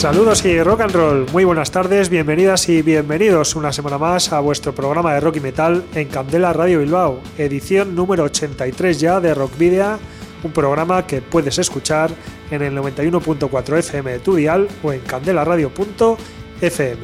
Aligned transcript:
Saludos 0.00 0.42
y 0.46 0.62
rock 0.62 0.80
and 0.80 0.94
roll, 0.94 1.26
muy 1.30 1.44
buenas 1.44 1.70
tardes, 1.72 2.08
bienvenidas 2.08 2.70
y 2.70 2.80
bienvenidos 2.80 3.54
una 3.54 3.70
semana 3.70 3.98
más 3.98 4.32
a 4.32 4.40
vuestro 4.40 4.74
programa 4.74 5.12
de 5.12 5.20
rock 5.20 5.36
y 5.36 5.40
metal 5.40 5.84
en 5.94 6.08
Candela 6.08 6.54
Radio 6.54 6.78
Bilbao, 6.78 7.20
edición 7.36 7.94
número 7.94 8.24
83 8.24 8.98
ya 8.98 9.20
de 9.20 9.34
Rock 9.34 9.58
Video, 9.58 9.98
un 10.42 10.52
programa 10.52 11.06
que 11.06 11.20
puedes 11.20 11.58
escuchar 11.58 12.10
en 12.50 12.62
el 12.62 12.74
91.4 12.78 13.76
FM 13.76 14.12
de 14.12 14.18
tu 14.20 14.36
dial 14.36 14.68
o 14.82 14.90
en 14.90 15.00
candelaradio.fm. 15.00 16.98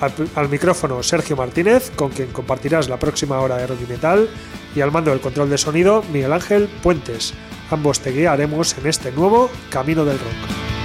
Al, 0.00 0.12
al, 0.34 0.48
micrófono 0.48 1.02
Sergio 1.02 1.36
Martínez, 1.36 1.92
con 1.94 2.08
quien 2.08 2.32
compartirás 2.32 2.88
la 2.88 2.98
próxima 2.98 3.38
hora 3.40 3.58
de 3.58 3.66
rock 3.66 3.80
y 3.86 3.92
metal, 3.92 4.30
y 4.74 4.80
al 4.80 4.90
mando 4.90 5.10
del 5.10 5.20
control 5.20 5.50
de 5.50 5.58
sonido 5.58 6.02
Miguel 6.10 6.32
Ángel 6.32 6.70
Puentes. 6.82 7.34
Ambos 7.70 8.00
te 8.00 8.12
guiaremos 8.12 8.78
en 8.78 8.86
este 8.86 9.12
nuevo 9.12 9.50
Camino 9.68 10.06
del 10.06 10.18
Rock. 10.18 10.79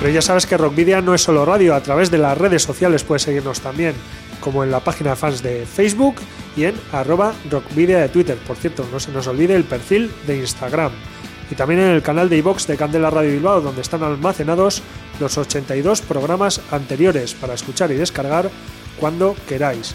Pero 0.00 0.12
ya 0.12 0.22
sabes 0.22 0.46
que 0.46 0.56
Rockvidia 0.56 1.00
no 1.00 1.14
es 1.14 1.22
solo 1.22 1.44
radio, 1.44 1.74
a 1.74 1.82
través 1.82 2.10
de 2.10 2.18
las 2.18 2.36
redes 2.36 2.62
sociales 2.62 3.02
puedes 3.02 3.22
seguirnos 3.22 3.60
también, 3.60 3.94
como 4.40 4.62
en 4.62 4.70
la 4.70 4.80
página 4.80 5.16
fans 5.16 5.42
de 5.42 5.66
Facebook 5.66 6.16
y 6.56 6.64
en 6.64 6.74
arroba 6.92 7.34
Rockvidia 7.50 7.98
de 7.98 8.08
Twitter. 8.08 8.36
Por 8.46 8.56
cierto, 8.56 8.86
no 8.92 9.00
se 9.00 9.10
nos 9.10 9.26
olvide 9.26 9.54
el 9.54 9.64
perfil 9.64 10.10
de 10.26 10.36
Instagram. 10.36 10.92
Y 11.50 11.54
también 11.54 11.80
en 11.80 11.90
el 11.90 12.02
canal 12.02 12.28
de 12.28 12.36
iVox 12.38 12.66
de 12.66 12.76
Candela 12.76 13.08
Radio 13.08 13.30
Bilbao, 13.30 13.60
donde 13.60 13.80
están 13.80 14.02
almacenados 14.02 14.82
los 15.20 15.38
82 15.38 16.02
programas 16.02 16.60
anteriores 16.70 17.34
para 17.34 17.54
escuchar 17.54 17.90
y 17.92 17.94
descargar 17.94 18.50
cuando 19.00 19.34
queráis. 19.48 19.94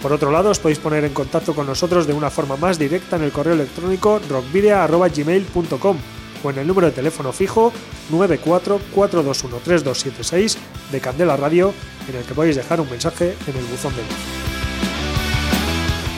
Por 0.00 0.12
otro 0.12 0.30
lado, 0.30 0.50
os 0.50 0.58
podéis 0.58 0.78
poner 0.78 1.04
en 1.04 1.12
contacto 1.12 1.54
con 1.54 1.66
nosotros 1.66 2.06
de 2.06 2.12
una 2.12 2.30
forma 2.30 2.56
más 2.56 2.78
directa 2.78 3.16
en 3.16 3.22
el 3.22 3.32
correo 3.32 3.54
electrónico 3.54 4.20
rockvidia.gmail.com 4.28 6.21
o 6.42 6.50
en 6.50 6.58
el 6.58 6.66
número 6.66 6.88
de 6.88 6.92
teléfono 6.92 7.32
fijo 7.32 7.72
944213276 8.10 10.56
de 10.90 11.00
Candela 11.00 11.36
Radio, 11.36 11.72
en 12.08 12.16
el 12.16 12.24
que 12.24 12.34
podéis 12.34 12.56
dejar 12.56 12.80
un 12.80 12.90
mensaje 12.90 13.36
en 13.46 13.56
el 13.56 13.64
buzón 13.64 13.94
de 13.94 14.02
voz. 14.02 14.42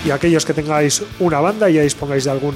Y 0.05 0.11
aquellos 0.11 0.45
que 0.45 0.53
tengáis 0.53 1.03
una 1.19 1.41
banda 1.41 1.71
y 1.71 1.75
ya 1.75 1.83
dispongáis 1.83 2.25
de 2.25 2.31
algún 2.31 2.55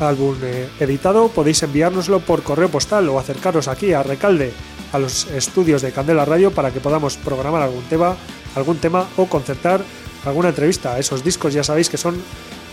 álbum 0.00 0.36
eh, 0.42 0.68
editado, 0.80 1.28
podéis 1.28 1.62
enviárnoslo 1.62 2.18
por 2.18 2.42
correo 2.42 2.68
postal 2.68 3.08
o 3.08 3.20
acercaros 3.20 3.68
aquí 3.68 3.92
a 3.92 4.02
Recalde, 4.02 4.52
a 4.92 4.98
los 4.98 5.28
estudios 5.28 5.80
de 5.82 5.92
Candela 5.92 6.24
Radio, 6.24 6.50
para 6.50 6.72
que 6.72 6.80
podamos 6.80 7.16
programar 7.16 7.62
algún 7.62 7.84
tema, 7.84 8.16
algún 8.56 8.78
tema 8.78 9.06
o 9.16 9.26
concertar 9.26 9.80
alguna 10.24 10.48
entrevista. 10.48 10.98
Esos 10.98 11.22
discos 11.22 11.54
ya 11.54 11.62
sabéis 11.62 11.88
que 11.88 11.96
son 11.96 12.20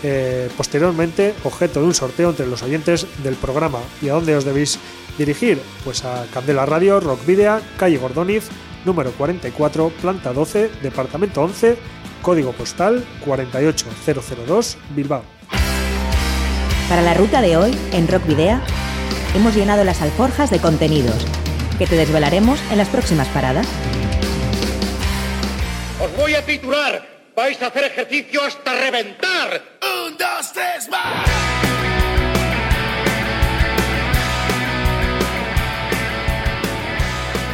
eh, 0.08 0.48
posteriormente 0.56 1.34
objeto 1.42 1.80
de 1.80 1.86
un 1.86 1.94
sorteo 1.94 2.30
entre 2.30 2.46
los 2.46 2.62
oyentes 2.62 3.08
del 3.24 3.34
programa. 3.34 3.80
¿Y 4.00 4.08
a 4.08 4.12
dónde 4.12 4.36
os 4.36 4.44
debéis 4.44 4.78
dirigir? 5.18 5.60
Pues 5.82 6.04
a 6.04 6.26
Candela 6.32 6.64
Radio, 6.64 7.00
Rock 7.00 7.26
Video, 7.26 7.60
calle 7.76 7.98
Gordoniz, 7.98 8.48
número 8.84 9.10
44, 9.10 9.90
planta 10.00 10.32
12, 10.32 10.70
departamento 10.80 11.42
11, 11.42 11.76
código 12.22 12.52
postal 12.52 13.04
48002, 13.24 14.78
Bilbao. 14.94 15.24
Para 16.88 17.02
la 17.02 17.14
ruta 17.14 17.42
de 17.42 17.56
hoy, 17.56 17.76
en 17.92 18.06
Rock 18.06 18.26
Video, 18.28 18.60
hemos 19.34 19.56
llenado 19.56 19.82
las 19.82 20.02
alforjas 20.02 20.50
de 20.50 20.60
contenidos 20.60 21.26
que 21.78 21.86
te 21.88 21.96
desvelaremos 21.96 22.60
en 22.70 22.78
las 22.78 22.88
próximas 22.88 23.26
paradas. 23.28 23.66
Os 26.00 26.16
voy 26.16 26.34
a 26.34 26.46
titular 26.46 27.16
vais 27.36 27.60
a 27.60 27.66
hacer 27.66 27.84
ejercicio 27.84 28.42
hasta 28.42 28.72
reventar. 28.72 29.62
Un, 30.06 30.16
dos, 30.16 30.52
tres, 30.52 30.88
más. 30.88 31.28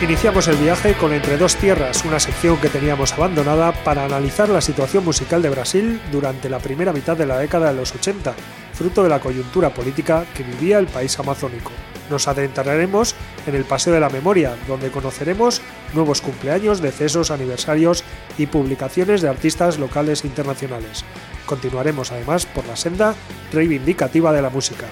Iniciamos 0.03 0.49
el 0.49 0.57
viaje 0.57 0.95
con 0.95 1.13
Entre 1.13 1.39
dos 1.39 1.57
Tierras, 1.57 2.05
una 2.05 2.19
sección 2.19 2.59
que 2.59 2.69
teníamos 2.69 3.13
abandonada 3.13 3.73
para 3.85 4.05
analizar 4.05 4.49
la 4.49 4.61
situación 4.61 5.05
musical 5.05 5.41
de 5.41 5.51
Brasil 5.51 6.01
durante 6.11 6.51
la 6.51 6.59
primera 6.59 6.93
mitad 6.93 7.17
de 7.17 7.27
la 7.27 7.39
década 7.39 7.69
de 7.71 7.77
los 7.77 7.95
80, 7.95 8.35
fruto 8.75 9.03
de 9.03 9.09
la 9.09 9.21
coyuntura 9.21 9.71
política 9.73 10.27
que 10.35 10.43
vivía 10.43 10.79
el 10.79 10.89
país 10.89 11.19
amazónico. 11.19 11.71
Nos 12.13 12.29
adentraremos 12.29 13.15
en 13.47 13.55
el 13.55 13.65
Paseo 13.65 13.95
de 13.95 14.01
la 14.01 14.11
Memoria, 14.11 14.55
donde 14.69 14.91
conoceremos 14.91 15.63
nuevos 15.95 16.21
cumpleaños, 16.21 16.83
decesos, 16.83 17.31
aniversarios 17.31 18.05
y 18.37 18.45
publicaciones 18.45 19.23
de 19.23 19.31
artistas 19.31 19.79
locales 19.79 20.23
e 20.23 20.27
internacionales. 20.27 21.07
Continuaremos 21.47 22.13
además 22.13 22.45
por 22.45 22.67
la 22.67 22.77
senda 22.77 23.15
reivindicativa 23.51 24.31
de 24.31 24.43
la 24.43 24.51
música. 24.51 24.89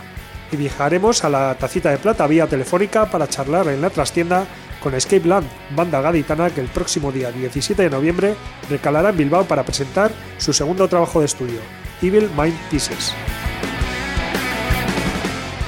Y 0.50 0.56
viajaremos 0.56 1.22
a 1.22 1.28
la 1.28 1.54
Tacita 1.56 1.90
de 1.90 1.98
Plata 1.98 2.26
vía 2.26 2.46
telefónica 2.46 3.10
para 3.10 3.28
charlar 3.28 3.68
en 3.68 3.82
la 3.82 3.90
trastienda 3.90 4.46
con 4.82 4.94
Escape 4.94 5.28
Land, 5.28 5.46
banda 5.76 6.00
gaditana 6.00 6.48
que 6.48 6.62
el 6.62 6.68
próximo 6.68 7.12
día 7.12 7.30
17 7.30 7.82
de 7.82 7.90
noviembre 7.90 8.34
recalará 8.70 9.10
en 9.10 9.18
Bilbao 9.18 9.44
para 9.44 9.62
presentar 9.62 10.10
su 10.38 10.54
segundo 10.54 10.88
trabajo 10.88 11.20
de 11.20 11.26
estudio, 11.26 11.60
Evil 12.00 12.30
Mind 12.34 12.58
Pieces. 12.70 13.12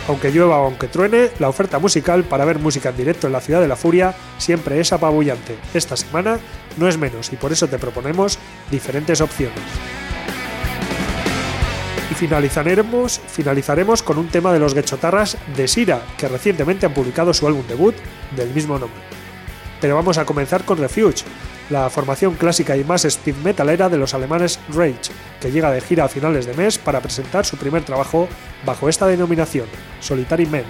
Aunque 0.09 0.33
llueva 0.33 0.59
o 0.59 0.65
aunque 0.65 0.89
truene, 0.89 1.31
la 1.39 1.49
oferta 1.49 1.79
musical 1.79 2.25
para 2.25 2.45
ver 2.45 2.59
música 2.59 2.89
en 2.89 2.97
directo 2.97 3.29
en 3.29 3.33
la 3.33 3.41
Ciudad 3.41 3.61
de 3.61 3.69
la 3.69 3.77
Furia 3.77 4.15
siempre 4.39 4.81
es 4.81 4.93
apabullante. 4.93 5.57
Esta 5.75 5.97
semana 5.97 6.41
no 6.77 6.89
es 6.89 6.99
menos 6.99 7.33
y 7.33 7.37
por 7.37 7.53
eso 7.53 7.69
te 7.69 7.79
proponemos 7.79 8.39
diferentes 8.71 9.21
opciones. 9.21 9.61
Y 12.11 12.15
finalizaremos, 12.15 13.21
finalizaremos 13.29 14.03
con 14.03 14.19
un 14.19 14.29
tema 14.29 14.53
de 14.53 14.59
los 14.59 14.75
Gechotarras 14.75 15.39
de 15.57 15.69
Sira, 15.69 16.03
que 16.19 16.29
recientemente 16.29 16.85
han 16.85 16.95
publicado 16.95 17.33
su 17.33 17.47
álbum 17.47 17.67
debut 17.69 17.95
del 18.37 18.51
mismo 18.51 18.79
nombre. 18.79 19.01
Pero 19.81 19.95
vamos 19.95 20.19
a 20.19 20.25
comenzar 20.25 20.65
con 20.65 20.79
Refuge, 20.79 21.25
la 21.72 21.88
formación 21.88 22.34
clásica 22.34 22.77
y 22.77 22.84
más 22.84 23.05
speed 23.06 23.37
metalera 23.37 23.88
de 23.88 23.97
los 23.97 24.12
alemanes 24.12 24.60
Rage, 24.69 25.10
que 25.41 25.50
llega 25.50 25.71
de 25.71 25.81
gira 25.81 26.05
a 26.05 26.09
finales 26.09 26.44
de 26.44 26.55
mes 26.55 26.78
para 26.78 27.00
presentar 27.00 27.47
su 27.47 27.56
primer 27.56 27.83
trabajo 27.83 28.28
bajo 28.65 28.88
esta 28.88 29.06
denominación, 29.06 29.66
Solitary 30.00 30.47
Men. 30.47 30.66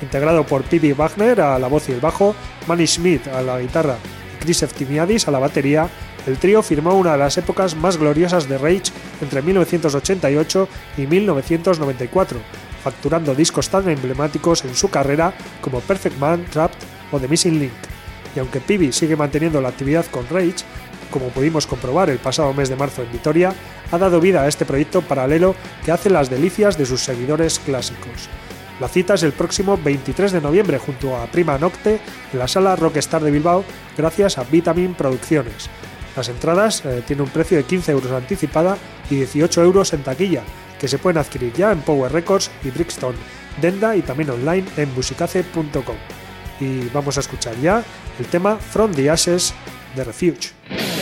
Integrado 0.00 0.44
por 0.44 0.64
Pibi 0.64 0.94
Wagner 0.94 1.42
a 1.42 1.58
la 1.58 1.68
voz 1.68 1.88
y 1.88 1.92
el 1.92 2.00
bajo, 2.00 2.34
Manny 2.66 2.86
Schmidt 2.86 3.28
a 3.28 3.42
la 3.42 3.60
guitarra 3.60 3.96
y 4.34 4.42
Chris 4.42 4.62
Eftimiadis 4.62 5.28
a 5.28 5.30
la 5.30 5.38
batería, 5.38 5.88
el 6.26 6.38
trío 6.38 6.62
firmó 6.62 6.94
una 6.94 7.12
de 7.12 7.18
las 7.18 7.36
épocas 7.36 7.76
más 7.76 7.98
gloriosas 7.98 8.48
de 8.48 8.56
Rage 8.56 8.90
entre 9.20 9.42
1988 9.42 10.68
y 10.96 11.06
1994, 11.06 12.40
facturando 12.82 13.34
discos 13.34 13.68
tan 13.68 13.88
emblemáticos 13.88 14.64
en 14.64 14.74
su 14.74 14.88
carrera 14.88 15.34
como 15.60 15.80
Perfect 15.80 16.18
Man, 16.18 16.46
Trapped 16.50 16.78
o 17.12 17.20
The 17.20 17.28
Missing 17.28 17.58
Link. 17.60 17.91
Y 18.34 18.38
aunque 18.38 18.60
Pibi 18.60 18.92
sigue 18.92 19.16
manteniendo 19.16 19.60
la 19.60 19.68
actividad 19.68 20.06
con 20.06 20.28
Rage, 20.28 20.64
como 21.10 21.28
pudimos 21.28 21.66
comprobar 21.66 22.10
el 22.10 22.18
pasado 22.18 22.54
mes 22.54 22.68
de 22.68 22.76
marzo 22.76 23.02
en 23.02 23.12
Vitoria, 23.12 23.54
ha 23.90 23.98
dado 23.98 24.20
vida 24.20 24.42
a 24.42 24.48
este 24.48 24.64
proyecto 24.64 25.02
paralelo 25.02 25.54
que 25.84 25.92
hace 25.92 26.10
las 26.10 26.30
delicias 26.30 26.78
de 26.78 26.86
sus 26.86 27.02
seguidores 27.02 27.58
clásicos. 27.58 28.28
La 28.80 28.88
cita 28.88 29.14
es 29.14 29.22
el 29.22 29.32
próximo 29.32 29.76
23 29.76 30.32
de 30.32 30.40
noviembre 30.40 30.78
junto 30.78 31.16
a 31.16 31.26
Prima 31.26 31.58
Nocte 31.58 32.00
en 32.32 32.38
la 32.38 32.48
sala 32.48 32.74
Rockstar 32.74 33.22
de 33.22 33.30
Bilbao 33.30 33.64
gracias 33.96 34.38
a 34.38 34.44
Vitamin 34.44 34.94
Producciones. 34.94 35.68
Las 36.16 36.28
entradas 36.28 36.84
eh, 36.84 37.02
tienen 37.06 37.24
un 37.24 37.30
precio 37.30 37.56
de 37.56 37.64
15 37.64 37.92
euros 37.92 38.12
anticipada 38.12 38.76
y 39.08 39.16
18 39.16 39.62
euros 39.62 39.92
en 39.92 40.02
taquilla, 40.02 40.42
que 40.80 40.88
se 40.88 40.98
pueden 40.98 41.18
adquirir 41.18 41.52
ya 41.52 41.72
en 41.72 41.80
Power 41.80 42.12
Records 42.12 42.50
y 42.64 42.70
Brixton, 42.70 43.14
Denda 43.60 43.94
y 43.94 44.02
también 44.02 44.30
online 44.30 44.64
en 44.76 44.92
musicace.com. 44.94 45.96
Y 46.60 46.88
vamos 46.88 47.16
a 47.16 47.20
escuchar 47.20 47.56
ya 47.60 47.82
el 48.18 48.26
tema 48.26 48.56
From 48.56 48.94
the 48.94 49.10
Ashes 49.10 49.54
de 49.96 50.04
Refuge. 50.04 51.01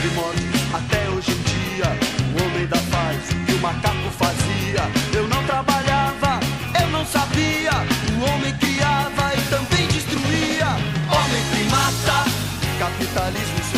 de 0.00 0.08
morte. 0.14 0.42
Até 0.72 1.08
hoje 1.10 1.32
em 1.32 1.42
dia, 1.42 1.86
o 2.34 2.44
homem 2.44 2.66
da 2.66 2.76
faz 2.76 3.30
e 3.30 3.34
que 3.44 3.52
o 3.52 3.58
macaco 3.58 4.10
fazia. 4.18 4.82
Eu 5.12 5.26
não 5.28 5.42
trabalhava, 5.44 6.40
eu 6.80 6.88
não 6.88 7.04
sabia. 7.06 7.72
O 8.18 8.30
homem 8.30 8.54
criava 8.58 9.32
e 9.34 9.40
também 9.48 9.86
destruía. 9.88 10.68
Homem 11.10 11.42
primata, 11.50 12.30
capitalismo 12.78 13.58
selvagem. 13.64 13.77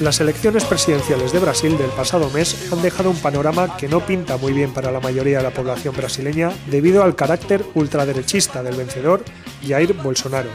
Las 0.00 0.20
elecciones 0.20 0.64
presidenciales 0.64 1.32
de 1.32 1.40
Brasil 1.40 1.76
del 1.76 1.90
pasado 1.90 2.30
mes 2.30 2.72
han 2.72 2.82
dejado 2.82 3.10
un 3.10 3.16
panorama 3.16 3.76
que 3.76 3.88
no 3.88 4.06
pinta 4.06 4.36
muy 4.36 4.52
bien 4.52 4.72
para 4.72 4.92
la 4.92 5.00
mayoría 5.00 5.38
de 5.38 5.42
la 5.42 5.50
población 5.50 5.94
brasileña 5.96 6.52
debido 6.70 7.02
al 7.02 7.16
carácter 7.16 7.64
ultraderechista 7.74 8.62
del 8.62 8.76
vencedor 8.76 9.24
Jair 9.66 9.94
Bolsonaro. 9.94 10.50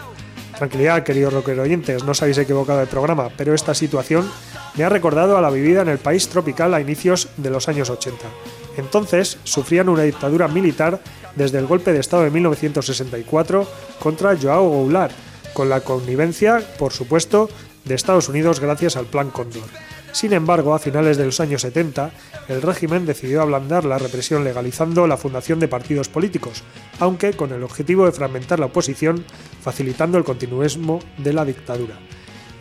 Tranquilidad, 0.58 1.04
queridos 1.04 1.34
rockero 1.34 1.64
oyentes, 1.64 2.06
no 2.06 2.12
os 2.12 2.22
habéis 2.22 2.38
equivocado 2.38 2.80
de 2.80 2.86
programa, 2.86 3.30
pero 3.36 3.54
esta 3.54 3.74
situación 3.74 4.32
me 4.76 4.86
ha 4.86 4.90
recordado 4.90 5.38
a 5.38 5.42
la 5.42 5.50
vivida 5.50 5.82
en 5.82 5.90
el 5.90 5.98
país 5.98 6.30
tropical 6.30 6.74
a 6.74 6.80
inicios 6.80 7.28
de 7.36 7.50
los 7.50 7.68
años 7.68 7.90
80. 7.90 8.26
Entonces 8.78 9.40
sufrían 9.44 9.90
una 9.90 10.04
dictadura 10.04 10.48
militar 10.48 11.02
desde 11.36 11.60
el 11.60 11.68
golpe 11.68 11.92
de 11.92 12.00
Estado 12.00 12.24
de 12.24 12.32
1964 12.32 13.68
contra 14.00 14.38
Joao 14.38 14.70
Goulart, 14.70 15.14
con 15.54 15.70
la 15.70 15.82
connivencia, 15.82 16.64
por 16.80 16.94
supuesto, 16.94 17.50
de 17.86 17.96
Estados 17.96 18.30
Unidos 18.30 18.60
gracias 18.60 18.96
al 18.96 19.06
Plan 19.06 19.30
Cóndor. 19.30 19.64
Sin 20.14 20.32
embargo, 20.34 20.76
a 20.76 20.80
finales 20.80 21.18
de 21.18 21.26
los 21.26 21.40
años 21.40 21.64
70, 21.64 22.12
el 22.48 22.62
régimen 22.62 23.06
decidió 23.06 23.42
ablandar 23.42 23.84
la 23.84 23.98
represión 23.98 24.44
legalizando 24.44 25.08
la 25.08 25.18
fundación 25.18 25.60
de 25.60 25.68
partidos 25.68 26.08
políticos, 26.08 26.64
aunque 27.00 27.34
con 27.34 27.52
el 27.52 27.64
objetivo 27.64 28.06
de 28.06 28.12
fragmentar 28.12 28.60
la 28.60 28.68
oposición, 28.68 29.26
facilitando 29.62 30.20
el 30.20 30.24
continuismo 30.24 31.00
de 31.18 31.34
la 31.34 31.46
dictadura. 31.46 31.98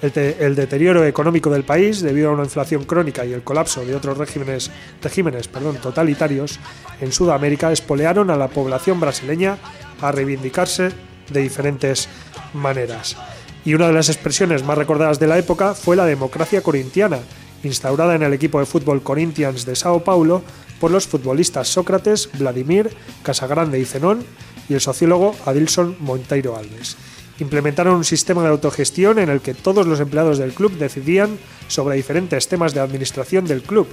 El, 0.01 0.57
deterioro 0.57 1.05
económico 1.05 1.51
del 1.51 1.63
país, 1.63 2.01
debido 2.01 2.31
a 2.31 2.33
una 2.33 2.43
inflación 2.43 2.85
crónica 2.85 3.25
y 3.25 3.35
el 3.35 3.45
colapso 3.45 3.85
de 3.85 3.95
otros 3.95 4.19
regímenes, 4.19 4.71
regímenes 5.01 5.47
perdón, 5.47 5.77
totalitarios 5.77 6.59
en 7.01 7.13
Sudamérica, 7.13 7.71
espolearon 7.71 8.31
a 8.31 8.37
la 8.37 8.49
población 8.49 8.99
brasileña 8.99 9.59
a 10.01 10.11
reivindicarse 10.11 10.91
de 11.31 11.41
diferentes 11.41 12.09
maneras 12.53 13.17
y 13.65 13.75
una 13.75 13.87
de 13.87 13.93
las 13.93 14.09
expresiones 14.09 14.65
más 14.65 14.79
recordadas 14.79 15.19
de 15.19 15.27
la 15.27 15.39
época 15.39 15.75
fue 15.75 15.97
la 15.97 16.07
democracia 16.07 16.63
corintiana, 16.63 17.21
instaurada 17.63 18.15
en 18.15 18.23
el 18.23 18.33
equipo 18.33 18.59
de 18.59 18.67
fútbol 18.67 19.03
Corinthians 19.03 19.65
de 19.65 19.77
Sao 19.77 20.03
Paulo 20.03 20.43
por 20.81 20.91
los 20.91 21.07
futbolistas 21.07 21.69
Sócrates, 21.69 22.29
Vladimir, 22.39 22.91
Casagrande 23.23 23.79
y 23.79 23.85
Zenón 23.85 24.25
y 24.69 24.75
el 24.75 24.81
sociólogo 24.81 25.35
Adilson 25.47 25.97
Monteiro 26.01 26.57
Alves. 26.57 26.97
Implementaron 27.39 27.97
un 27.97 28.05
sistema 28.05 28.43
de 28.43 28.49
autogestión 28.49 29.19
en 29.19 29.29
el 29.29 29.41
que 29.41 29.55
todos 29.55 29.87
los 29.87 30.01
empleados 30.01 30.39
del 30.39 30.53
club 30.53 30.73
decidían 30.77 31.39
sobre 31.69 31.97
diferentes 31.97 32.49
temas 32.49 32.75
de 32.75 32.81
administración 32.81 33.47
del 33.47 33.63
club 33.63 33.87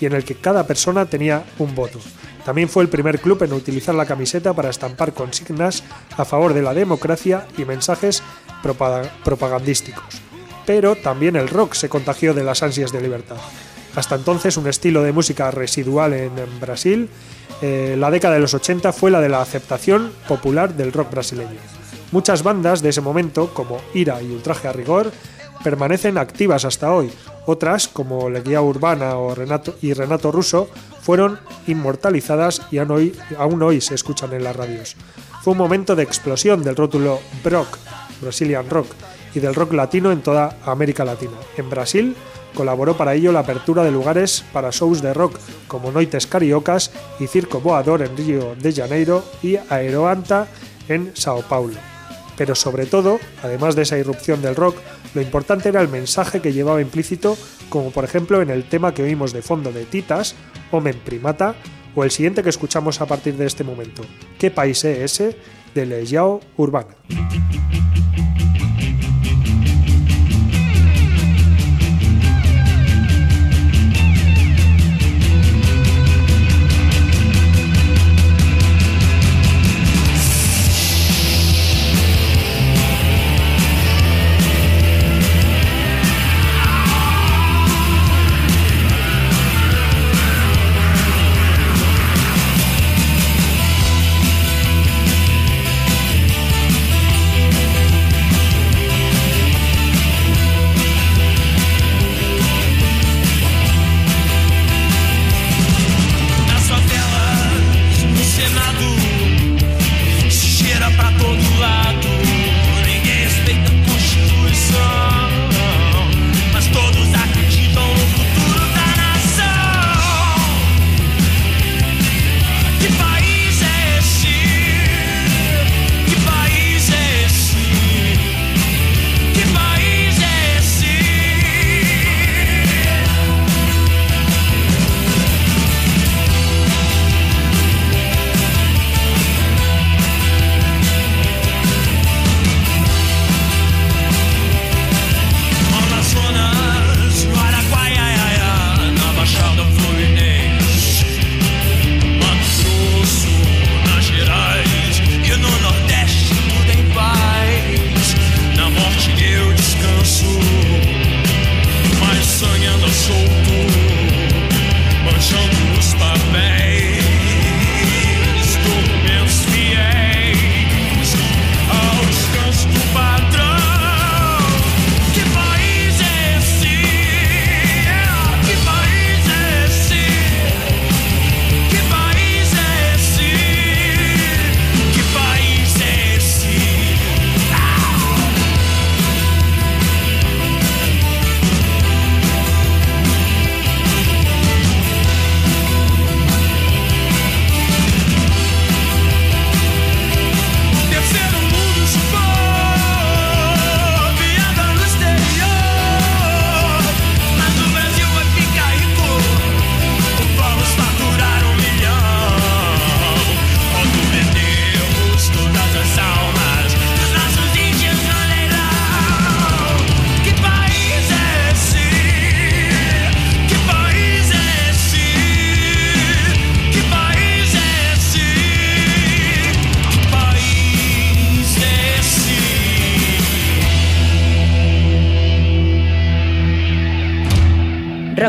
y 0.00 0.06
en 0.06 0.12
el 0.12 0.24
que 0.24 0.34
cada 0.34 0.66
persona 0.66 1.06
tenía 1.06 1.44
un 1.58 1.74
voto. 1.74 2.00
También 2.44 2.68
fue 2.68 2.82
el 2.82 2.90
primer 2.90 3.20
club 3.20 3.42
en 3.42 3.54
utilizar 3.54 3.94
la 3.94 4.04
camiseta 4.04 4.52
para 4.52 4.68
estampar 4.68 5.14
consignas 5.14 5.82
a 6.16 6.24
favor 6.26 6.52
de 6.52 6.62
la 6.62 6.74
democracia 6.74 7.46
y 7.56 7.64
mensajes 7.64 8.22
propagandísticos. 8.64 10.20
Pero 10.66 10.96
también 10.96 11.36
el 11.36 11.48
rock 11.48 11.74
se 11.74 11.88
contagió 11.88 12.34
de 12.34 12.44
las 12.44 12.62
ansias 12.62 12.92
de 12.92 13.00
libertad. 13.00 13.36
Hasta 13.94 14.16
entonces 14.16 14.56
un 14.56 14.66
estilo 14.66 15.02
de 15.02 15.12
música 15.12 15.50
residual 15.50 16.14
en, 16.14 16.32
Brasil, 16.60 17.08
eh, 17.62 17.96
la 17.98 18.10
década 18.10 18.34
de 18.34 18.40
los 18.40 18.54
80 18.54 18.92
fue 18.92 19.10
la 19.10 19.20
de 19.20 19.28
la 19.28 19.40
aceptación 19.40 20.12
popular 20.26 20.74
del 20.74 20.92
rock 20.92 21.12
brasileño. 21.12 21.60
Muchas 22.10 22.42
bandas 22.42 22.82
de 22.82 22.90
ese 22.90 23.00
momento, 23.00 23.52
como 23.52 23.80
Ira 23.92 24.20
y 24.22 24.30
Ultraje 24.30 24.68
a 24.68 24.72
Rigor, 24.72 25.12
permanecen 25.62 26.18
activas 26.18 26.64
hasta 26.64 26.92
hoy. 26.92 27.10
Otras, 27.46 27.88
como 27.88 28.30
Leguía 28.30 28.62
Urbana 28.62 29.16
o 29.16 29.34
Renato 29.34 29.76
y 29.82 29.92
Renato 29.92 30.30
Russo, 30.32 30.68
fueron 31.02 31.38
inmortalizadas 31.66 32.62
y 32.70 32.78
aún 32.78 33.62
hoy, 33.62 33.80
se 33.80 33.94
escuchan 33.94 34.32
en 34.32 34.44
las 34.44 34.56
radios. 34.56 34.96
Fue 35.42 35.52
un 35.52 35.58
momento 35.58 35.94
de 35.94 36.02
explosión 36.02 36.62
del 36.62 36.76
rótulo 36.76 37.20
Brock, 37.42 37.78
Brazilian 38.24 38.68
Rock, 38.68 38.88
y 39.34 39.40
del 39.40 39.54
rock 39.54 39.72
latino 39.72 40.12
en 40.12 40.22
toda 40.22 40.58
América 40.64 41.04
Latina. 41.04 41.32
En 41.56 41.68
Brasil 41.70 42.16
colaboró 42.54 42.96
para 42.96 43.14
ello 43.14 43.32
la 43.32 43.40
apertura 43.40 43.82
de 43.82 43.90
lugares 43.90 44.44
para 44.52 44.70
shows 44.70 45.02
de 45.02 45.12
rock 45.12 45.38
como 45.66 45.90
Noites 45.90 46.26
Cariocas 46.26 46.92
y 47.18 47.26
Circo 47.26 47.60
Voador 47.60 48.02
en 48.02 48.16
Río 48.16 48.54
de 48.54 48.72
Janeiro 48.72 49.24
y 49.42 49.56
Aeroanta 49.68 50.46
en 50.88 51.10
Sao 51.14 51.42
Paulo. 51.42 51.76
Pero 52.36 52.54
sobre 52.54 52.86
todo, 52.86 53.18
además 53.42 53.76
de 53.76 53.82
esa 53.82 53.98
irrupción 53.98 54.42
del 54.42 54.56
rock, 54.56 54.76
lo 55.14 55.20
importante 55.20 55.68
era 55.68 55.80
el 55.80 55.88
mensaje 55.88 56.40
que 56.40 56.52
llevaba 56.52 56.80
implícito, 56.80 57.36
como 57.68 57.90
por 57.90 58.04
ejemplo 58.04 58.42
en 58.42 58.50
el 58.50 58.68
tema 58.68 58.92
que 58.94 59.02
oímos 59.02 59.32
de 59.32 59.42
fondo 59.42 59.72
de 59.72 59.84
Titas, 59.84 60.34
Omen 60.72 60.98
Primata, 61.04 61.54
o 61.94 62.02
el 62.02 62.10
siguiente 62.10 62.42
que 62.42 62.48
escuchamos 62.50 63.00
a 63.00 63.06
partir 63.06 63.36
de 63.36 63.46
este 63.46 63.62
momento, 63.62 64.02
¿Qué 64.38 64.50
país 64.50 64.84
es 64.84 65.20
ese? 65.20 65.36
de 65.74 65.86
Leyao 65.86 66.40
Urbana. 66.56 66.94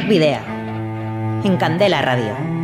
Video. 0.07 0.39
En 1.43 1.57
Candela 1.57 1.99
Radio. 2.01 2.54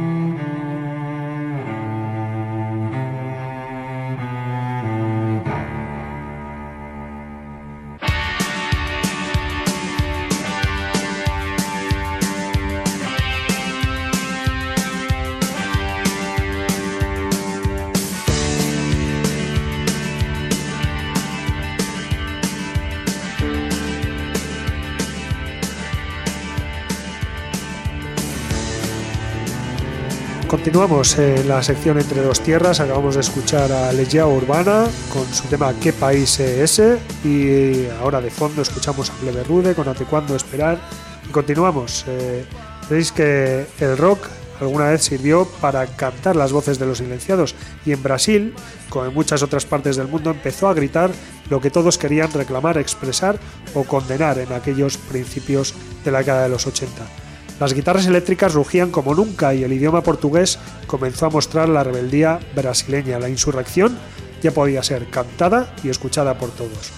Continuamos 30.71 31.19
en 31.19 31.49
la 31.49 31.61
sección 31.61 31.99
Entre 31.99 32.21
dos 32.21 32.39
tierras. 32.39 32.79
Acabamos 32.79 33.15
de 33.15 33.19
escuchar 33.19 33.69
a 33.73 33.91
Legia 33.91 34.25
Urbana 34.25 34.85
con 35.11 35.27
su 35.33 35.43
tema 35.49 35.73
¿Qué 35.81 35.91
país 35.91 36.39
es 36.39 36.79
ese? 36.79 36.97
Y 37.25 37.87
ahora 37.99 38.21
de 38.21 38.29
fondo 38.29 38.61
escuchamos 38.61 39.09
a 39.09 39.13
Plebe 39.15 39.43
Rude 39.43 39.75
con 39.75 39.89
Ate 39.89 40.05
cuándo 40.05 40.33
esperar. 40.33 40.79
Y 41.27 41.31
continuamos. 41.33 42.05
Eh, 42.07 42.45
veis 42.89 43.11
que 43.11 43.65
el 43.81 43.97
rock 43.97 44.29
alguna 44.61 44.85
vez 44.85 45.01
sirvió 45.01 45.45
para 45.59 45.85
cantar 45.87 46.37
las 46.37 46.53
voces 46.53 46.79
de 46.79 46.85
los 46.85 46.99
silenciados 46.99 47.53
y 47.85 47.91
en 47.91 48.01
Brasil, 48.01 48.55
como 48.87 49.07
en 49.07 49.13
muchas 49.13 49.43
otras 49.43 49.65
partes 49.65 49.97
del 49.97 50.07
mundo, 50.07 50.31
empezó 50.31 50.69
a 50.69 50.73
gritar 50.73 51.11
lo 51.49 51.59
que 51.59 51.69
todos 51.69 51.97
querían 51.97 52.31
reclamar, 52.31 52.77
expresar 52.77 53.37
o 53.73 53.83
condenar 53.83 54.39
en 54.39 54.53
aquellos 54.53 54.95
principios 54.95 55.73
de 56.05 56.11
la 56.11 56.19
década 56.19 56.43
de 56.43 56.49
los 56.49 56.65
80. 56.65 57.30
Las 57.61 57.75
guitarras 57.75 58.07
eléctricas 58.07 58.55
rugían 58.55 58.89
como 58.89 59.13
nunca 59.13 59.53
y 59.53 59.63
el 59.63 59.71
idioma 59.71 60.01
portugués 60.01 60.57
comenzó 60.87 61.27
a 61.27 61.29
mostrar 61.29 61.69
la 61.69 61.83
rebeldía 61.83 62.39
brasileña. 62.55 63.19
La 63.19 63.29
insurrección 63.29 63.99
ya 64.41 64.49
podía 64.49 64.81
ser 64.81 65.11
cantada 65.11 65.71
y 65.83 65.89
escuchada 65.89 66.39
por 66.39 66.49
todos. 66.49 66.91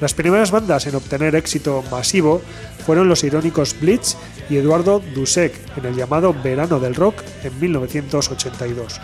Las 0.00 0.14
primeras 0.14 0.50
bandas 0.50 0.86
en 0.86 0.94
obtener 0.94 1.34
éxito 1.34 1.84
masivo 1.90 2.40
fueron 2.86 3.10
los 3.10 3.24
irónicos 3.24 3.78
Blitz 3.78 4.16
y 4.48 4.56
Eduardo 4.56 5.02
Dusek 5.14 5.52
en 5.76 5.84
el 5.84 5.94
llamado 5.94 6.32
Verano 6.32 6.80
del 6.80 6.94
Rock 6.94 7.16
en 7.44 7.60
1982. 7.60 8.98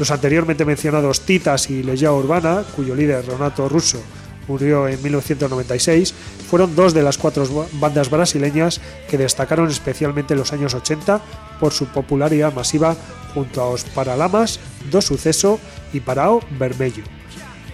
Los 0.00 0.10
anteriormente 0.10 0.64
mencionados 0.64 1.20
Titas 1.20 1.70
y 1.70 1.84
Legión 1.84 2.14
Urbana, 2.14 2.64
cuyo 2.74 2.96
líder 2.96 3.24
Renato 3.24 3.68
Russo 3.68 4.02
murió 4.48 4.88
en 4.88 5.02
1996, 5.02 6.14
fueron 6.48 6.74
dos 6.74 6.94
de 6.94 7.02
las 7.02 7.18
cuatro 7.18 7.46
bandas 7.72 8.10
brasileñas 8.10 8.80
que 9.08 9.18
destacaron 9.18 9.68
especialmente 9.68 10.34
en 10.34 10.40
los 10.40 10.52
años 10.52 10.74
80 10.74 11.20
por 11.60 11.72
su 11.72 11.86
popularidad 11.86 12.52
masiva 12.52 12.96
junto 13.34 13.60
a 13.60 13.68
Os 13.68 13.84
Paralamas, 13.84 14.60
Do 14.90 15.00
Suceso 15.00 15.60
y 15.92 16.00
Parao 16.00 16.40
Vermelho. 16.58 17.04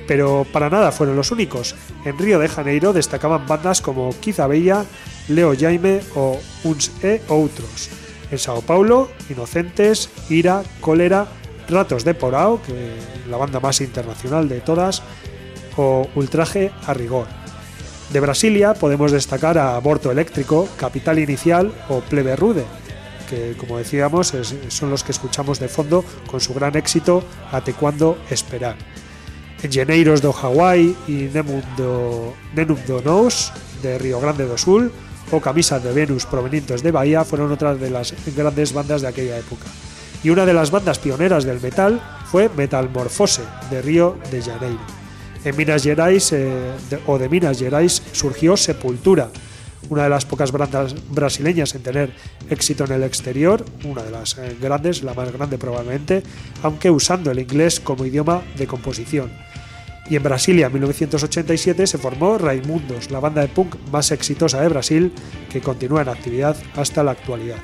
Pero 0.06 0.46
para 0.52 0.70
nada 0.70 0.92
fueron 0.92 1.16
los 1.16 1.32
únicos. 1.32 1.74
En 2.04 2.18
Río 2.18 2.38
de 2.38 2.48
Janeiro 2.48 2.92
destacaban 2.92 3.46
bandas 3.46 3.80
como 3.80 4.14
Quiza 4.20 4.46
Bella, 4.46 4.84
Leo 5.28 5.54
Jaime 5.58 6.00
o 6.14 6.38
Uns 6.64 6.92
e 7.02 7.20
Outros. 7.28 7.90
En 8.30 8.38
Sao 8.38 8.62
Paulo, 8.62 9.10
Inocentes, 9.30 10.10
Ira, 10.30 10.62
Cólera, 10.80 11.26
Ratos 11.68 12.04
de 12.04 12.14
Porao, 12.14 12.62
que 12.62 12.94
la 13.28 13.36
banda 13.36 13.58
más 13.58 13.80
internacional 13.80 14.48
de 14.48 14.60
todas, 14.60 15.02
o 15.76 16.08
Ultraje 16.14 16.72
a 16.86 16.94
Rigor. 16.94 17.26
De 18.12 18.20
Brasilia 18.20 18.74
podemos 18.74 19.10
destacar 19.12 19.58
a 19.58 19.76
Aborto 19.76 20.12
Eléctrico, 20.12 20.68
Capital 20.76 21.18
Inicial 21.18 21.72
o 21.88 22.00
Plebe 22.00 22.36
Rude, 22.36 22.64
que 23.28 23.54
como 23.58 23.78
decíamos 23.78 24.32
son 24.68 24.90
los 24.90 25.02
que 25.02 25.12
escuchamos 25.12 25.58
de 25.58 25.68
fondo 25.68 26.04
con 26.30 26.40
su 26.40 26.54
gran 26.54 26.76
éxito 26.76 27.24
Ate 27.50 27.72
cuando 27.74 28.18
esperar. 28.30 28.76
Engeneiros 29.62 30.22
do 30.22 30.32
Hawaii 30.32 30.94
y 31.08 31.32
Nenum 31.32 31.62
do, 31.76 32.34
Nos 33.04 33.52
de 33.82 33.98
Río 33.98 34.20
Grande 34.20 34.46
do 34.46 34.56
Sul 34.56 34.92
o 35.32 35.40
Camisas 35.40 35.82
de 35.82 35.92
Venus 35.92 36.26
provenientes 36.26 36.82
de 36.82 36.92
Bahía 36.92 37.24
fueron 37.24 37.50
otras 37.50 37.80
de 37.80 37.90
las 37.90 38.14
grandes 38.36 38.72
bandas 38.72 39.02
de 39.02 39.08
aquella 39.08 39.38
época. 39.38 39.66
Y 40.22 40.30
una 40.30 40.46
de 40.46 40.54
las 40.54 40.70
bandas 40.70 40.98
pioneras 40.98 41.44
del 41.44 41.60
metal 41.60 42.00
fue 42.30 42.48
Metalmorfose 42.48 43.42
de 43.70 43.82
Río 43.82 44.16
de 44.30 44.42
Janeiro. 44.42 44.95
En 45.46 45.56
Minas 45.56 45.84
Gerais 45.84 46.32
eh, 46.32 46.74
o 47.06 47.18
de 47.18 47.28
Minas 47.28 47.60
Gerais 47.60 48.02
surgió 48.10 48.56
Sepultura, 48.56 49.30
una 49.88 50.02
de 50.02 50.08
las 50.10 50.24
pocas 50.24 50.50
bandas 50.50 50.96
brasileñas 51.12 51.72
en 51.76 51.84
tener 51.84 52.10
éxito 52.50 52.82
en 52.82 52.90
el 52.90 53.04
exterior, 53.04 53.64
una 53.84 54.02
de 54.02 54.10
las 54.10 54.36
eh, 54.38 54.56
grandes, 54.60 55.04
la 55.04 55.14
más 55.14 55.32
grande 55.32 55.56
probablemente, 55.56 56.24
aunque 56.64 56.90
usando 56.90 57.30
el 57.30 57.38
inglés 57.38 57.78
como 57.78 58.04
idioma 58.04 58.42
de 58.58 58.66
composición. 58.66 59.30
Y 60.10 60.16
en 60.16 60.24
Brasilia, 60.24 60.66
en 60.66 60.72
1987, 60.72 61.86
se 61.86 61.98
formó 61.98 62.38
Raimundos, 62.38 63.12
la 63.12 63.20
banda 63.20 63.42
de 63.42 63.48
punk 63.48 63.76
más 63.92 64.10
exitosa 64.10 64.60
de 64.60 64.68
Brasil, 64.68 65.12
que 65.48 65.60
continúa 65.60 66.02
en 66.02 66.08
actividad 66.08 66.56
hasta 66.74 67.04
la 67.04 67.12
actualidad. 67.12 67.58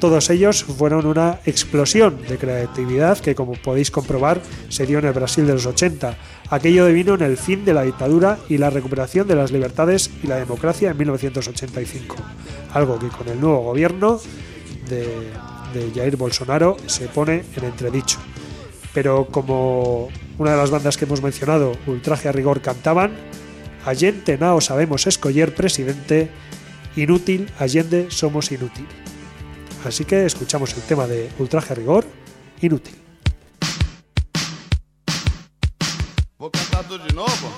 Todos 0.00 0.30
ellos 0.30 0.62
fueron 0.62 1.06
una 1.06 1.40
explosión 1.44 2.22
de 2.28 2.38
creatividad 2.38 3.18
que, 3.18 3.34
como 3.34 3.54
podéis 3.54 3.90
comprobar, 3.90 4.40
se 4.68 4.86
dio 4.86 5.00
en 5.00 5.06
el 5.06 5.12
Brasil 5.12 5.44
de 5.44 5.54
los 5.54 5.66
80. 5.66 6.16
Aquello 6.50 6.84
devino 6.84 7.14
en 7.14 7.22
el 7.22 7.36
fin 7.36 7.64
de 7.64 7.74
la 7.74 7.82
dictadura 7.82 8.38
y 8.48 8.58
la 8.58 8.70
recuperación 8.70 9.26
de 9.26 9.34
las 9.34 9.50
libertades 9.50 10.08
y 10.22 10.28
la 10.28 10.36
democracia 10.36 10.92
en 10.92 10.98
1985, 10.98 12.14
algo 12.74 12.96
que 13.00 13.08
con 13.08 13.26
el 13.28 13.40
nuevo 13.40 13.60
gobierno 13.62 14.20
de, 14.88 15.90
Jair 15.94 16.16
Bolsonaro 16.16 16.76
se 16.86 17.08
pone 17.08 17.44
en 17.56 17.64
entredicho. 17.64 18.18
Pero 18.94 19.26
como 19.26 20.08
una 20.38 20.52
de 20.52 20.56
las 20.56 20.70
bandas 20.70 20.96
que 20.96 21.06
hemos 21.06 21.22
mencionado, 21.22 21.72
Ultraje 21.86 22.28
a 22.28 22.32
Rigor, 22.32 22.62
cantaban, 22.62 23.12
Allende 23.84 24.38
nao 24.38 24.60
sabemos 24.60 25.06
escoger 25.06 25.54
presidente, 25.54 26.30
inútil, 26.96 27.50
Allende 27.58 28.10
somos 28.10 28.50
inútil. 28.52 28.86
Así 29.88 30.04
que 30.04 30.26
escuchamos 30.26 30.74
el 30.74 30.82
tema 30.82 31.06
de 31.06 31.30
Ultraje 31.38 31.72
a 31.72 31.76
Rigor, 31.76 32.04
Inútil. 32.60 32.94
Vou 36.36 36.50
cantar 36.50 36.84
de? 36.84 37.57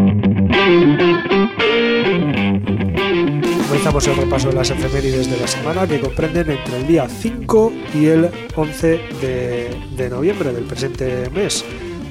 Comenzamos 4.01 4.17
el 4.17 4.25
repaso 4.25 4.49
de 4.49 4.55
las 4.55 4.71
efemérides 4.71 5.29
de 5.29 5.37
la 5.37 5.45
semana 5.45 5.85
que 5.85 5.99
comprenden 5.99 6.49
entre 6.49 6.77
el 6.77 6.87
día 6.87 7.07
5 7.07 7.71
y 7.93 8.07
el 8.07 8.31
11 8.55 8.87
de, 9.21 9.77
de 9.95 10.09
noviembre 10.09 10.51
del 10.51 10.63
presente 10.63 11.29
mes. 11.29 11.63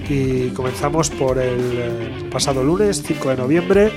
Y 0.08 0.50
comenzamos 0.50 1.10
por 1.10 1.38
el 1.38 1.58
eh, 1.58 2.28
pasado 2.30 2.62
lunes, 2.62 3.02
5 3.04 3.30
de 3.30 3.36
noviembre, 3.36 3.90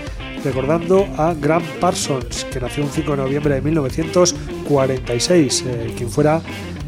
recordando 0.43 1.06
a 1.17 1.36
Graham 1.36 1.62
Parsons, 1.79 2.45
que 2.45 2.60
nació 2.60 2.84
un 2.84 2.89
5 2.89 3.12
de 3.12 3.17
noviembre 3.17 3.53
de 3.53 3.62
1946, 3.62 5.63
eh, 5.67 5.93
quien 5.95 6.10
fuera 6.10 6.41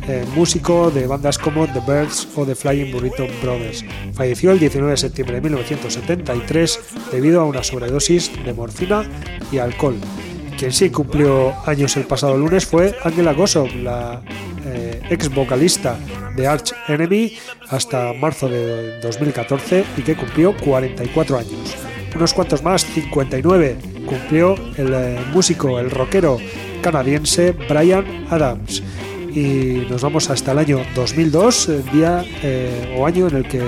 eh, 0.08 0.26
músico 0.36 0.90
de 0.90 1.06
bandas 1.06 1.38
como 1.38 1.68
The 1.68 1.82
Birds 1.82 2.28
o 2.36 2.48
The 2.48 2.56
Flying 2.56 2.92
Burrito 2.92 3.28
Brothers. 3.44 3.86
Falleció 4.14 4.50
el 4.50 4.60
19 4.60 4.90
de 4.90 4.98
septiembre 4.98 5.36
de 5.36 5.42
1973 5.42 6.80
debido 7.12 7.42
a 7.42 7.46
una 7.46 7.64
sobredosis 7.64 8.32
de 8.44 8.54
morfina 8.54 9.08
y 9.52 9.60
alcohol. 9.60 9.98
Quien 10.58 10.72
sí 10.72 10.90
cumplió 10.90 11.54
años 11.66 11.98
el 11.98 12.06
pasado 12.06 12.38
lunes 12.38 12.66
fue 12.66 12.96
Angela 13.04 13.34
Gossow, 13.34 13.68
la 13.84 14.22
eh, 14.66 15.02
ex 15.10 15.34
vocalista 15.34 15.98
de 16.36 16.48
Arch 16.48 16.74
Enemy 16.88 17.38
hasta 17.70 18.14
marzo 18.14 18.48
de 18.48 19.00
2014 19.02 19.84
y 19.98 20.02
que 20.02 20.16
cumplió 20.16 20.56
44 20.56 21.38
años. 21.38 21.76
Unos 22.16 22.34
cuantos 22.34 22.64
más, 22.64 22.86
59, 22.86 23.78
cumplió 24.06 24.56
el 24.78 24.94
eh, 24.94 25.20
músico, 25.34 25.78
el 25.80 25.92
rockero 25.92 26.38
canadiense 26.82 27.52
Brian 27.52 28.26
Adams. 28.30 28.82
Y 29.34 29.86
nos 29.90 30.02
vamos 30.02 30.30
hasta 30.30 30.54
el 30.54 30.60
año 30.60 30.80
2002, 30.96 31.70
el 31.70 31.86
día 31.92 32.26
eh, 32.42 32.96
o 32.98 33.06
año 33.06 33.28
en 33.28 33.36
el 33.36 33.48
que 33.48 33.62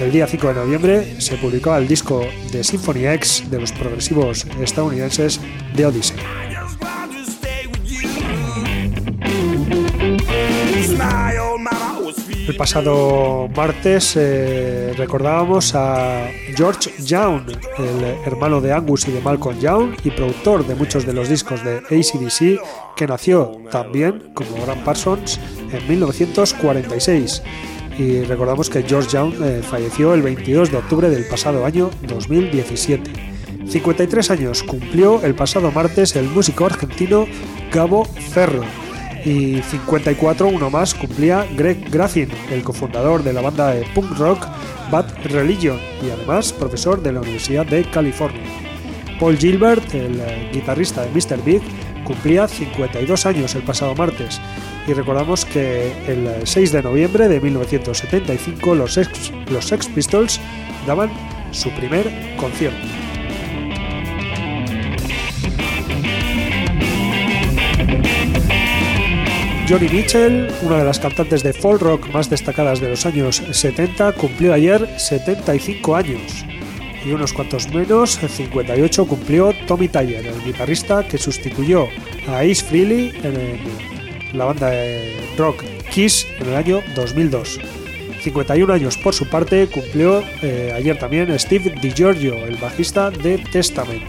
el 0.00 0.10
día 0.10 0.26
5 0.26 0.48
de 0.48 0.54
noviembre 0.54 1.20
se 1.20 1.36
publicó 1.36 1.76
el 1.76 1.86
disco 1.86 2.26
de 2.50 2.64
Symphony 2.64 3.06
X 3.06 3.50
de 3.50 3.60
los 3.60 3.72
progresivos 3.72 4.46
estadounidenses 4.60 5.40
de 5.74 5.86
Odyssey. 5.86 6.16
El 12.48 12.56
pasado 12.56 13.48
martes 13.54 14.14
eh, 14.16 14.92
recordábamos 14.96 15.74
a 15.74 16.26
George 16.56 16.90
Young, 17.04 17.42
el 17.78 18.04
hermano 18.26 18.60
de 18.60 18.72
Angus 18.72 19.06
y 19.08 19.12
de 19.12 19.20
Malcolm 19.20 19.58
Young 19.60 19.94
y 20.04 20.10
productor 20.10 20.66
de 20.66 20.74
muchos 20.74 21.06
de 21.06 21.12
los 21.12 21.28
discos 21.28 21.62
de 21.64 21.78
ACDC, 21.78 22.60
que 22.96 23.06
nació 23.06 23.52
también, 23.70 24.32
como 24.34 24.60
Grant 24.64 24.82
Parsons, 24.82 25.38
en 25.72 25.88
1946 25.88 27.42
y 27.98 28.22
recordamos 28.22 28.70
que 28.70 28.82
George 28.82 29.10
Young 29.10 29.34
eh, 29.42 29.62
falleció 29.62 30.14
el 30.14 30.22
22 30.22 30.70
de 30.70 30.76
octubre 30.78 31.10
del 31.10 31.26
pasado 31.26 31.64
año 31.64 31.90
2017. 32.08 33.10
53 33.68 34.30
años 34.30 34.62
cumplió 34.62 35.22
el 35.22 35.34
pasado 35.34 35.70
martes 35.70 36.16
el 36.16 36.28
músico 36.28 36.66
argentino 36.66 37.26
Gabo 37.72 38.04
Ferro 38.04 38.62
y 39.24 39.62
54 39.62 40.48
uno 40.48 40.68
más 40.68 40.94
cumplía 40.94 41.46
Greg 41.56 41.88
Graffin, 41.90 42.28
el 42.50 42.62
cofundador 42.62 43.22
de 43.22 43.32
la 43.32 43.40
banda 43.40 43.72
de 43.72 43.84
punk 43.94 44.18
rock 44.18 44.46
Bad 44.90 45.06
Religion 45.24 45.78
y 46.02 46.10
además 46.10 46.52
profesor 46.52 47.02
de 47.02 47.12
la 47.12 47.20
Universidad 47.20 47.64
de 47.66 47.88
California. 47.90 48.42
Paul 49.20 49.38
Gilbert, 49.38 49.94
el 49.94 50.20
eh, 50.20 50.50
guitarrista 50.52 51.02
de 51.02 51.10
Mr. 51.10 51.42
Big, 51.44 51.62
cumplía 52.04 52.48
52 52.48 53.26
años 53.26 53.54
el 53.54 53.62
pasado 53.62 53.94
martes 53.94 54.40
y 54.86 54.92
recordamos 54.92 55.44
que 55.44 55.92
el 56.06 56.46
6 56.46 56.72
de 56.72 56.82
noviembre 56.82 57.28
de 57.28 57.40
1975 57.40 58.74
los 58.74 58.94
Sex, 58.94 59.32
los 59.50 59.72
Pistols 59.94 60.40
daban 60.86 61.10
su 61.52 61.70
primer 61.70 62.10
concierto. 62.36 62.86
Johnny 69.68 69.88
Mitchell, 69.88 70.48
una 70.62 70.78
de 70.78 70.84
las 70.84 70.98
cantantes 70.98 71.42
de 71.42 71.52
folk 71.52 71.80
rock 71.80 72.08
más 72.12 72.28
destacadas 72.28 72.80
de 72.80 72.90
los 72.90 73.06
años 73.06 73.42
70, 73.52 74.12
cumplió 74.12 74.52
ayer 74.52 74.86
75 74.98 75.96
años. 75.96 76.44
Y 77.06 77.12
unos 77.12 77.32
cuantos 77.32 77.72
menos, 77.72 78.18
58, 78.18 79.06
cumplió 79.06 79.54
Tommy 79.66 79.88
Tyler, 79.88 80.26
el 80.26 80.44
guitarrista 80.44 81.06
que 81.06 81.16
sustituyó 81.16 81.88
a 82.28 82.40
Ace 82.40 82.64
Frehley 82.64 83.12
en 83.22 83.36
el 83.36 83.91
la 84.32 84.44
banda 84.44 84.70
de 84.70 85.16
rock 85.36 85.64
Kiss 85.90 86.26
en 86.38 86.48
el 86.48 86.56
año 86.56 86.82
2002. 86.94 87.60
51 88.22 88.72
años 88.72 88.96
por 88.98 89.14
su 89.14 89.28
parte 89.28 89.66
cumplió 89.66 90.22
eh, 90.42 90.72
ayer 90.74 90.98
también 90.98 91.36
Steve 91.38 91.74
DiGiorgio, 91.82 92.36
el 92.46 92.56
bajista 92.56 93.10
de 93.10 93.38
Testament. 93.38 94.04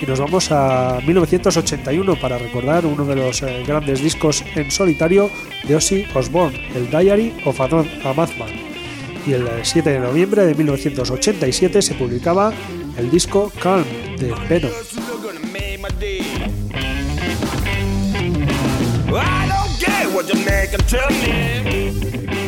Y 0.00 0.06
nos 0.06 0.18
vamos 0.18 0.50
a 0.50 1.00
1981 1.06 2.16
para 2.16 2.38
recordar 2.38 2.86
uno 2.86 3.04
de 3.04 3.14
los 3.14 3.42
eh, 3.42 3.62
grandes 3.66 4.02
discos 4.02 4.42
en 4.56 4.70
solitario 4.70 5.30
de 5.68 5.76
Ozzy 5.76 6.06
Osbourne, 6.14 6.58
el 6.74 6.90
Diary 6.90 7.32
of 7.44 7.60
a, 7.60 7.68
Madman. 7.68 8.50
Y 9.24 9.34
el 9.34 9.46
7 9.62 9.90
de 9.90 10.00
noviembre 10.00 10.44
de 10.44 10.54
1987 10.54 11.82
se 11.82 11.94
publicaba 11.94 12.52
el 12.96 13.10
disco 13.10 13.52
Calm 13.62 13.84
de 14.18 14.34
Venom. 14.48 14.72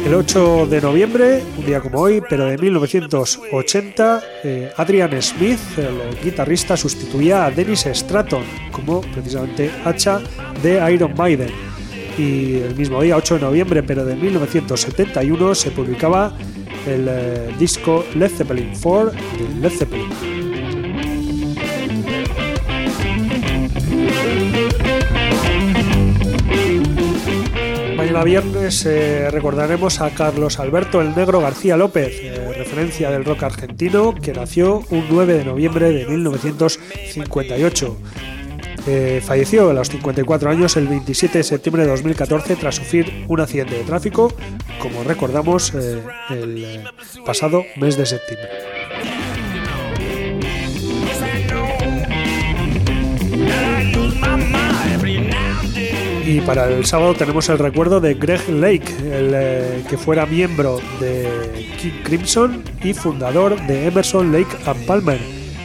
El 0.07 0.15
8 0.15 0.67
de 0.67 0.81
noviembre, 0.81 1.43
un 1.57 1.65
día 1.65 1.81
como 1.81 1.99
hoy, 2.01 2.23
pero 2.29 2.45
de 2.45 2.59
1980, 2.59 4.23
eh, 4.45 4.73
Adrian 4.77 5.23
Smith, 5.23 5.59
el 5.79 6.21
guitarrista, 6.23 6.77
sustituía 6.77 7.47
a 7.47 7.51
Dennis 7.51 7.87
Stratton 7.91 8.45
como 8.71 9.01
precisamente 9.01 9.71
hacha 9.85 10.21
de 10.63 10.93
Iron 10.93 11.15
Maiden. 11.17 11.51
Y 12.19 12.57
el 12.57 12.77
mismo 12.77 13.03
día, 13.03 13.17
8 13.17 13.37
de 13.37 13.41
noviembre, 13.41 13.83
pero 13.83 14.05
de 14.05 14.15
1971, 14.15 15.55
se 15.55 15.71
publicaba 15.71 16.37
el 16.87 17.07
eh, 17.09 17.55
disco 17.59 18.05
Led 18.15 18.31
Zeppelin 18.31 18.73
4 18.81 19.11
de 19.11 19.61
Led 19.61 19.71
Zeppelin. 19.71 20.34
Viernes 28.25 28.85
eh, 28.87 29.31
recordaremos 29.31 30.01
a 30.01 30.11
Carlos 30.11 30.59
Alberto 30.59 31.01
el 31.03 31.15
Negro 31.15 31.41
García 31.41 31.77
López, 31.77 32.11
eh, 32.23 32.53
referencia 32.57 33.11
del 33.11 33.25
rock 33.25 33.43
argentino, 33.45 34.15
que 34.15 34.33
nació 34.33 34.83
un 34.91 35.05
9 35.11 35.35
de 35.35 35.45
noviembre 35.45 35.93
de 35.93 36.07
1958. 36.07 37.97
Eh, 38.87 39.23
falleció 39.25 39.71
a 39.71 39.75
los 39.75 39.89
54 39.91 40.51
años 40.51 40.77
el 40.77 40.89
27 40.89 41.39
de 41.39 41.45
septiembre 41.45 41.85
de 41.85 41.91
2014 41.91 42.57
tras 42.57 42.77
sufrir 42.77 43.25
un 43.29 43.41
accidente 43.41 43.77
de 43.77 43.85
tráfico, 43.85 44.33
como 44.81 45.05
recordamos 45.05 45.73
el 46.31 46.83
pasado 47.25 47.63
mes 47.77 47.97
de 47.97 48.07
septiembre. 48.07 48.49
Y 56.27 56.41
para 56.41 56.69
el 56.71 56.87
sábado 56.87 57.13
tenemos 57.13 57.49
el 57.51 57.59
recuerdo 57.59 58.01
de 58.01 58.15
Greg 58.15 58.49
Lake, 58.49 58.95
el, 59.13 59.33
eh, 59.35 59.85
que 59.89 59.99
fuera 59.99 60.25
miembro 60.25 60.81
de 60.99 61.69
King 61.79 62.03
Crimson 62.03 62.65
y 62.83 62.95
fundador 62.95 63.61
de 63.67 63.87
Emerson 63.87 64.33
Lake 64.33 64.57
and 64.65 64.87
Palmer. 64.87 65.21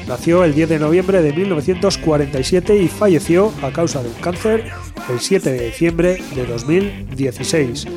Nació 0.05 0.43
el 0.43 0.53
10 0.53 0.67
de 0.69 0.79
noviembre 0.79 1.21
de 1.21 1.31
1947 1.31 2.75
y 2.75 2.89
falleció 2.89 3.53
a 3.61 3.71
causa 3.71 4.03
de 4.03 4.09
un 4.09 4.15
cáncer 4.15 4.65
el 5.09 5.19
7 5.21 5.49
de 5.49 5.65
diciembre 5.67 6.21
de 6.35 6.45
2016. 6.45 7.87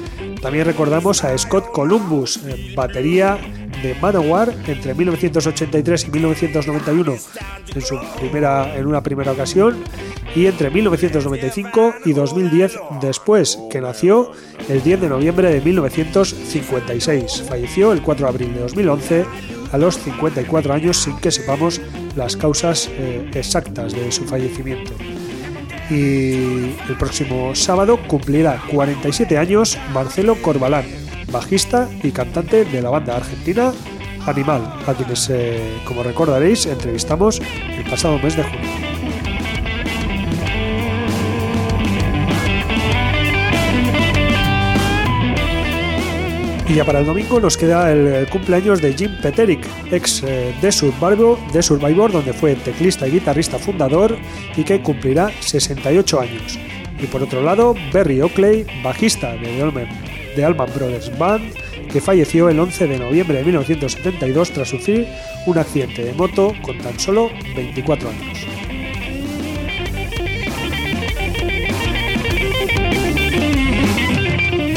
También 0.43 0.67
recordamos 0.67 1.23
a 1.23 1.39
Scott 1.39 1.71
Columbus, 1.71 2.41
batería 2.75 3.39
de 3.81 3.95
Manowar 3.95 4.53
entre 4.67 4.93
1983 4.93 6.09
y 6.09 6.11
1991 6.11 7.15
en, 7.75 7.81
su 7.81 7.99
primera, 8.19 8.77
en 8.77 8.87
una 8.87 9.03
primera 9.03 9.33
ocasión 9.33 9.83
y 10.35 10.47
entre 10.47 10.71
1995 10.71 11.95
y 12.05 12.13
2010 12.13 12.77
después, 13.01 13.57
que 13.71 13.81
nació 13.81 14.33
el 14.69 14.83
10 14.83 15.03
de 15.03 15.09
noviembre 15.09 15.49
de 15.49 15.61
1956. 15.61 17.45
Falleció 17.49 17.93
el 17.93 18.03
4 18.03 18.27
de 18.27 18.31
abril 18.31 18.55
de 18.55 18.61
2011 18.61 19.25
a 19.71 19.79
los 19.79 19.97
54 19.99 20.75
años 20.75 20.97
sin 20.97 21.17
que 21.19 21.31
sepamos 21.31 21.81
las 22.17 22.37
causas 22.37 22.89
eh, 22.91 23.31
exactas 23.33 23.93
de 23.93 24.11
su 24.11 24.25
fallecimiento. 24.25 24.93
Y 25.91 26.75
el 26.89 26.97
próximo 26.99 27.55
sábado 27.55 27.99
cumplirá 28.07 28.63
47 28.71 29.39
años 29.39 29.79
Marcelo 29.93 30.37
Corbalán, 30.41 30.85
bajista 31.31 31.89
y 32.03 32.11
cantante 32.11 32.65
de 32.65 32.83
la 32.83 32.91
banda 32.91 33.17
argentina 33.17 33.73
Animal, 34.27 34.63
a 34.87 34.95
quienes, 34.95 35.29
eh, 35.31 35.81
como 35.85 36.05
recordaréis, 36.05 36.67
entrevistamos 36.67 37.41
el 37.77 37.85
pasado 37.91 38.19
mes 38.21 38.37
de 38.37 38.45
junio. 38.45 39.32
Y 46.69 46.75
ya 46.75 46.85
para 46.85 47.01
el 47.01 47.07
domingo 47.07 47.41
nos 47.41 47.57
queda 47.57 47.93
el 47.93 48.29
cumpleaños 48.29 48.81
de 48.81 48.93
Jim 48.95 49.11
Peterick, 49.21 49.67
ex 49.91 50.23
eh, 50.23 50.55
de, 50.63 50.73
Survivor, 50.73 51.39
de 51.53 51.63
Survivor, 51.63 52.13
donde 52.13 52.33
fue 52.33 52.55
teclista 52.55 53.07
y 53.07 53.13
guitarrista 53.13 53.59
fundador 53.59 54.17
y 54.57 54.63
que 54.63 54.81
cumplirá 54.81 55.31
68 55.41 56.21
años. 56.21 56.59
Y 57.01 57.07
por 57.07 57.23
otro 57.23 57.43
lado, 57.43 57.75
Berry 57.93 58.21
Oakley, 58.21 58.65
bajista 58.83 59.35
de 59.35 59.61
Allman, 59.61 59.89
de 60.37 60.45
Allman 60.45 60.69
Brothers 60.75 61.19
Band, 61.19 61.53
que 61.93 62.01
falleció 62.01 62.49
el 62.49 62.59
11 62.59 62.87
de 62.87 62.99
noviembre 62.99 63.39
de 63.39 63.45
1972 63.45 64.53
tras 64.53 64.69
sufrir 64.69 65.09
un 65.47 65.59
accidente 65.59 66.05
de 66.05 66.13
moto 66.15 66.55
con 66.63 66.79
tan 66.79 66.99
solo 66.99 67.31
24 67.57 68.09
años. 68.09 68.42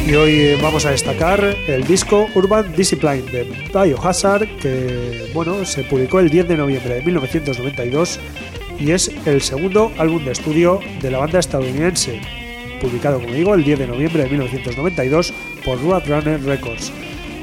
Y 0.07 0.13
hoy 0.13 0.39
eh, 0.39 0.59
vamos 0.61 0.85
a 0.85 0.91
destacar 0.91 1.43
el 1.43 1.83
disco 1.83 2.27
Urban 2.35 2.71
Discipline 2.75 3.25
de 3.31 3.43
Biohazard, 3.73 4.47
que 4.59 5.31
bueno, 5.33 5.65
se 5.65 5.83
publicó 5.83 6.19
el 6.19 6.29
10 6.29 6.47
de 6.47 6.57
noviembre 6.57 6.93
de 6.93 7.01
1992 7.01 8.19
y 8.79 8.91
es 8.91 9.09
el 9.25 9.41
segundo 9.41 9.91
álbum 9.97 10.23
de 10.23 10.33
estudio 10.33 10.79
de 11.01 11.09
la 11.09 11.17
banda 11.17 11.39
estadounidense, 11.39 12.21
publicado, 12.79 13.19
como 13.19 13.33
digo, 13.33 13.55
el 13.55 13.63
10 13.63 13.79
de 13.79 13.87
noviembre 13.87 14.23
de 14.23 14.29
1992 14.29 15.33
por 15.65 15.81
Roadrunner 15.81 16.39
Records. 16.43 16.91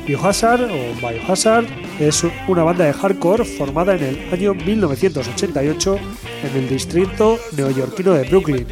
Biohazard 0.07 0.63
o 0.63 0.95
Biohazard 1.01 1.67
es 1.99 2.25
una 2.47 2.63
banda 2.63 2.85
de 2.85 2.93
hardcore 2.93 3.45
formada 3.45 3.97
en 3.97 4.05
el 4.05 4.33
año 4.33 4.55
1988 4.55 5.99
en 6.45 6.63
el 6.63 6.69
distrito 6.69 7.41
neoyorquino 7.57 8.13
de 8.13 8.29
Brooklyn 8.29 8.67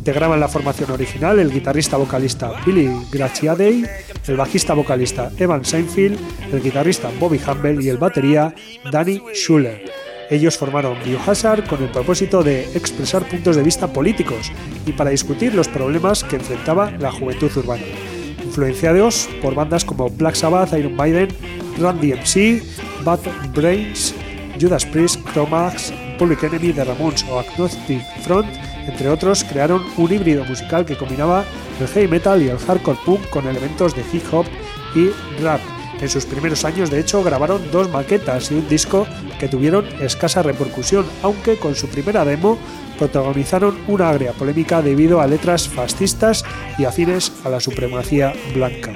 Integraban 0.00 0.40
la 0.40 0.48
formación 0.48 0.90
original 0.92 1.38
el 1.38 1.52
guitarrista 1.52 1.98
vocalista 1.98 2.52
Billy 2.64 2.90
Graciadei, 3.12 3.84
el 4.26 4.36
bajista 4.38 4.72
vocalista 4.72 5.30
Evan 5.36 5.62
Seinfeld, 5.62 6.18
el 6.50 6.62
guitarrista 6.62 7.10
Bobby 7.20 7.38
Humble 7.46 7.84
y 7.84 7.90
el 7.90 7.98
batería 7.98 8.54
Danny 8.90 9.20
Schuller. 9.34 9.84
Ellos 10.30 10.56
formaron 10.56 10.96
Biohazard 11.04 11.68
con 11.68 11.82
el 11.82 11.90
propósito 11.90 12.42
de 12.42 12.62
expresar 12.74 13.28
puntos 13.28 13.56
de 13.56 13.62
vista 13.62 13.92
políticos 13.92 14.50
y 14.86 14.92
para 14.92 15.10
discutir 15.10 15.54
los 15.54 15.68
problemas 15.68 16.24
que 16.24 16.36
enfrentaba 16.36 16.90
la 16.92 17.12
juventud 17.12 17.54
urbana. 17.54 17.84
Influenciados 18.42 19.28
por 19.42 19.54
bandas 19.54 19.84
como 19.84 20.08
Black 20.08 20.34
Sabbath, 20.34 20.72
Iron 20.78 20.96
Maiden, 20.96 21.28
Randy 21.78 22.14
MC, 22.14 22.62
Bad 23.04 23.20
Brains, 23.54 24.14
Judas 24.58 24.86
Priest, 24.86 25.20
Chromax, 25.34 25.92
Public 26.18 26.42
Enemy, 26.42 26.72
The 26.72 26.84
Ramones 26.84 27.22
o 27.24 27.38
Agnostic 27.38 28.00
Front, 28.22 28.48
entre 28.90 29.08
otros, 29.08 29.44
crearon 29.44 29.82
un 29.96 30.12
híbrido 30.12 30.44
musical 30.44 30.84
que 30.84 30.96
combinaba 30.96 31.44
el 31.80 31.88
heavy 31.88 32.08
metal 32.08 32.42
y 32.42 32.48
el 32.48 32.58
hardcore 32.58 32.98
punk 33.06 33.30
con 33.30 33.46
elementos 33.46 33.94
de 33.94 34.04
hip 34.12 34.22
hop 34.32 34.46
y 34.94 35.10
rap. 35.42 35.60
En 36.00 36.08
sus 36.08 36.24
primeros 36.24 36.64
años, 36.64 36.90
de 36.90 36.98
hecho, 36.98 37.22
grabaron 37.22 37.70
dos 37.70 37.90
maquetas 37.90 38.50
y 38.50 38.54
un 38.54 38.68
disco 38.68 39.06
que 39.38 39.48
tuvieron 39.48 39.86
escasa 40.00 40.42
repercusión, 40.42 41.04
aunque 41.22 41.56
con 41.56 41.74
su 41.74 41.88
primera 41.88 42.24
demo 42.24 42.58
protagonizaron 42.98 43.78
una 43.86 44.08
agria 44.08 44.32
polémica 44.32 44.82
debido 44.82 45.20
a 45.20 45.26
letras 45.26 45.68
fascistas 45.68 46.44
y 46.78 46.84
afines 46.84 47.32
a 47.44 47.50
la 47.50 47.60
supremacía 47.60 48.32
blanca. 48.54 48.92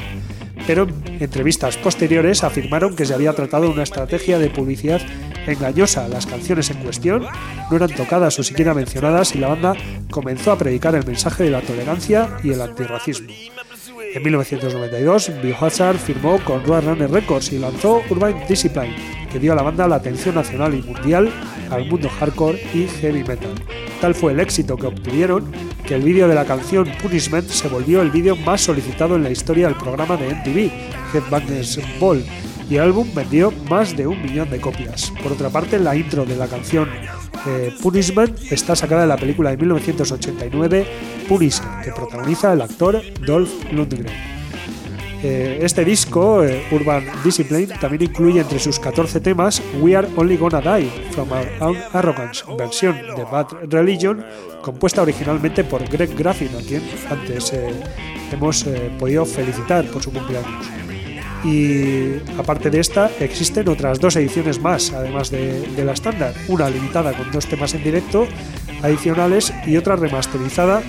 Pero 0.66 0.86
en 1.06 1.22
entrevistas 1.22 1.76
posteriores 1.76 2.42
afirmaron 2.42 2.96
que 2.96 3.04
se 3.04 3.14
había 3.14 3.32
tratado 3.32 3.64
de 3.64 3.70
una 3.70 3.82
estrategia 3.82 4.38
de 4.38 4.50
publicidad 4.50 5.00
engañosa. 5.46 6.08
Las 6.08 6.26
canciones 6.26 6.70
en 6.70 6.78
cuestión 6.78 7.26
no 7.70 7.76
eran 7.76 7.90
tocadas 7.90 8.38
o 8.38 8.42
siquiera 8.42 8.74
mencionadas 8.74 9.34
y 9.34 9.38
la 9.38 9.48
banda 9.48 9.74
comenzó 10.10 10.52
a 10.52 10.58
predicar 10.58 10.94
el 10.94 11.06
mensaje 11.06 11.44
de 11.44 11.50
la 11.50 11.60
tolerancia 11.60 12.38
y 12.42 12.50
el 12.50 12.60
antirracismo. 12.60 13.28
En 14.14 14.22
1992, 14.22 15.32
Biohazard 15.42 15.96
firmó 15.96 16.38
con 16.44 16.64
Roadrunner 16.64 17.10
Records 17.10 17.52
y 17.52 17.58
lanzó 17.58 18.00
Urban 18.08 18.44
Discipline, 18.48 18.94
que 19.32 19.40
dio 19.40 19.52
a 19.52 19.56
la 19.56 19.62
banda 19.62 19.88
la 19.88 19.96
atención 19.96 20.36
nacional 20.36 20.72
y 20.72 20.82
mundial 20.82 21.32
al 21.70 21.86
mundo 21.86 22.08
hardcore 22.08 22.62
y 22.72 22.86
heavy 22.86 23.24
metal. 23.24 23.54
Tal 24.00 24.14
fue 24.14 24.32
el 24.32 24.38
éxito 24.38 24.76
que 24.76 24.86
obtuvieron 24.86 25.50
que 25.86 25.94
el 25.94 26.02
vídeo 26.02 26.28
de 26.28 26.34
la 26.34 26.44
canción 26.44 26.88
Punishment 27.02 27.48
se 27.48 27.68
volvió 27.68 28.02
el 28.02 28.10
vídeo 28.10 28.36
más 28.36 28.62
solicitado 28.62 29.16
en 29.16 29.22
la 29.22 29.30
historia 29.30 29.66
del 29.68 29.76
programa 29.76 30.16
de 30.16 30.34
MTV, 30.34 30.70
Headbangers 31.14 31.80
Ball, 32.00 32.24
y 32.68 32.76
el 32.76 32.82
álbum 32.82 33.08
vendió 33.14 33.52
más 33.68 33.96
de 33.96 34.06
un 34.06 34.20
millón 34.22 34.50
de 34.50 34.60
copias. 34.60 35.12
Por 35.22 35.32
otra 35.32 35.50
parte, 35.50 35.78
la 35.78 35.94
intro 35.94 36.24
de 36.24 36.36
la 36.36 36.46
canción 36.46 36.88
eh, 37.46 37.74
Punishment 37.82 38.50
está 38.50 38.74
sacada 38.74 39.02
de 39.02 39.08
la 39.08 39.16
película 39.16 39.50
de 39.50 39.58
1989 39.58 40.86
Punisher, 41.28 41.66
que 41.82 41.92
protagoniza 41.92 42.52
el 42.52 42.62
actor 42.62 43.02
Dolph 43.26 43.50
Lundgren. 43.72 44.33
Eh, 45.26 45.60
este 45.62 45.86
disco, 45.86 46.44
eh, 46.44 46.62
Urban 46.70 47.02
Discipline, 47.24 47.68
también 47.80 48.02
incluye 48.02 48.40
entre 48.40 48.58
sus 48.58 48.78
14 48.78 49.20
temas 49.20 49.62
We 49.80 49.96
Are 49.96 50.06
Only 50.16 50.36
Gonna 50.36 50.60
Die, 50.60 50.90
From 51.12 51.32
Our 51.32 51.48
Own 51.60 51.78
Arrogance, 51.94 52.44
versión 52.58 52.94
de 53.16 53.24
Bad 53.24 53.46
Religion, 53.70 54.22
compuesta 54.60 55.00
originalmente 55.00 55.64
por 55.64 55.82
Greg 55.88 56.14
Graffin, 56.14 56.50
a 56.54 56.60
quien 56.60 56.82
antes 57.08 57.54
hemos 58.30 58.66
podido 58.98 59.24
felicitar 59.24 59.86
por 59.86 60.02
su 60.02 60.12
cumpleaños. 60.12 60.66
Y 61.42 62.16
aparte 62.38 62.68
de 62.68 62.80
esta 62.80 63.10
existen 63.18 63.66
otras 63.68 64.00
dos 64.00 64.16
ediciones 64.16 64.60
más, 64.60 64.92
además 64.92 65.30
de, 65.30 65.84
la 65.84 65.92
estándar, 65.92 66.34
una 66.48 66.68
limitada 66.68 67.14
con 67.14 67.30
dos 67.32 67.46
temas 67.46 67.72
en 67.72 67.82
directo 67.82 68.26
adicionales 68.82 69.54
y 69.66 69.78
otra 69.78 69.96
remasterizada 69.96 70.82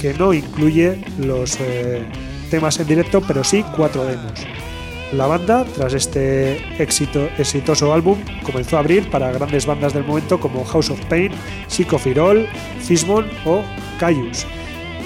que 0.00 0.14
no 0.14 0.32
incluye 0.32 1.04
los 1.18 1.58
eh, 1.60 2.04
temas 2.52 2.78
en 2.78 2.86
directo, 2.86 3.22
pero 3.26 3.42
sí 3.42 3.64
cuatro 3.74 4.04
demos. 4.04 4.46
La 5.12 5.26
banda, 5.26 5.64
tras 5.64 5.94
este 5.94 6.58
exitoso 6.78 7.94
álbum, 7.94 8.18
comenzó 8.42 8.76
a 8.76 8.80
abrir 8.80 9.10
para 9.10 9.32
grandes 9.32 9.64
bandas 9.64 9.94
del 9.94 10.04
momento 10.04 10.38
como 10.38 10.62
House 10.64 10.90
of 10.90 11.00
Pain, 11.06 11.32
Sick 11.66 11.90
of 11.94 12.06
Fismon 12.80 13.26
o 13.46 13.62
Caius. 13.98 14.46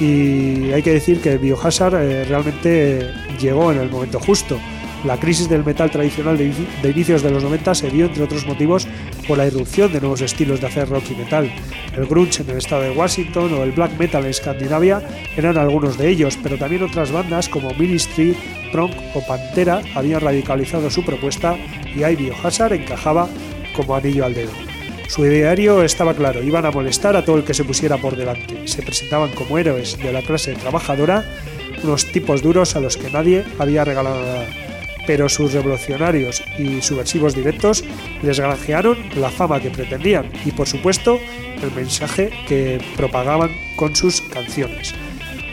Y 0.01 0.73
hay 0.73 0.83
que 0.83 0.93
decir 0.93 1.21
que 1.21 1.39
Biohazard 1.39 1.95
eh, 1.95 2.25
realmente 2.25 3.13
llegó 3.41 3.71
en 3.71 3.79
el 3.79 3.91
momento 3.91 4.19
justo 4.19 4.59
la 5.05 5.19
crisis 5.19 5.49
del 5.49 5.65
metal 5.65 5.91
tradicional 5.91 6.37
de, 6.37 6.91
inicios 6.91 7.23
de 7.23 7.31
los 7.31 7.43
90 7.43 7.75
se 7.75 7.91
dio, 7.91 8.07
entre 8.07 8.25
otros 8.25 8.47
motivos, 8.47 8.89
por 9.27 9.39
la 9.39 9.47
irrupción 9.47 9.93
de 9.93 10.01
nuevos 10.01 10.21
estilos 10.21 10.61
de 10.61 10.67
hacer 10.67 10.89
rock 10.89 11.05
y 11.11 11.15
metal. 11.15 11.53
El 11.97 12.07
grunge 12.07 12.43
en 12.43 12.51
el 12.51 12.59
estado 12.59 12.83
de 12.83 12.91
Washington 12.91 13.53
o 13.55 13.63
el 13.63 13.73
black 13.73 13.99
metal 13.99 14.25
en 14.25 14.31
Escandinavia 14.31 15.03
eran 15.37 15.59
algunos 15.59 15.99
de 15.99 16.09
ellos, 16.09 16.39
pero 16.43 16.59
también 16.59 16.83
otras 16.83 17.13
bandas 17.13 17.49
como 17.49 17.71
Ministry, 17.75 18.37
Prong 18.73 18.93
o 19.15 19.27
Pantera 19.27 19.83
habían 19.95 20.21
radicalizado 20.21 20.91
su 20.91 21.05
propuesta 21.05 21.57
y 21.95 22.03
ahí 22.03 22.17
Biohazard 22.17 22.75
encajaba 22.75 23.29
como 23.75 23.95
anillo 23.95 24.25
al 24.25 24.35
dedo. 24.35 24.53
Su 25.09 25.25
ideario 25.25 25.83
estaba 25.83 26.15
claro, 26.15 26.43
iban 26.43 26.67
a 26.67 26.71
molestar 26.71 27.17
a 27.17 27.25
todo 27.25 27.37
el 27.37 27.45
que 27.45 27.55
se 27.55 27.65
pusiera 27.65 27.97
por 27.97 28.17
delante. 28.17 28.67
Se 28.67 28.83
presentaban 28.83 29.31
como 29.31 29.57
héroes 29.57 29.97
de 29.99 30.13
la 30.13 30.23
clase 30.23 30.55
trabajadora, 30.55 31.25
unos 31.85 32.07
tipos 32.07 32.43
duros 32.43 32.75
a 32.75 32.81
los 32.81 32.97
que 32.97 33.11
nadie 33.11 33.45
había 33.59 33.85
regalado 33.85 34.21
nada 34.21 34.66
pero 35.07 35.29
sus 35.29 35.53
revolucionarios 35.53 36.43
y 36.59 36.83
subversivos 36.83 37.35
directos 37.35 37.85
les 38.23 38.41
granjearon 38.41 38.99
la 39.17 39.31
fama 39.31 39.61
que 39.61 39.71
pretendían 39.71 40.31
y 40.45 40.53
por 40.53 40.67
supuesto 40.67 41.19
el 41.63 41.71
mensaje 41.73 42.31
que 42.49 42.81
propagaban 42.97 43.51
con 43.77 43.95
sus 43.95 44.21
canciones. 44.21 44.95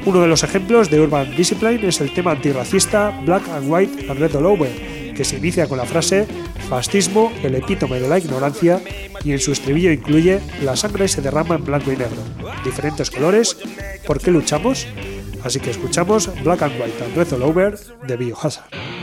Uno 0.06 0.22
de 0.22 0.28
los 0.28 0.44
ejemplos 0.44 0.90
de 0.90 1.00
Urban 1.00 1.34
Discipline 1.36 1.88
es 1.88 2.02
el 2.02 2.14
tema 2.14 2.32
antirracista 2.32 3.22
Black 3.26 3.48
and 3.50 3.72
White 3.72 4.10
and 4.10 4.20
Red 4.20 4.36
All 4.36 4.46
Over, 4.48 5.14
que 5.16 5.24
se 5.24 5.38
inicia 5.38 5.68
con 5.68 5.78
la 5.78 5.86
frase 5.86 6.28
Fascismo, 6.68 7.32
el 7.42 7.56
epítome 7.56 8.00
de 8.00 8.10
la 8.10 8.18
ignorancia, 8.18 8.82
y 9.24 9.32
en 9.32 9.40
su 9.40 9.54
estribillo 9.54 9.92
incluye 9.92 10.42
La 10.62 10.76
sangre 10.76 11.08
se 11.08 11.22
derrama 11.22 11.56
en 11.56 11.64
blanco 11.64 11.92
y 11.92 11.98
negro. 11.98 12.18
Diferentes 12.66 13.10
colores, 13.10 13.56
¿por 14.06 14.20
qué 14.20 14.32
luchamos? 14.32 14.88
Así 15.44 15.60
que 15.60 15.72
escuchamos 15.72 16.30
Black 16.44 16.64
and 16.64 16.82
White 16.82 17.04
and 17.04 17.16
Red 17.16 17.34
All 17.34 17.44
Over 17.44 17.78
de 18.08 18.18
Biohazard. 18.18 19.03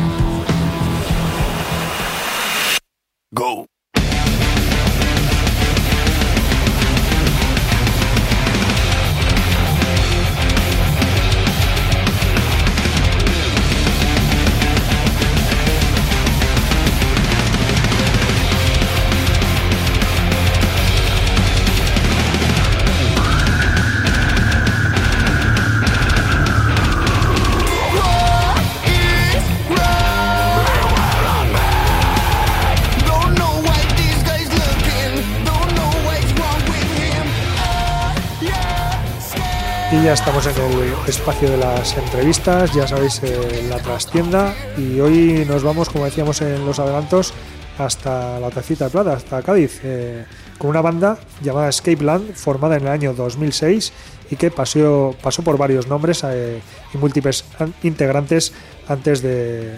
Ya 40.11 40.15
estamos 40.15 40.45
en 40.45 40.55
el 40.61 40.93
espacio 41.07 41.49
de 41.49 41.55
las 41.55 41.95
entrevistas, 41.97 42.73
ya 42.73 42.85
sabéis, 42.85 43.21
eh, 43.23 43.65
la 43.69 43.77
trastienda. 43.77 44.53
Y 44.77 44.99
hoy 44.99 45.45
nos 45.47 45.63
vamos, 45.63 45.87
como 45.89 46.03
decíamos 46.03 46.41
en 46.41 46.65
los 46.65 46.79
adelantos, 46.79 47.33
hasta 47.77 48.37
la 48.41 48.49
Tacita 48.49 48.85
de 48.85 48.91
Plata, 48.91 49.13
hasta 49.13 49.41
Cádiz, 49.41 49.79
eh, 49.85 50.25
con 50.57 50.69
una 50.69 50.81
banda 50.81 51.17
llamada 51.41 51.69
Escape 51.69 52.03
Land, 52.03 52.33
formada 52.33 52.75
en 52.75 52.81
el 52.81 52.89
año 52.89 53.13
2006 53.13 53.93
y 54.29 54.35
que 54.35 54.51
pasó, 54.51 55.15
pasó 55.21 55.43
por 55.43 55.57
varios 55.57 55.87
nombres 55.87 56.25
eh, 56.25 56.59
y 56.93 56.97
múltiples 56.97 57.45
an- 57.57 57.73
integrantes 57.83 58.51
antes 58.89 59.21
de, 59.21 59.77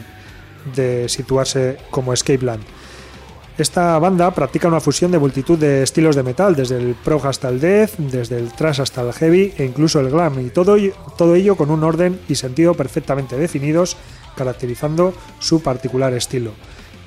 de 0.75 1.09
situarse 1.09 1.77
como 1.91 2.11
Escape 2.11 2.43
Land. 2.43 2.63
Esta 3.55 3.99
banda 3.99 4.31
practica 4.31 4.67
una 4.67 4.79
fusión 4.79 5.11
de 5.11 5.19
multitud 5.19 5.59
de 5.59 5.83
estilos 5.83 6.15
de 6.15 6.23
metal, 6.23 6.55
desde 6.55 6.77
el 6.77 6.95
prog 6.95 7.27
hasta 7.27 7.49
el 7.49 7.59
death, 7.59 7.97
desde 7.97 8.39
el 8.39 8.51
thrash 8.51 8.81
hasta 8.81 9.01
el 9.01 9.13
heavy 9.13 9.53
e 9.55 9.63
incluso 9.63 9.99
el 9.99 10.09
glam, 10.09 10.43
y 10.43 10.49
todo, 10.49 10.75
todo 11.17 11.35
ello 11.35 11.55
con 11.55 11.69
un 11.69 11.83
orden 11.83 12.19
y 12.27 12.33
sentido 12.33 12.73
perfectamente 12.73 13.37
definidos, 13.37 13.95
caracterizando 14.35 15.13
su 15.37 15.61
particular 15.61 16.13
estilo. 16.13 16.53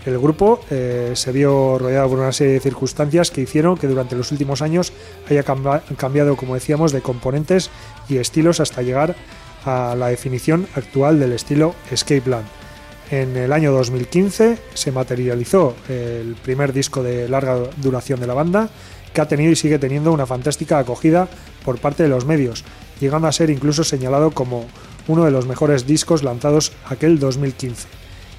El 0.05 0.21
grupo 0.21 0.61
eh, 0.71 1.11
se 1.15 1.33
vio 1.33 1.79
rodeado 1.81 2.11
por 2.11 2.21
una 2.21 2.31
serie 2.31 2.55
de 2.55 2.61
circunstancias 2.61 3.33
que 3.33 3.41
hicieron 3.41 3.77
que 3.77 3.89
durante 3.89 4.15
los 4.15 4.31
últimos 4.31 4.63
años 4.63 4.93
haya 5.29 5.43
cambiado, 5.43 6.37
como 6.37 6.55
decíamos, 6.55 6.93
de 6.93 7.03
componentes 7.03 7.71
y 8.09 8.19
estilos 8.19 8.61
hasta 8.61 8.83
llegar 8.83 9.17
a 9.65 9.97
la 9.99 10.07
definición 10.07 10.69
actual 10.77 11.19
del 11.19 11.33
estilo 11.33 11.75
Escape 11.91 12.31
Land. 12.31 12.66
En 13.11 13.37
el 13.37 13.53
año 13.53 13.71
2015 13.73 14.59
se 14.75 14.93
materializó 14.93 15.77
el 15.89 16.35
primer 16.43 16.73
disco 16.73 17.05
de 17.05 17.29
larga 17.29 17.57
duración 17.77 18.19
de 18.19 18.27
la 18.27 18.35
banda, 18.35 18.69
que 19.13 19.21
ha 19.21 19.29
tenido 19.29 19.53
y 19.53 19.57
sigue 19.57 19.79
teniendo 19.79 20.13
una 20.13 20.27
fantástica 20.27 20.79
acogida 20.79 21.29
por 21.65 21.79
parte 21.79 22.03
de 22.03 22.09
los 22.09 22.27
medios, 22.27 22.65
llegando 23.01 23.29
a 23.29 23.33
ser 23.33 23.51
incluso 23.51 23.85
señalado 23.85 24.33
como 24.33 24.67
uno 25.07 25.25
de 25.25 25.31
los 25.31 25.47
mejores 25.47 25.87
discos 25.87 26.25
lanzados 26.25 26.73
aquel 26.89 27.21
2015. 27.21 27.87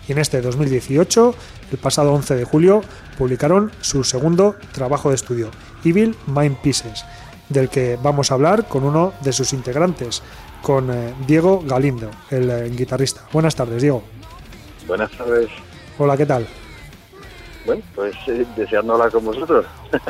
Y 0.10 0.12
en 0.12 0.18
este 0.20 0.42
2018, 0.42 1.36
el 1.72 1.78
pasado 1.78 2.14
11 2.14 2.36
de 2.36 2.44
julio, 2.44 2.82
publicaron 3.18 3.72
su 3.82 4.04
segundo 4.04 4.56
trabajo 4.74 5.10
de 5.10 5.16
estudio, 5.16 5.50
Evil 5.86 6.16
Mind 6.28 6.58
Pieces, 6.58 7.06
del 7.50 7.70
que 7.70 7.98
vamos 8.02 8.32
a 8.32 8.34
hablar 8.36 8.68
con 8.68 8.84
uno 8.84 9.14
de 9.22 9.32
sus 9.32 9.54
integrantes, 9.54 10.22
con 10.62 10.92
eh, 10.92 11.14
Diego 11.26 11.64
Galindo, 11.66 12.12
el 12.30 12.50
eh, 12.50 12.70
guitarrista. 12.70 13.22
Buenas 13.32 13.56
tardes, 13.56 13.82
Diego. 13.82 14.17
Buenas 14.88 15.12
tardes. 15.12 15.50
Hola, 15.98 16.16
¿qué 16.18 16.26
tal? 16.26 16.48
Bueno, 17.66 17.82
pues 17.96 18.16
eh, 18.28 18.46
deseando 18.56 18.94
hablar 18.94 19.12
con 19.12 19.26
vosotros. 19.26 19.66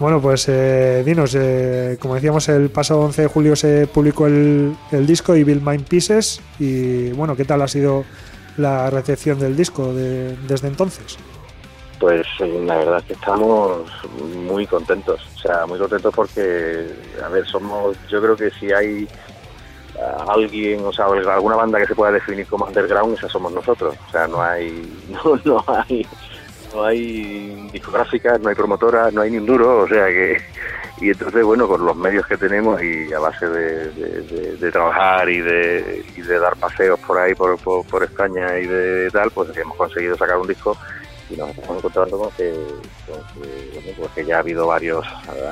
Bueno, 0.00 0.20
pues 0.22 0.48
eh, 0.48 1.02
dinos, 1.04 1.34
eh, 1.36 1.98
como 2.00 2.14
decíamos, 2.14 2.48
el 2.48 2.70
pasado 2.70 3.00
11 3.00 3.22
de 3.22 3.26
julio 3.26 3.56
se 3.56 3.88
publicó 3.88 4.28
el, 4.28 4.72
el 4.92 5.06
disco 5.08 5.34
Evil 5.34 5.60
Mind 5.60 5.88
Pieces 5.88 6.40
y 6.60 7.10
bueno, 7.14 7.34
¿qué 7.34 7.44
tal 7.44 7.62
ha 7.62 7.66
sido 7.66 8.04
la 8.58 8.90
recepción 8.90 9.40
del 9.40 9.56
disco 9.56 9.92
de- 9.92 10.36
desde 10.46 10.68
entonces? 10.68 11.18
Pues 11.98 12.24
eh, 12.38 12.62
la 12.64 12.76
verdad 12.76 12.98
es 12.98 13.04
que 13.06 13.12
estamos 13.14 13.90
muy 14.36 14.68
contentos. 14.68 15.20
O 15.34 15.38
sea, 15.40 15.66
muy 15.66 15.80
contentos 15.80 16.14
porque, 16.14 16.92
a 17.24 17.28
ver, 17.30 17.44
somos, 17.48 17.96
yo 18.08 18.22
creo 18.22 18.36
que 18.36 18.50
si 18.60 18.72
hay 18.72 19.08
alguien, 20.28 20.84
o 20.84 20.92
sea, 20.92 21.06
alguna 21.06 21.56
banda 21.56 21.78
que 21.78 21.86
se 21.86 21.94
pueda 21.94 22.12
definir 22.12 22.46
como 22.46 22.66
underground, 22.66 23.16
esa 23.16 23.28
somos 23.28 23.52
nosotros. 23.52 23.94
O 24.08 24.10
sea, 24.10 24.26
no 24.26 24.40
hay, 24.42 24.90
no, 25.08 25.40
no 25.44 25.64
hay, 25.68 26.06
no 26.74 26.84
hay 26.84 27.68
discográficas, 27.72 28.40
no 28.40 28.48
hay 28.48 28.54
promotoras, 28.54 29.12
no 29.12 29.22
hay 29.22 29.30
ni 29.30 29.38
un 29.38 29.46
duro, 29.46 29.78
o 29.82 29.88
sea 29.88 30.06
que, 30.06 30.38
y 31.00 31.10
entonces, 31.10 31.44
bueno, 31.44 31.66
con 31.68 31.84
los 31.84 31.96
medios 31.96 32.26
que 32.26 32.36
tenemos 32.36 32.82
y 32.82 33.12
a 33.12 33.18
base 33.20 33.48
de, 33.48 33.90
de- 33.90 34.72
trabajar 34.72 35.28
y 35.30 35.40
de, 35.40 36.04
y 36.16 36.20
de 36.22 36.38
dar 36.38 36.56
paseos 36.56 36.98
por 37.00 37.18
ahí, 37.18 37.34
por, 37.34 37.56
por, 37.58 37.86
por 37.86 38.02
España 38.02 38.58
y 38.58 38.66
de 38.66 39.10
tal, 39.10 39.30
pues 39.30 39.56
hemos 39.56 39.76
conseguido 39.76 40.16
sacar 40.16 40.36
un 40.38 40.46
disco 40.48 40.76
y 41.30 41.36
nos 41.36 41.50
estamos 41.50 41.78
encontrando 41.78 42.18
con 42.18 42.30
que, 42.32 42.52
con 43.06 43.42
que, 43.42 43.70
bueno, 43.74 43.88
pues 43.98 44.10
que 44.12 44.24
ya 44.24 44.36
ha 44.36 44.38
habido 44.40 44.66
varios 44.66 45.04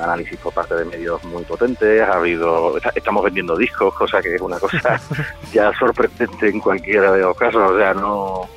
análisis 0.03 0.37
por 0.39 0.53
parte 0.53 0.75
de 0.75 0.85
medios 0.85 1.23
muy 1.25 1.43
potentes, 1.43 2.01
ha 2.01 2.13
habido, 2.13 2.77
está- 2.77 2.91
estamos 2.95 3.23
vendiendo 3.23 3.55
discos, 3.55 3.93
cosa 3.93 4.21
que 4.21 4.35
es 4.35 4.41
una 4.41 4.59
cosa 4.59 4.99
ya 5.53 5.71
sorprendente 5.77 6.49
en 6.49 6.59
cualquiera 6.59 7.11
de 7.11 7.21
los 7.21 7.37
casos, 7.37 7.71
o 7.71 7.77
sea, 7.77 7.93
no, 7.93 8.49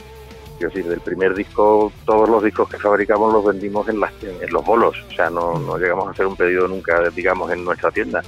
quiero 0.58 0.72
decir, 0.72 0.88
del 0.90 1.00
primer 1.00 1.34
disco, 1.34 1.92
todos 2.06 2.28
los 2.28 2.42
discos 2.42 2.68
que 2.68 2.78
fabricamos 2.78 3.32
los 3.32 3.44
vendimos 3.44 3.88
en, 3.88 4.00
las, 4.00 4.12
en 4.22 4.50
los 4.52 4.64
bolos, 4.64 4.96
o 5.10 5.14
sea, 5.14 5.28
no, 5.30 5.58
no 5.58 5.76
llegamos 5.78 6.08
a 6.08 6.10
hacer 6.12 6.26
un 6.26 6.36
pedido 6.36 6.66
nunca, 6.68 7.00
digamos, 7.10 7.50
en 7.52 7.64
nuestra 7.64 7.90
tienda. 7.90 8.22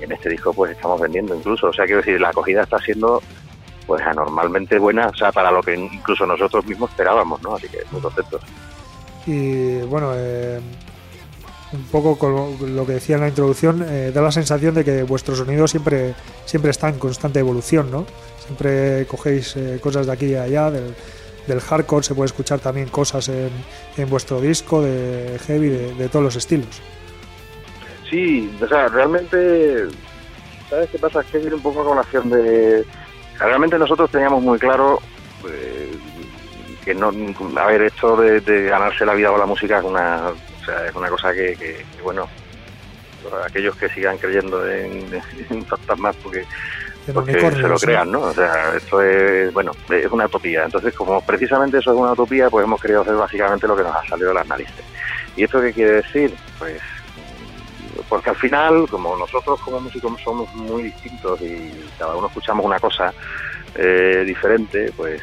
Y 0.00 0.04
en 0.04 0.12
este 0.12 0.28
disco 0.30 0.52
pues 0.52 0.72
estamos 0.72 1.00
vendiendo 1.00 1.34
incluso, 1.34 1.68
o 1.68 1.72
sea, 1.72 1.84
quiero 1.86 2.00
decir, 2.00 2.20
la 2.20 2.28
acogida 2.30 2.62
está 2.62 2.78
siendo 2.78 3.22
pues 3.86 4.02
anormalmente 4.02 4.78
buena, 4.78 5.08
o 5.08 5.14
sea, 5.14 5.32
para 5.32 5.50
lo 5.50 5.62
que 5.62 5.74
incluso 5.74 6.24
nosotros 6.26 6.64
mismos 6.66 6.90
esperábamos, 6.90 7.42
¿no? 7.42 7.54
Así 7.56 7.68
que 7.68 7.78
muy 7.90 8.00
contentos. 8.00 8.40
Y 9.26 9.80
bueno, 9.82 10.12
eh, 10.14 10.60
un 11.72 11.84
poco 11.84 12.18
con 12.18 12.76
lo- 12.76 12.86
que 12.86 12.92
decía 12.92 13.16
en 13.16 13.22
la 13.22 13.28
introducción, 13.28 13.84
eh, 13.88 14.12
da 14.14 14.20
la 14.22 14.32
sensación 14.32 14.74
de 14.74 14.84
que 14.84 15.02
vuestro 15.04 15.34
sonido 15.34 15.66
siempre, 15.66 16.14
siempre 16.44 16.70
está 16.70 16.88
en 16.88 16.98
constante 16.98 17.38
evolución, 17.38 17.90
¿no? 17.90 18.06
Siempre 18.44 19.06
cogéis 19.06 19.56
eh, 19.56 19.78
cosas 19.82 20.06
de 20.06 20.12
aquí 20.12 20.26
y 20.26 20.34
allá, 20.34 20.70
del, 20.70 20.94
del 21.46 21.60
hardcore 21.60 22.02
se 22.04 22.14
puede 22.14 22.26
escuchar 22.26 22.58
también 22.60 22.88
cosas 22.88 23.28
en, 23.28 23.50
en 23.96 24.10
vuestro 24.10 24.40
disco, 24.40 24.82
de 24.82 25.38
heavy, 25.46 25.68
de, 25.68 25.94
de 25.94 26.08
todos 26.08 26.24
los 26.24 26.36
estilos. 26.36 26.80
Sí, 28.10 28.54
o 28.62 28.66
sea, 28.68 28.88
realmente, 28.88 29.86
¿sabes 30.68 30.90
qué 30.90 30.98
pasa? 30.98 31.20
Es 31.20 31.26
que 31.28 31.38
viene 31.38 31.54
un 31.54 31.62
poco 31.62 31.80
a 31.80 31.84
colación 31.84 32.28
de... 32.28 32.84
Realmente 33.38 33.78
nosotros 33.78 34.10
teníamos 34.10 34.42
muy 34.42 34.58
claro 34.58 35.00
eh, 35.48 35.92
que 36.84 36.94
no... 36.94 37.10
A 37.58 37.66
ver, 37.66 37.82
esto 37.82 38.16
de, 38.16 38.40
de 38.40 38.64
ganarse 38.64 39.04
la 39.04 39.14
vida 39.14 39.28
con 39.30 39.40
la 39.40 39.46
música 39.46 39.78
es 39.78 39.84
una, 39.84 40.28
o 40.28 40.64
sea, 40.64 40.86
es 40.86 40.94
una 40.94 41.08
cosa 41.08 41.32
que, 41.32 41.54
que- 41.56 41.84
que, 41.96 42.02
bueno, 42.02 42.28
aquellos 43.46 43.76
que 43.76 43.88
sigan 43.88 44.18
creyendo 44.18 44.68
en, 44.68 45.08
en 45.50 45.64
fantasmas 45.66 46.16
porque 46.22 46.44
porque 47.14 47.32
se 47.56 47.68
lo 47.68 47.74
crean, 47.86 48.12
¿no? 48.12 48.20
O 48.20 48.32
sea, 48.32 48.74
esto 48.76 49.02
es, 49.02 49.52
bueno, 49.52 49.72
es 49.90 50.06
una 50.12 50.26
utopía. 50.26 50.64
Entonces, 50.64 50.94
como 50.94 51.20
precisamente 51.24 51.78
eso 51.78 51.92
es 51.92 51.98
una 51.98 52.12
utopía, 52.12 52.48
pues 52.48 52.64
hemos 52.64 52.80
querido 52.80 53.00
hacer 53.02 53.14
básicamente 53.14 53.66
lo 53.66 53.74
que 53.76 53.82
nos 53.82 53.96
ha 53.96 54.06
salido 54.06 54.28
de 54.28 54.34
las 54.34 54.46
narices. 54.46 54.84
¿Y 55.34 55.42
esto 55.44 55.60
qué 55.60 55.72
quiere 55.72 55.92
decir? 55.94 56.32
Pues, 56.60 56.80
porque 58.08 58.30
al 58.30 58.36
final, 58.36 58.88
como 58.88 59.16
nosotros 59.16 59.60
como 59.60 59.80
músicos 59.80 60.20
somos 60.22 60.52
muy 60.54 60.84
distintos 60.84 61.40
y 61.40 61.70
cada 61.98 62.14
uno 62.14 62.26
escuchamos 62.28 62.64
una 62.64 62.78
cosa 62.80 63.12
eh, 63.74 64.22
diferente, 64.26 64.92
pues, 64.96 65.20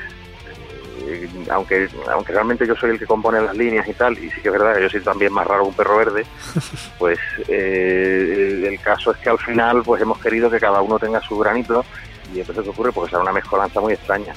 eh, 1.05 1.29
aunque, 1.49 1.87
aunque 2.11 2.33
realmente 2.33 2.67
yo 2.67 2.75
soy 2.75 2.91
el 2.91 2.99
que 2.99 3.05
compone 3.05 3.41
las 3.41 3.55
líneas 3.55 3.87
y 3.87 3.93
tal, 3.93 4.17
y 4.17 4.29
sí 4.29 4.41
que 4.41 4.49
es 4.49 4.53
verdad 4.53 4.75
que 4.75 4.83
yo 4.83 4.89
soy 4.89 5.01
también 5.01 5.33
más 5.33 5.47
raro 5.47 5.63
que 5.63 5.69
un 5.69 5.75
perro 5.75 5.97
verde, 5.97 6.25
pues 6.99 7.19
eh, 7.47 8.65
el 8.67 8.79
caso 8.81 9.11
es 9.11 9.17
que 9.17 9.29
al 9.29 9.39
final 9.39 9.81
pues 9.83 10.01
hemos 10.01 10.19
querido 10.19 10.49
que 10.49 10.59
cada 10.59 10.81
uno 10.81 10.99
tenga 10.99 11.21
su 11.21 11.37
granito 11.37 11.85
y 12.33 12.39
entonces 12.39 12.63
¿qué 12.63 12.69
ocurre? 12.69 12.91
Porque 12.91 13.11
será 13.11 13.23
una 13.23 13.33
mezcolanza 13.33 13.81
muy 13.81 13.93
extraña. 13.93 14.33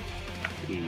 Y, 0.68 0.84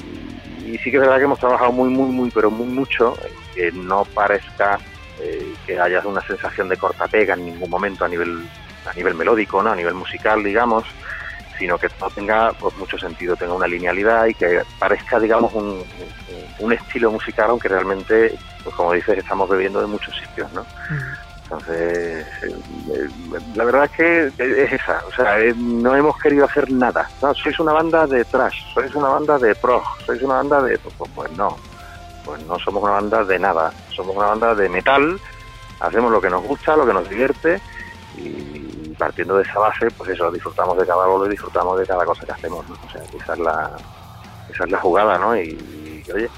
y 0.66 0.78
sí 0.78 0.90
que 0.90 0.96
es 0.96 1.02
verdad 1.02 1.18
que 1.18 1.24
hemos 1.24 1.38
trabajado 1.38 1.72
muy, 1.72 1.90
muy, 1.90 2.10
muy, 2.10 2.30
pero 2.30 2.50
muy 2.50 2.66
mucho 2.66 3.14
en 3.22 3.54
que 3.54 3.72
no 3.78 4.04
parezca 4.14 4.78
eh, 5.22 5.54
que 5.66 5.78
haya 5.78 6.00
una 6.06 6.22
sensación 6.26 6.68
de 6.68 6.76
corta 6.76 7.06
pega 7.08 7.34
en 7.34 7.44
ningún 7.44 7.70
momento 7.70 8.04
a 8.04 8.08
nivel 8.08 8.48
a 8.86 8.92
nivel 8.94 9.14
melódico, 9.14 9.62
¿no? 9.62 9.70
a 9.70 9.76
nivel 9.76 9.94
musical, 9.94 10.42
digamos, 10.42 10.84
sino 11.58 11.78
que 11.78 11.88
todo 11.88 12.10
tenga 12.10 12.52
pues, 12.52 12.74
mucho 12.76 12.98
sentido, 12.98 13.34
tenga 13.36 13.54
una 13.54 13.66
linealidad 13.66 14.26
y 14.26 14.34
que 14.34 14.60
parezca, 14.78 15.18
digamos, 15.20 15.52
un, 15.54 15.86
un- 16.58 16.72
estilo 16.72 17.10
musical, 17.10 17.48
aunque 17.50 17.68
realmente, 17.68 18.38
pues 18.62 18.74
como 18.76 18.92
dices, 18.92 19.16
estamos 19.18 19.48
bebiendo 19.48 19.80
de 19.80 19.86
muchos 19.86 20.14
sitios, 20.18 20.52
¿no? 20.52 20.62
Mm. 20.90 21.14
Entonces, 21.44 22.26
eh, 22.42 23.10
la 23.54 23.64
verdad 23.64 23.84
es 23.84 23.90
que 23.96 24.26
es 24.38 24.72
esa, 24.72 25.00
o 25.06 25.12
sea, 25.12 25.40
eh, 25.40 25.52
no 25.56 25.94
hemos 25.94 26.16
querido 26.18 26.46
hacer 26.46 26.70
nada. 26.70 27.06
No, 27.22 27.32
sois 27.34 27.58
una 27.60 27.72
banda 27.74 28.06
de 28.06 28.24
trash, 28.24 28.56
sois 28.72 28.94
una 28.94 29.08
banda 29.10 29.38
de 29.38 29.54
prog, 29.56 29.84
sois 30.06 30.20
una 30.22 30.36
banda 30.36 30.62
de... 30.62 30.78
Pues- 30.78 31.10
pues 31.14 31.30
no, 31.32 31.56
pues 32.24 32.44
no 32.46 32.58
somos 32.58 32.82
una 32.82 32.92
banda 32.92 33.24
de 33.24 33.38
nada, 33.38 33.72
somos 33.94 34.16
una 34.16 34.26
banda 34.26 34.54
de 34.54 34.68
metal, 34.68 35.18
hacemos 35.80 36.10
lo 36.10 36.20
que 36.20 36.30
nos 36.30 36.42
gusta, 36.42 36.76
lo 36.76 36.86
que 36.86 36.92
nos 36.94 37.08
divierte 37.08 37.60
y 38.16 38.94
partiendo 38.98 39.36
de 39.36 39.42
esa 39.42 39.58
base, 39.58 39.90
pues 39.90 40.10
eso, 40.10 40.30
disfrutamos 40.30 40.78
de 40.78 40.86
cada 40.86 41.06
bolo 41.06 41.26
y 41.26 41.30
disfrutamos 41.30 41.78
de 41.78 41.86
cada 41.86 42.04
cosa 42.04 42.24
que 42.24 42.32
hacemos, 42.32 42.68
¿no? 42.68 42.76
O 42.86 42.90
sea, 42.90 43.02
esa 43.02 43.32
es 43.32 43.38
la, 43.40 43.70
esa 44.52 44.64
es 44.64 44.70
la 44.70 44.78
jugada, 44.80 45.18
¿no? 45.18 45.36
Y, 45.36 46.02
y, 46.06 46.12
oye, 46.12 46.28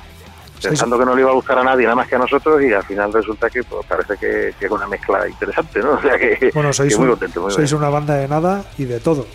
pensando 0.63 0.99
que 0.99 1.05
no 1.05 1.15
le 1.15 1.21
iba 1.21 1.31
a 1.31 1.35
gustar 1.35 1.59
a 1.59 1.65
nadie, 1.65 1.85
nada 1.85 1.97
más 1.97 2.09
que 2.09 2.15
a 2.17 2.19
nosotros, 2.19 2.63
y 2.63 2.73
al 2.73 2.83
final 2.85 3.13
resulta 3.13 3.51
que 3.51 3.63
pues, 3.63 3.85
parece 3.87 4.15
que, 4.17 4.55
que 4.59 4.67
es 4.67 4.73
una 4.73 4.87
mezcla 4.87 5.29
interesante, 5.29 5.81
¿no? 5.81 5.93
O 5.93 6.01
sea 6.01 6.19
que, 6.19 6.51
Bueno, 6.55 6.73
sois, 6.73 6.95
que 6.95 6.99
muy 6.99 7.11
contento, 7.11 7.41
muy 7.43 7.51
sois 7.53 7.71
bien. 7.71 7.83
una 7.83 7.91
banda 7.91 8.15
de 8.15 8.27
nada 8.27 8.65
y 8.79 8.85
de 8.87 9.01
todo. 9.01 9.27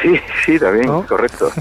Sí, 0.00 0.14
sí, 0.46 0.58
también, 0.58 0.86
¿No? 0.86 1.06
correcto. 1.06 1.50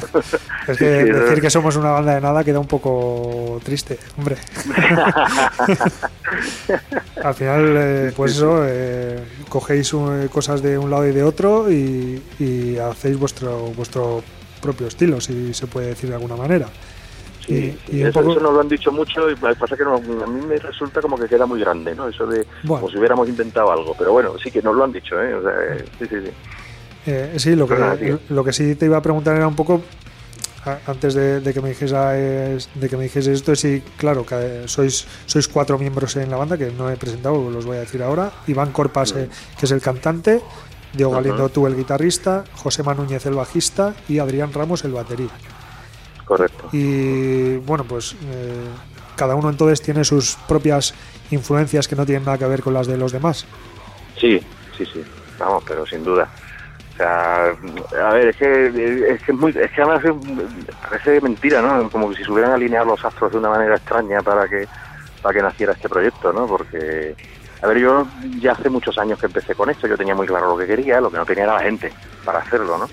Es 0.68 0.78
que 0.78 1.06
sí, 1.06 1.12
decir 1.12 1.42
que 1.42 1.50
somos 1.50 1.76
una 1.76 1.90
banda 1.90 2.14
de 2.16 2.22
nada 2.22 2.44
queda 2.44 2.60
un 2.60 2.68
poco 2.68 3.60
triste, 3.64 3.98
hombre. 4.18 4.38
Al 7.24 7.36
final, 7.36 7.76
eh, 7.78 8.14
pues 8.16 8.34
eso, 8.34 8.64
eh, 8.66 9.20
cogéis 9.50 9.94
un- 9.94 10.28
cosas 10.28 10.62
de 10.62 10.78
un 10.78 10.90
lado 10.90 11.08
y 11.08 11.12
de 11.12 11.24
otro 11.24 11.72
y, 11.72 12.22
y 12.40 12.78
hacéis 12.78 13.18
vuestro 13.20 13.58
vuestro 13.76 14.24
propio 14.62 14.88
estilo, 14.88 15.20
si 15.20 15.54
se 15.54 15.68
puede 15.68 15.88
decir 15.88 16.10
de 16.10 16.16
alguna 16.16 16.36
manera. 16.36 16.68
Sí, 17.46 17.76
Y- 17.92 17.98
y 17.98 18.02
un 18.04 18.10
eso, 18.10 18.20
poco- 18.20 18.32
eso 18.34 18.42
nos 18.42 18.54
lo 18.54 18.62
han 18.62 18.70
dicho 18.70 18.92
mucho 18.92 19.30
y 19.30 19.36
pasa 19.36 19.76
que 19.76 19.84
no- 19.84 19.96
a 19.96 20.28
mí 20.28 20.46
me 20.46 20.60
resulta 20.60 21.02
como 21.02 21.18
que 21.18 21.28
queda 21.28 21.46
muy 21.48 21.60
grande, 21.60 21.96
¿no? 21.96 22.08
Eso 22.08 22.26
de 22.28 22.46
Bueno. 22.64 22.82
como 22.82 22.92
si 22.92 22.98
hubiéramos 23.00 23.28
intentado 23.28 23.72
algo, 23.72 23.96
pero 23.98 24.12
bueno, 24.12 24.34
sí 24.42 24.52
que 24.52 24.62
nos 24.62 24.76
lo 24.76 24.84
han 24.84 24.92
dicho, 24.92 25.20
¿eh? 25.22 25.34
O 25.34 25.42
sea, 25.42 25.52
eh, 25.76 25.86
sí, 26.00 26.06
sí, 26.08 26.16
sí. 26.24 26.32
Eh, 27.06 27.34
sí, 27.38 27.56
lo 27.56 27.68
que, 27.68 28.18
lo 28.30 28.44
que 28.44 28.54
sí 28.54 28.76
te 28.76 28.86
iba 28.86 28.98
a 28.98 29.02
preguntar 29.02 29.36
era 29.36 29.48
un 29.48 29.56
poco, 29.56 29.82
antes 30.86 31.16
de, 31.16 31.40
de 31.40 31.54
que 31.54 31.62
me 31.62 31.70
dijese 31.70 31.96
de 31.96 32.90
que 32.90 32.98
me 32.98 33.04
dijese 33.04 33.34
esto, 33.34 33.56
sí, 33.56 33.82
claro, 33.98 34.26
que 34.26 34.64
sois, 34.68 35.08
sois 35.26 35.48
cuatro 35.48 35.80
miembros 35.80 36.16
en 36.18 36.30
la 36.30 36.38
banda, 36.38 36.58
que 36.58 36.72
no 36.72 36.90
he 36.90 36.98
presentado, 36.98 37.50
los 37.50 37.66
voy 37.66 37.78
a 37.78 37.80
decir 37.82 38.04
ahora. 38.04 38.32
Iván 38.48 38.72
Corpas, 38.72 39.14
eh, 39.14 39.30
que 39.60 39.66
es 39.66 39.72
el 39.72 39.82
cantante, 39.82 40.42
Diego. 40.94 41.12
Galindo, 41.12 41.50
tú 41.50 41.66
el 41.66 41.76
guitarrista, 41.76 42.44
José 42.54 42.84
Manúñez 42.84 43.26
el 43.26 43.34
bajista 43.34 43.96
y 44.08 44.20
Adrián 44.20 44.54
Ramos 44.54 44.84
el 44.84 44.92
batería. 44.92 45.30
Correcto. 46.26 46.70
Y 46.72 47.58
bueno, 47.58 47.84
pues 47.84 48.14
eh, 48.14 48.68
cada 49.16 49.36
uno 49.36 49.50
entonces 49.50 49.82
tiene 49.82 50.04
sus 50.04 50.38
propias 50.48 50.94
influencias 51.32 51.88
que 51.88 51.96
no 51.96 52.06
tienen 52.06 52.26
nada 52.26 52.38
que 52.38 52.46
ver 52.46 52.62
con 52.62 52.74
las 52.74 52.88
de 52.88 52.98
los 52.98 53.12
demás. 53.12 53.46
Sí, 54.20 54.40
sí, 54.78 54.86
sí, 54.86 55.04
vamos, 55.40 55.64
pero 55.68 55.86
sin 55.88 56.04
duda. 56.04 56.30
O 56.94 56.98
sea, 56.98 57.46
a 57.50 58.12
ver, 58.14 58.28
es 58.30 58.38
que 58.38 58.68
es 59.14 59.22
que, 59.22 59.32
es 59.32 59.38
muy, 59.38 59.52
es 59.52 59.72
que 59.72 59.82
además 59.82 60.04
es- 60.06 60.76
parece 60.82 61.22
mentira, 61.22 61.62
¿no? 61.62 61.90
Como 61.90 62.14
si 62.14 62.24
se 62.24 62.32
hubieran 62.32 62.52
alineado 62.54 62.86
los 62.88 63.04
astros 63.06 63.32
de 63.32 63.40
una 63.40 63.50
manera 63.50 63.78
extraña 63.78 64.22
para 64.24 64.48
que 64.48 64.68
para 65.22 65.34
que 65.36 65.42
naciera 65.42 65.74
este 65.74 65.90
proyecto, 65.90 66.34
¿no? 66.34 66.48
Porque, 66.48 67.16
a 67.62 67.68
ver, 67.68 67.78
yo 67.78 68.06
ya 68.40 68.54
hace 68.54 68.70
muchos 68.70 68.98
años 68.98 69.20
que 69.20 69.28
empecé 69.28 69.56
con 69.56 69.70
esto, 69.70 69.88
yo 69.88 69.98
tenía 69.98 70.16
muy 70.16 70.28
claro 70.28 70.50
lo 70.50 70.58
que 70.58 70.68
quería, 70.68 71.00
lo 71.00 71.12
que 71.12 71.18
no 71.18 71.26
tenía 71.26 71.44
era 71.46 71.56
la 71.56 71.62
gente 71.64 71.96
para 72.24 72.40
hacerlo, 72.40 72.78
¿no? 72.78 72.92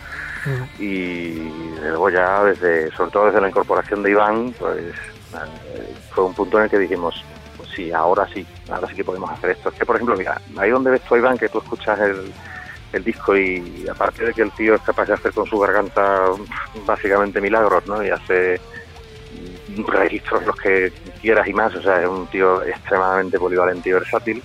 y 0.79 1.51
luego 1.77 2.11
ya 2.11 2.45
desde 2.45 2.91
sobre 2.93 3.11
todo 3.11 3.27
desde 3.27 3.41
la 3.41 3.49
incorporación 3.49 4.03
de 4.03 4.11
Iván 4.11 4.55
pues 4.55 4.95
fue 6.11 6.25
un 6.25 6.35
punto 6.35 6.59
en 6.59 6.65
el 6.65 6.71
que 6.71 6.79
dijimos 6.79 7.15
pues 7.57 7.69
sí 7.75 7.91
ahora 7.93 8.27
sí 8.33 8.47
ahora 8.69 8.89
sí 8.89 8.97
que 8.97 9.05
podemos 9.05 9.31
hacer 9.33 9.51
esto 9.51 9.71
es 9.71 9.75
que 9.75 9.87
por 9.87 9.97
ejemplo 9.97 10.17
mira 10.17 10.41
ahí 10.59 10.71
donde 10.71 10.91
ves 10.91 11.03
tú 11.03 11.15
a 11.15 11.19
Iván 11.19 11.39
que 11.39 11.49
tú 11.49 11.59
escuchas 11.59 11.99
el, 12.01 12.35
el 12.93 13.05
disco 13.05 13.37
y 13.37 13.87
aparte 13.91 14.25
de 14.27 14.33
que 14.35 14.43
el 14.43 14.51
tío 14.53 14.75
es 14.75 14.83
capaz 14.83 15.07
de 15.07 15.15
hacer 15.15 15.33
con 15.33 15.47
su 15.47 15.59
garganta 15.59 16.21
básicamente 16.87 17.41
milagros 17.41 17.87
no 17.87 18.03
y 18.03 18.09
hace 18.11 18.59
mm, 19.77 19.85
registros 19.87 20.47
los 20.47 20.57
que 20.57 20.93
quieras 21.21 21.47
y 21.49 21.53
más 21.53 21.75
o 21.75 21.83
sea 21.83 22.01
es 22.03 22.09
un 22.09 22.27
tío 22.29 22.63
extremadamente 22.63 23.39
polivalente 23.39 23.91
y 23.91 23.93
versátil 23.93 24.43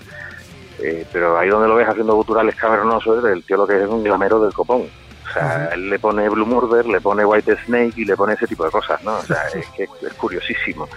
eh, 0.79 1.05
pero 1.13 1.37
ahí 1.37 1.47
donde 1.49 1.67
lo 1.69 1.75
ves 1.75 1.87
haciendo 1.87 2.15
guturales 2.15 2.55
cavernosos 2.55 3.23
el 3.25 3.43
tío 3.43 3.55
lo 3.57 3.65
que 3.67 3.77
es 3.77 3.83
es 3.83 3.87
un 3.89 4.03
glamero 4.03 4.39
del 4.43 4.53
copón 4.53 4.81
o 5.29 5.33
sea, 5.33 5.69
él 5.73 5.89
le 5.89 5.97
pone 5.97 6.27
Blue 6.29 6.45
Murder, 6.45 6.85
le 6.85 7.01
pone 7.01 7.25
White 7.25 7.55
Snake 7.65 7.93
y 7.95 8.05
le 8.05 8.15
pone 8.15 8.33
ese 8.33 8.45
tipo 8.45 8.65
de 8.65 8.69
cosas, 8.71 9.01
¿no? 9.03 9.15
O 9.15 9.21
sea, 9.23 9.47
es 9.55 9.65
que 9.69 9.83
es 9.85 10.13
curiosísimo. 10.15 10.87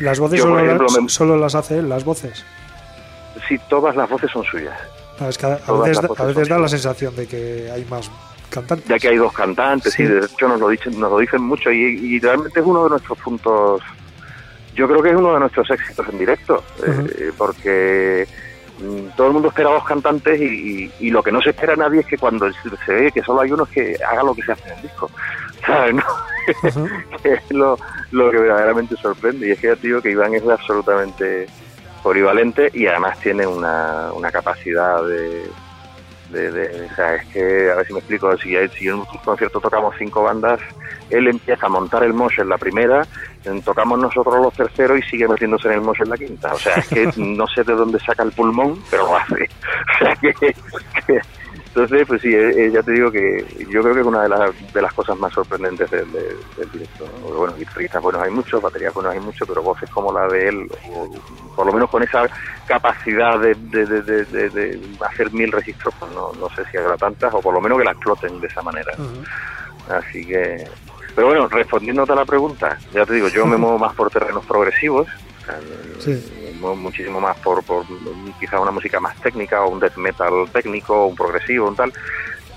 Las 0.00 0.18
voces 0.18 0.38
yo, 0.38 0.44
por 0.46 0.58
solo, 0.58 0.64
ejemplo, 0.64 0.86
las, 0.86 1.00
me- 1.02 1.08
solo 1.08 1.36
las 1.38 1.54
hace 1.54 1.78
él, 1.78 1.88
las 1.88 2.04
voces. 2.04 2.44
sí, 3.48 3.58
todas 3.70 3.96
las 3.96 4.10
voces 4.10 4.30
son 4.30 4.44
suyas. 4.44 4.78
Ah, 5.20 5.28
es 5.28 5.38
que 5.38 5.46
a, 5.46 5.50
veces, 5.50 5.66
da- 6.00 6.08
voces 6.08 6.20
a 6.20 6.24
veces 6.26 6.48
son 6.48 6.56
da 6.56 6.58
la 6.62 6.68
sensación 6.68 7.14
de 7.16 7.26
que 7.26 7.70
hay 7.72 7.84
más 7.90 8.10
cantantes. 8.48 8.88
Ya 8.88 8.98
que 8.98 9.08
hay 9.08 9.16
dos 9.16 9.32
cantantes, 9.32 9.92
Sí. 9.92 10.02
y 10.02 10.06
de 10.06 10.24
hecho 10.26 10.48
nos 10.48 10.58
lo 10.60 10.68
dicen, 10.68 10.98
nos 10.98 11.10
lo 11.10 11.18
dicen 11.18 11.42
mucho, 11.42 11.70
y, 11.70 11.76
y 12.16 12.18
realmente 12.20 12.58
es 12.60 12.66
uno 12.66 12.84
de 12.84 12.90
nuestros 12.90 13.18
puntos, 13.18 13.82
yo 14.74 14.88
creo 14.88 15.02
que 15.02 15.10
es 15.10 15.16
uno 15.16 15.34
de 15.34 15.40
nuestros 15.40 15.70
éxitos 15.70 16.08
en 16.08 16.18
directo, 16.18 16.62
Ujú. 16.78 17.06
eh, 17.18 17.32
porque 17.36 18.26
mm, 18.80 19.14
todo 19.16 19.26
el 19.28 19.32
mundo 19.34 19.48
espera 19.48 19.70
dos 19.70 19.84
cantantes 19.84 20.40
y, 20.40 20.44
y- 20.84 20.92
y 21.00 21.10
lo 21.10 21.22
que 21.22 21.30
no 21.32 21.40
se 21.42 21.50
espera 21.50 21.76
nadie 21.76 22.00
es 22.00 22.06
que 22.06 22.16
cuando 22.18 22.46
se 22.86 22.92
ve 22.92 23.12
que 23.12 23.22
solo 23.22 23.42
hay 23.42 23.52
uno 23.52 23.64
es 23.64 23.70
que 23.70 23.96
haga 24.02 24.22
lo 24.22 24.34
que 24.34 24.42
se 24.42 24.52
hace 24.52 24.68
en 24.70 24.76
el 24.76 24.82
disco, 24.82 25.10
¿sabes? 25.66 25.94
no? 25.94 26.02
Que 27.22 27.34
es 27.34 27.50
lo, 27.50 27.78
lo 28.12 28.30
que 28.30 28.38
verdaderamente 28.38 28.96
sorprende. 28.96 29.48
Y 29.48 29.50
es 29.52 29.58
que 29.60 29.66
ya 29.68 29.76
te 29.76 29.86
digo 29.86 30.00
que 30.00 30.10
Iván 30.10 30.34
es 30.34 30.42
absolutamente 30.48 31.46
polivalente 32.02 32.70
y 32.74 32.86
además 32.86 33.18
tiene 33.20 33.46
una, 33.46 34.12
una 34.12 34.30
capacidad 34.30 35.02
de, 35.04 35.48
de, 36.30 36.50
de- 36.52 36.86
O 36.90 36.94
sea, 36.94 37.16
es 37.16 37.26
que, 37.28 37.70
a 37.70 37.76
ver 37.76 37.86
si 37.86 37.92
me 37.92 37.98
explico, 37.98 38.36
si, 38.38 38.56
hay- 38.56 38.68
si 38.70 38.88
en 38.88 38.94
un 38.94 39.04
concierto 39.24 39.60
tocamos 39.60 39.94
cinco 39.98 40.22
bandas, 40.22 40.60
él 41.10 41.26
empieza 41.28 41.66
a 41.66 41.70
montar 41.70 42.04
el 42.04 42.12
mosh 42.14 42.38
en 42.40 42.48
la 42.48 42.58
primera, 42.58 43.04
tocamos 43.64 43.98
nosotros 43.98 44.36
los 44.40 44.54
terceros 44.54 44.98
y 44.98 45.02
sigue 45.02 45.26
metiéndose 45.26 45.68
en 45.68 45.74
el 45.74 45.80
mosh 45.80 46.00
en 46.02 46.10
la 46.10 46.16
quinta. 46.16 46.54
O 46.54 46.58
sea, 46.58 46.74
es 46.76 46.86
que 46.88 47.10
no 47.16 47.46
sé 47.48 47.64
de 47.64 47.74
dónde 47.74 47.98
saca 48.00 48.22
el 48.22 48.32
pulmón, 48.32 48.80
pero 48.90 49.06
lo 49.06 49.16
hace. 49.16 49.48
O 50.00 50.04
sea, 50.04 50.14
que... 50.16 50.32
que- 50.34 51.20
entonces, 51.74 52.04
pues 52.06 52.20
sí, 52.22 52.28
eh, 52.34 52.66
eh, 52.66 52.70
ya 52.72 52.82
te 52.82 52.92
digo 52.92 53.10
que 53.12 53.44
yo 53.70 53.80
creo 53.82 53.94
que 53.94 54.00
es 54.00 54.06
una 54.06 54.22
de 54.24 54.28
las, 54.28 54.72
de 54.72 54.82
las 54.82 54.92
cosas 54.92 55.16
más 55.18 55.32
sorprendentes 55.32 55.88
del, 55.90 56.10
del- 56.12 56.38
del 56.56 56.70
directo. 56.72 57.06
Bueno, 57.22 57.54
guitarristas 57.56 58.02
buenos 58.02 58.22
hay 58.22 58.30
muchos, 58.30 58.60
baterías 58.60 58.92
buenos 58.92 59.12
hay 59.12 59.20
muchos, 59.20 59.46
pero 59.46 59.62
voces 59.62 59.88
como 59.90 60.12
la 60.12 60.26
de 60.28 60.48
él, 60.48 60.70
o 60.94 61.08
por 61.54 61.66
lo 61.66 61.72
menos 61.72 61.88
con 61.88 62.02
esa 62.02 62.28
capacidad 62.66 63.38
de, 63.38 63.54
de- 63.54 63.86
de- 63.86 64.02
de- 64.02 64.24
de- 64.24 64.50
de 64.50 64.80
hacer 65.08 65.32
mil 65.32 65.52
registros, 65.52 65.94
pues 65.98 66.10
no, 66.12 66.32
no 66.40 66.48
sé 66.50 66.62
si 66.70 66.76
habrá 66.76 66.96
tantas, 66.96 67.32
o 67.34 67.40
por 67.40 67.54
lo 67.54 67.60
menos 67.60 67.78
que 67.78 67.84
la 67.84 67.92
exploten 67.92 68.40
de 68.40 68.46
esa 68.48 68.62
manera. 68.62 68.92
Así 69.88 70.26
que... 70.26 70.64
Pero 71.14 71.26
bueno, 71.26 71.48
respondiéndote 71.48 72.12
a 72.12 72.16
la 72.16 72.24
pregunta, 72.24 72.78
ya 72.92 73.04
te 73.04 73.14
digo, 73.14 73.28
yo 73.28 73.44
me 73.46 73.56
muevo 73.58 73.78
más 73.78 73.94
por 73.94 74.10
terrenos 74.10 74.44
progresivos, 74.46 75.06
o 75.08 75.44
sea, 75.44 75.58
Sí. 75.98 76.49
Muchísimo 76.60 77.20
más 77.20 77.36
por, 77.38 77.62
por 77.64 77.84
quizá 78.38 78.60
una 78.60 78.70
música 78.70 79.00
más 79.00 79.16
técnica, 79.20 79.62
o 79.62 79.70
un 79.70 79.80
death 79.80 79.96
metal 79.96 80.48
técnico, 80.52 80.94
o 80.94 81.06
un 81.06 81.16
progresivo, 81.16 81.68
un 81.68 81.76
tal. 81.76 81.92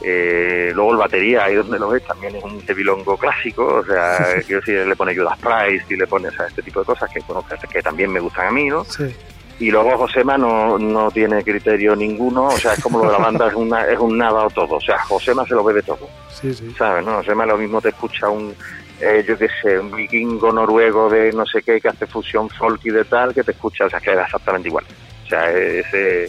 Eh, 0.02 0.72
luego 0.76 0.92
el 0.92 0.98
batería, 0.98 1.46
ahí 1.46 1.56
donde 1.56 1.80
lo 1.80 1.90
ves, 1.90 2.06
también 2.06 2.36
es 2.36 2.44
un 2.44 2.62
tebilongo 2.66 3.16
clásico, 3.18 3.66
o 3.66 3.86
sea, 3.86 4.18
quiero 4.46 4.60
decir, 4.60 4.86
le 4.86 4.96
pone 4.96 5.16
Judas 5.16 5.40
Price 5.40 5.86
y 5.90 5.96
le 5.96 6.08
pone 6.08 6.28
o 6.28 6.32
sea, 6.32 6.48
este 6.48 6.62
tipo 6.62 6.82
de 6.82 6.86
cosas 6.86 7.10
que, 7.10 7.22
bueno, 7.22 7.46
que, 7.48 7.68
que 7.68 7.82
también 7.82 8.12
me 8.12 8.20
gustan 8.20 8.48
a 8.48 8.52
mí, 8.52 8.68
¿no? 8.68 8.84
Sí. 8.84 9.16
Y 9.60 9.72
luego 9.72 9.98
Josema 9.98 10.38
no, 10.38 10.78
no 10.78 11.12
tiene 11.12 11.44
criterio 11.44 11.96
ninguno, 11.96 12.48
o 12.48 12.58
sea, 12.58 12.74
es 12.74 12.84
como 12.84 13.00
lo 13.00 13.06
de 13.06 13.12
la 13.12 13.18
banda, 13.20 13.48
es, 13.48 13.54
una, 13.54 13.86
es 13.86 14.00
un 14.00 14.18
nada 14.18 14.46
o 14.46 14.50
todo, 14.50 14.76
o 14.76 14.82
sea, 14.82 15.00
Josema 15.04 15.46
se 15.46 15.54
lo 15.54 15.64
ve 15.64 15.76
de 15.76 15.84
todo. 15.84 16.10
Sí, 16.30 16.54
sí. 16.54 16.74
¿sabes? 16.78 17.06
No, 17.06 17.14
Josema 17.18 17.46
lo 17.46 17.58
mismo 17.58 17.80
te 17.80 17.90
escucha 17.90 18.30
un, 18.30 18.54
eh, 19.00 19.24
yo 19.28 19.38
qué 19.38 19.48
sé, 19.62 19.80
un 19.80 19.96
vikingo 19.96 20.52
noruego 20.52 21.10
de 21.10 21.32
no 21.34 21.46
sé 21.46 21.62
qué 21.62 21.82
que 21.82 21.90
hace 21.90 22.08
fusión 22.08 22.50
folk 22.50 22.80
y 22.86 22.92
de 22.92 23.04
tal, 23.06 23.34
que 23.34 23.44
te 23.44 23.52
escucha, 23.52 23.86
o 23.86 23.90
sea, 23.90 24.00
que 24.00 24.12
era 24.12 24.24
exactamente 24.24 24.70
igual. 24.70 24.86
O 25.26 25.28
sea, 25.28 25.52
ese, 25.52 26.26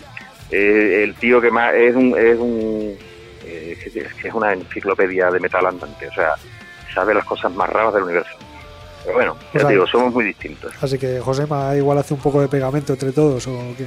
eh, 0.51 1.03
el 1.05 1.15
tío 1.15 1.41
que 1.41 1.51
más 1.51 1.75
es 1.75 1.95
un, 1.95 2.17
es 2.19 2.39
un, 2.39 2.97
eh, 3.45 3.79
es 3.85 4.15
que 4.15 4.29
es 4.29 4.35
una 4.35 4.53
enciclopedia 4.53 5.31
de 5.31 5.41
metal 5.41 5.67
andante, 5.67 6.09
o 6.09 6.15
sea, 6.15 6.35
sabe 6.93 7.15
las 7.15 7.25
cosas 7.25 7.53
más 7.55 7.69
raras 7.71 7.95
del 7.95 8.05
universo. 8.05 8.37
Pero 9.05 9.17
bueno, 9.17 9.37
ya 9.41 9.49
O 9.49 9.53
sea, 9.53 9.69
te 9.69 9.73
digo, 9.75 9.87
somos 9.87 10.15
muy 10.15 10.25
distintos. 10.25 10.73
Así 10.81 10.99
que 10.99 11.21
Josema 11.21 11.77
igual 11.77 11.99
hace 11.99 12.15
un 12.15 12.21
poco 12.21 12.41
de 12.41 12.49
pegamento 12.49 12.95
entre 12.95 13.13
todos 13.13 13.47
o 13.47 13.75
qué. 13.77 13.87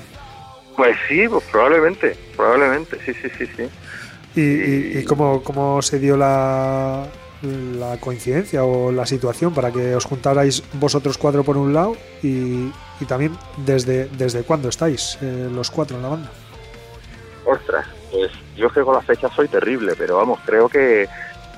Pues 0.76 0.96
sí, 1.08 1.28
pues 1.28 1.44
probablemente, 1.52 2.16
probablemente, 2.36 3.00
sí, 3.04 3.14
sí, 3.14 3.28
sí, 3.36 3.48
sí. 3.58 3.70
¿Y, 4.36 4.42
y, 4.42 4.98
y 5.00 5.06
cómo, 5.06 5.42
cómo 5.42 5.82
se 5.82 5.98
dio 5.98 6.16
la, 6.16 7.08
la 7.42 7.98
coincidencia 7.98 8.64
o 8.64 8.92
la 8.92 9.06
situación 9.06 9.54
para 9.54 9.72
que 9.72 9.96
os 9.96 10.06
juntarais 10.06 10.64
vosotros 10.74 11.18
cuatro 11.18 11.44
por 11.44 11.58
un 11.58 11.74
lado 11.74 11.96
y, 12.24 12.72
también 13.08 13.38
desde, 13.58 14.06
desde 14.10 14.44
cuándo 14.44 14.70
estáis 14.70 15.18
eh, 15.22 15.50
los 15.52 15.70
cuatro 15.70 15.98
en 15.98 16.04
la 16.04 16.10
banda? 16.10 16.32
Ostras, 17.46 17.86
pues 18.12 18.32
yo 18.56 18.68
es 18.68 18.74
que 18.74 18.82
con 18.82 18.96
las 18.96 19.06
fechas 19.06 19.32
soy 19.34 19.48
terrible, 19.48 19.94
pero 19.98 20.18
vamos, 20.18 20.40
creo 20.46 20.68
que 20.68 21.08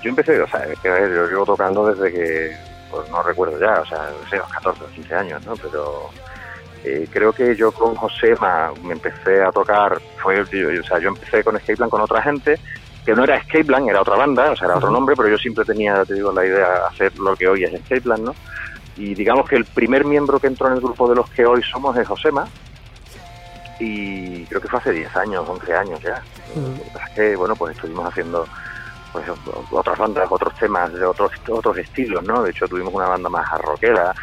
yo 0.04 0.10
empecé, 0.10 0.40
o 0.42 0.48
sea, 0.48 0.68
yo 0.84 1.28
llevo 1.28 1.46
tocando 1.46 1.88
desde 1.88 2.12
que, 2.12 2.58
pues 2.92 3.10
no 3.10 3.24
recuerdo 3.24 3.60
ya, 3.60 3.82
o 3.82 3.86
sea, 3.86 4.10
no 4.22 4.30
sé, 4.30 4.38
los 4.38 4.50
14 4.50 4.84
o 4.84 4.88
15 4.88 5.16
años, 5.16 5.46
¿no? 5.46 5.56
Pero 5.56 6.10
Eh, 6.84 7.08
creo 7.12 7.34
que 7.34 7.56
yo 7.56 7.72
con 7.72 7.94
Josema 7.96 8.72
me 8.84 8.94
empecé 8.94 9.42
a 9.44 9.52
tocar, 9.52 10.00
fue, 10.18 10.40
o 10.42 10.46
sea, 10.46 11.00
yo 11.00 11.10
empecé 11.10 11.44
con 11.44 11.58
Escapeland 11.58 11.92
con 11.92 12.02
otra 12.02 12.22
gente, 12.22 12.58
que 13.10 13.16
no 13.16 13.24
era 13.24 13.38
Escapeland, 13.38 13.90
era 13.90 14.02
otra 14.02 14.18
banda, 14.18 14.52
o 14.52 14.56
sea, 14.56 14.68
era 14.68 14.78
otro 14.78 14.92
nombre, 14.92 15.16
pero 15.16 15.30
yo 15.30 15.38
siempre 15.38 15.66
tenía, 15.66 16.06
te 16.06 16.14
digo, 16.14 16.32
la 16.32 16.46
idea 16.46 16.70
de 16.70 16.86
hacer 16.92 17.18
lo 17.18 17.36
que 17.36 17.48
hoy 17.48 17.64
es 17.64 17.74
Escapeland, 17.74 18.24
¿no? 18.24 18.36
Y 18.98 19.16
digamos 19.16 19.50
que 19.50 19.56
el 19.56 19.66
primer 19.66 20.06
miembro 20.06 20.40
que 20.40 20.46
entró 20.46 20.68
en 20.68 20.74
el 20.74 20.80
grupo 20.80 21.10
de 21.10 21.16
los 21.16 21.28
que 21.32 21.44
hoy 21.44 21.64
somos 21.64 21.98
es 21.98 22.08
Josema, 22.08 22.48
y 23.80 24.46
creo 24.46 24.62
que 24.62 24.68
fue 24.68 24.78
hace 24.78 24.92
10 24.92 25.16
años, 25.16 25.44
11 25.48 25.74
años 25.74 26.00
ya. 26.02 26.22
Ujú. 26.56 26.70
Lo 26.70 26.84
que 26.84 26.90
pasa 26.92 27.06
es 27.08 27.16
que, 27.16 27.36
bueno, 27.36 27.56
pues 27.56 27.76
estuvimos 27.76 28.06
haciendo 28.06 28.46
pues 29.12 29.26
otras 29.72 29.98
bandas, 29.98 30.28
otros 30.30 30.54
temas 30.60 30.94
de 30.94 31.04
otros 31.04 31.32
otros 31.50 31.78
estilos, 31.80 32.24
¿no? 32.26 32.44
De 32.44 32.52
hecho, 32.52 32.68
tuvimos 32.68 32.94
una 32.94 33.08
banda 33.08 33.28
más 33.28 33.50
rockera, 33.62 34.14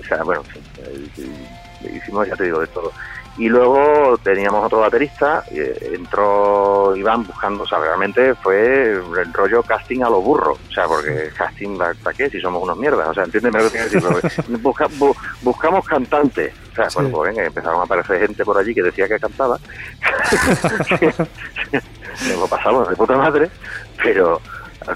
o 0.00 0.04
sea, 0.04 0.22
bueno, 0.22 0.42
en 0.44 0.46
fin, 0.46 0.62
eh, 0.78 1.90
hicimos, 1.92 2.28
ya 2.28 2.36
te 2.36 2.44
digo, 2.44 2.60
de 2.60 2.68
todo. 2.68 2.92
Y 3.38 3.48
luego 3.48 4.18
teníamos 4.22 4.64
otro 4.64 4.80
baterista, 4.80 5.44
eh, 5.52 5.92
entró 5.94 6.96
Iván 6.96 7.24
buscando, 7.24 7.62
o 7.62 7.66
sea, 7.68 7.78
realmente 7.78 8.34
fue 8.34 8.94
el 8.94 9.32
rollo 9.32 9.62
casting 9.62 10.02
a 10.02 10.10
lo 10.10 10.20
burro, 10.20 10.54
o 10.68 10.72
sea, 10.72 10.86
porque 10.86 11.30
casting, 11.36 11.78
¿para 11.78 12.16
qué? 12.16 12.28
Si 12.30 12.40
somos 12.40 12.60
unos 12.60 12.76
mierdas, 12.76 13.06
o 13.08 13.14
sea, 13.14 13.22
entiéndeme 13.22 13.62
lo 13.62 13.70
que 13.70 13.78
quiero 13.88 14.08
decir, 14.10 14.42
porque 14.42 14.58
busca- 14.60 14.88
bu- 14.88 15.14
buscamos 15.42 15.86
cantantes, 15.86 16.52
o 16.72 16.74
sea, 16.74 16.90
Sí. 16.90 16.96
bueno, 16.96 17.10
pues 17.12 17.30
venga, 17.32 17.46
empezaron 17.46 17.80
a 17.80 17.84
aparecer 17.84 18.18
gente 18.26 18.44
por 18.44 18.58
allí 18.58 18.74
que 18.74 18.82
decía 18.82 19.06
que 19.06 19.20
cantaba, 19.20 19.56
lo 22.38 22.46
pasamos 22.48 22.88
de 22.88 22.96
puta 22.96 23.16
madre, 23.16 23.50
pero... 24.02 24.40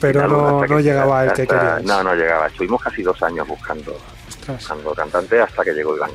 Pero 0.00 0.26
no- 0.26 0.60
hasta 0.60 0.74
no 0.74 0.80
llegaba 0.80 1.24
el 1.24 1.32
que 1.32 1.42
hasta- 1.42 1.58
queríais. 1.58 1.84
No, 1.84 2.02
no 2.02 2.14
llegaba, 2.14 2.46
estuvimos 2.46 2.82
casi 2.82 3.02
dos 3.02 3.22
años 3.22 3.46
buscando 3.46 3.96
Ostras. 4.28 4.58
buscando 4.58 4.94
cantante 4.94 5.40
hasta 5.40 5.62
que 5.64 5.72
llegó 5.72 5.96
Iván. 5.96 6.10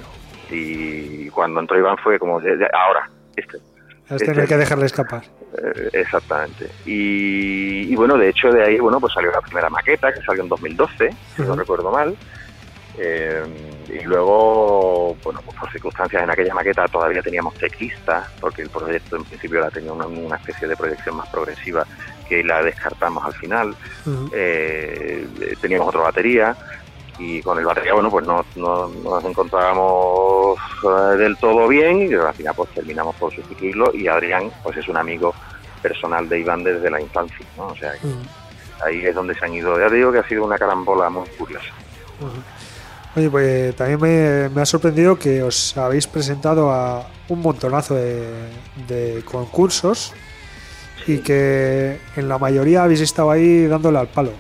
Y 0.52 1.30
cuando 1.30 1.60
entró 1.60 1.78
Iván 1.78 1.98
fue 1.98 2.20
como, 2.20 2.40
ahora, 2.40 3.10
este. 3.36 3.58
Este 4.10 4.34
no 4.34 4.42
hay 4.42 4.48
que 4.48 4.58
dejarle 4.58 4.86
escapar. 4.86 5.24
Eh, 5.58 5.90
exactamente. 5.94 6.70
Y, 6.86 7.92
y 7.92 7.96
bueno, 7.96 8.18
de 8.18 8.30
hecho 8.30 8.50
de 8.50 8.64
ahí, 8.64 8.80
bueno, 8.80 9.02
pues 9.02 9.14
salió 9.14 9.32
la 9.32 9.42
primera 9.42 9.70
maqueta, 9.70 10.14
que 10.14 10.22
salió 10.22 10.44
en 10.44 10.50
2012, 10.50 11.10
si 11.36 11.42
no 11.42 11.56
recuerdo 11.56 11.92
mal. 11.92 12.16
Eh, 13.00 13.44
y 13.90 14.04
luego, 14.06 15.16
bueno, 15.24 15.42
pues 15.46 15.58
por 15.58 15.72
circunstancias 15.72 16.24
en 16.24 16.30
aquella 16.30 16.54
maqueta 16.54 16.88
todavía 16.88 17.22
teníamos 17.22 17.54
teclista, 17.56 18.28
porque 18.40 18.64
el 18.64 18.70
proyecto 18.70 19.18
en 19.18 19.24
principio 19.26 19.60
la 19.60 19.70
tenía 19.70 19.92
una, 19.92 20.08
una 20.08 20.38
especie 20.38 20.68
de 20.68 20.76
proyección 20.76 21.18
más 21.18 21.28
progresiva 21.30 21.86
que 22.28 22.44
la 22.44 22.64
descartamos 22.64 23.24
al 23.26 23.34
final. 23.34 23.76
Eh, 24.34 25.28
teníamos 25.62 25.90
otra 25.90 26.02
batería 26.02 26.56
y 27.20 27.42
con 27.42 27.58
el 27.58 27.66
batería, 27.66 27.94
bueno, 27.94 28.12
pues 28.12 28.26
no, 28.28 28.46
no- 28.56 28.88
no 28.88 29.10
nos 29.16 29.26
encontrábamos 29.26 30.58
eh, 30.84 31.18
del 31.18 31.38
todo 31.38 31.68
bien 31.68 32.10
y 32.10 32.14
al 32.14 32.34
final 32.34 32.54
pues 32.56 32.70
terminamos 32.72 33.16
por 33.16 33.34
sustituirlo 33.34 33.92
y 33.94 34.08
Adrián 34.08 34.52
pues 34.64 34.78
es 34.78 34.88
un 34.88 34.98
amigo 34.98 35.34
personal 35.82 36.28
de 36.30 36.40
Iván 36.40 36.64
desde 36.64 36.90
la 36.90 37.02
infancia, 37.02 37.46
¿no? 37.58 37.68
O 37.68 37.76
sea, 37.76 37.92
que 37.94 38.08
Ujú. 38.08 38.18
ahí 38.86 39.06
es 39.06 39.16
donde 39.16 39.34
se 39.36 39.46
han 39.46 39.54
ido. 39.54 39.80
Ya 39.80 39.88
te 39.90 39.96
digo 39.96 40.12
que 40.12 40.20
ha 40.20 40.28
sido 40.28 40.44
una 40.46 40.58
carambola 40.58 41.10
muy 41.10 41.28
curiosa. 41.38 41.68
Oye, 43.16 43.30
pues 43.30 43.76
también 43.76 44.00
me, 44.00 44.50
me 44.50 44.62
ha 44.62 44.66
sorprendido 44.66 45.18
que 45.18 45.42
os 45.42 45.76
habéis 45.78 46.06
presentado 46.08 46.72
a 46.72 47.08
un 47.30 47.42
montonazo 47.42 47.96
de, 47.96 48.28
de 48.88 49.24
concursos 49.26 50.14
y 51.08 51.20
que 51.20 52.00
en 52.16 52.30
la 52.30 52.38
mayoría 52.38 52.84
habéis 52.84 53.02
estado 53.02 53.32
ahí 53.32 53.66
dándole 53.66 53.98
al 54.00 54.08
palo. 54.08 54.32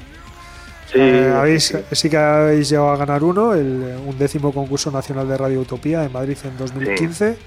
Sí, 0.97 1.03
Eh, 1.03 1.33
habéis, 1.35 1.63
sí, 1.65 1.77
sí. 1.91 2.09
que 2.09 2.17
habéis 2.17 2.69
llegado 2.69 2.89
a 2.91 2.97
ganar 2.97 3.23
uno, 3.23 3.53
el 3.53 3.95
un 4.05 4.17
décimo 4.17 4.51
concurso 4.53 4.89
nacional 4.91 5.27
de 5.27 5.37
Radio 5.37 5.59
Utopía 5.61 6.03
en 6.03 6.11
Madrid 6.11 6.37
en 6.43 6.57
2015, 6.57 7.37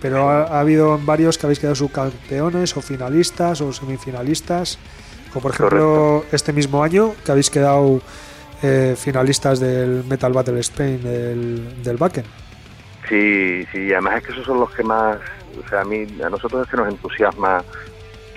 pero 0.00 0.28
ha, 0.30 0.42
ha 0.44 0.60
habido 0.60 0.98
varios 0.98 1.36
que 1.38 1.46
habéis 1.46 1.58
quedado 1.58 1.74
subcampeones 1.74 2.76
o 2.76 2.82
finalistas 2.82 3.60
o 3.60 3.72
semifinalistas, 3.72 4.78
como 5.32 5.42
por 5.42 5.52
ejemplo 5.52 6.24
este 6.30 6.52
mismo 6.52 6.82
año 6.84 7.14
que 7.24 7.32
habéis 7.32 7.50
quedado 7.50 8.00
eh, 8.62 8.94
finalistas 8.96 9.58
del 9.60 10.04
Metal 10.04 10.32
Battle 10.32 10.60
Spain 10.60 11.02
del, 11.02 11.82
del 11.82 11.96
Backen. 11.96 12.24
Sí, 13.08 13.66
sí, 13.72 13.92
además 13.92 14.18
es 14.18 14.22
que 14.26 14.32
esos 14.32 14.46
son 14.46 14.60
los 14.60 14.70
que 14.70 14.82
más, 14.82 15.18
o 15.64 15.68
sea, 15.68 15.80
a 15.82 15.84
mí, 15.84 16.06
a 16.24 16.30
nosotros 16.30 16.64
es 16.64 16.70
que 16.70 16.76
nos 16.76 16.88
entusiasma. 16.88 17.62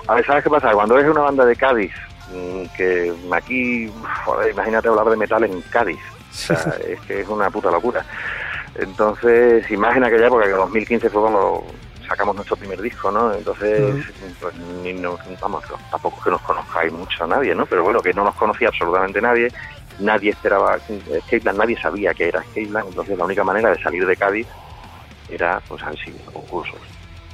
A 0.07 0.15
ver, 0.15 0.25
¿sabes 0.25 0.43
qué 0.43 0.49
pasa? 0.49 0.71
Cuando 0.71 0.97
eres 0.97 1.09
una 1.11 1.21
banda 1.21 1.45
de 1.45 1.55
Cádiz, 1.55 1.91
que 2.75 3.13
aquí, 3.31 3.91
joder, 4.25 4.51
imagínate 4.51 4.87
hablar 4.87 5.09
de 5.09 5.17
metal 5.17 5.43
en 5.43 5.61
Cádiz, 5.63 5.99
o 6.31 6.33
sea, 6.33 6.75
es 6.87 6.99
que 7.01 7.21
es 7.21 7.27
una 7.27 7.49
puta 7.49 7.71
locura. 7.71 8.05
Entonces, 8.75 9.65
en 9.69 9.83
aquella 9.85 10.27
época, 10.27 10.45
que 10.45 10.51
en 10.51 10.57
2015 10.57 11.09
fue 11.09 11.21
cuando 11.21 11.63
sacamos 12.07 12.35
nuestro 12.35 12.55
primer 12.55 12.81
disco, 12.81 13.11
¿no? 13.11 13.33
Entonces, 13.33 14.05
pues 14.39 14.55
ni 14.83 14.93
nos, 14.93 15.19
vamos, 15.39 15.63
tampoco 15.91 16.17
es 16.17 16.23
que 16.23 16.31
nos 16.31 16.41
conozcáis 16.41 16.93
mucho 16.93 17.23
a 17.23 17.27
nadie, 17.27 17.53
¿no? 17.53 17.65
Pero 17.65 17.83
bueno, 17.83 17.99
que 18.01 18.13
no 18.13 18.23
nos 18.23 18.35
conocía 18.35 18.69
absolutamente 18.69 19.21
nadie, 19.21 19.49
nadie 19.99 20.31
esperaba 20.31 20.77
Skateland, 20.79 21.57
nadie 21.57 21.79
sabía 21.81 22.13
que 22.13 22.29
era 22.29 22.41
Skateland, 22.43 22.89
entonces 22.89 23.17
la 23.17 23.25
única 23.25 23.43
manera 23.43 23.71
de 23.71 23.81
salir 23.81 24.05
de 24.05 24.15
Cádiz 24.15 24.47
era 25.29 25.61
pues 25.67 25.83
así, 25.83 26.11
concursos. 26.31 26.79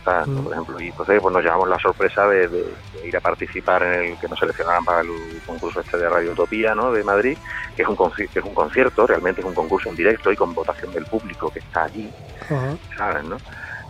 Mm. 0.05 0.43
Por 0.43 0.51
ejemplo, 0.53 0.81
y 0.81 0.87
entonces 0.87 1.19
pues 1.21 1.33
nos 1.33 1.43
llevamos 1.43 1.69
la 1.69 1.79
sorpresa 1.79 2.27
de, 2.27 2.47
de- 2.49 2.63
de 2.91 3.07
ir 3.07 3.15
a 3.17 3.21
participar 3.21 3.83
en 3.83 4.11
el 4.11 4.17
que 4.19 4.27
nos 4.27 4.37
seleccionaran 4.37 4.83
para 4.83 5.01
el 5.01 5.07
concurso 5.45 5.79
este 5.79 5.97
de 5.97 6.09
Radio 6.09 6.31
Utopía, 6.31 6.75
¿no? 6.75 6.91
De 6.91 7.03
Madrid, 7.03 7.37
que 7.75 7.83
es 7.83 7.87
un 7.87 7.95
conci- 7.95 8.29
que 8.31 8.39
es 8.39 8.45
un 8.45 8.53
concierto, 8.53 9.07
realmente 9.07 9.41
es 9.41 9.47
un 9.47 9.53
concurso 9.53 9.89
en 9.89 9.95
directo 9.95 10.31
y 10.31 10.35
con 10.35 10.53
votación 10.53 10.91
del 10.93 11.05
público 11.05 11.49
que 11.49 11.59
está 11.59 11.83
allí, 11.85 12.11
¿sabes? 12.97 13.23
¿no? 13.23 13.39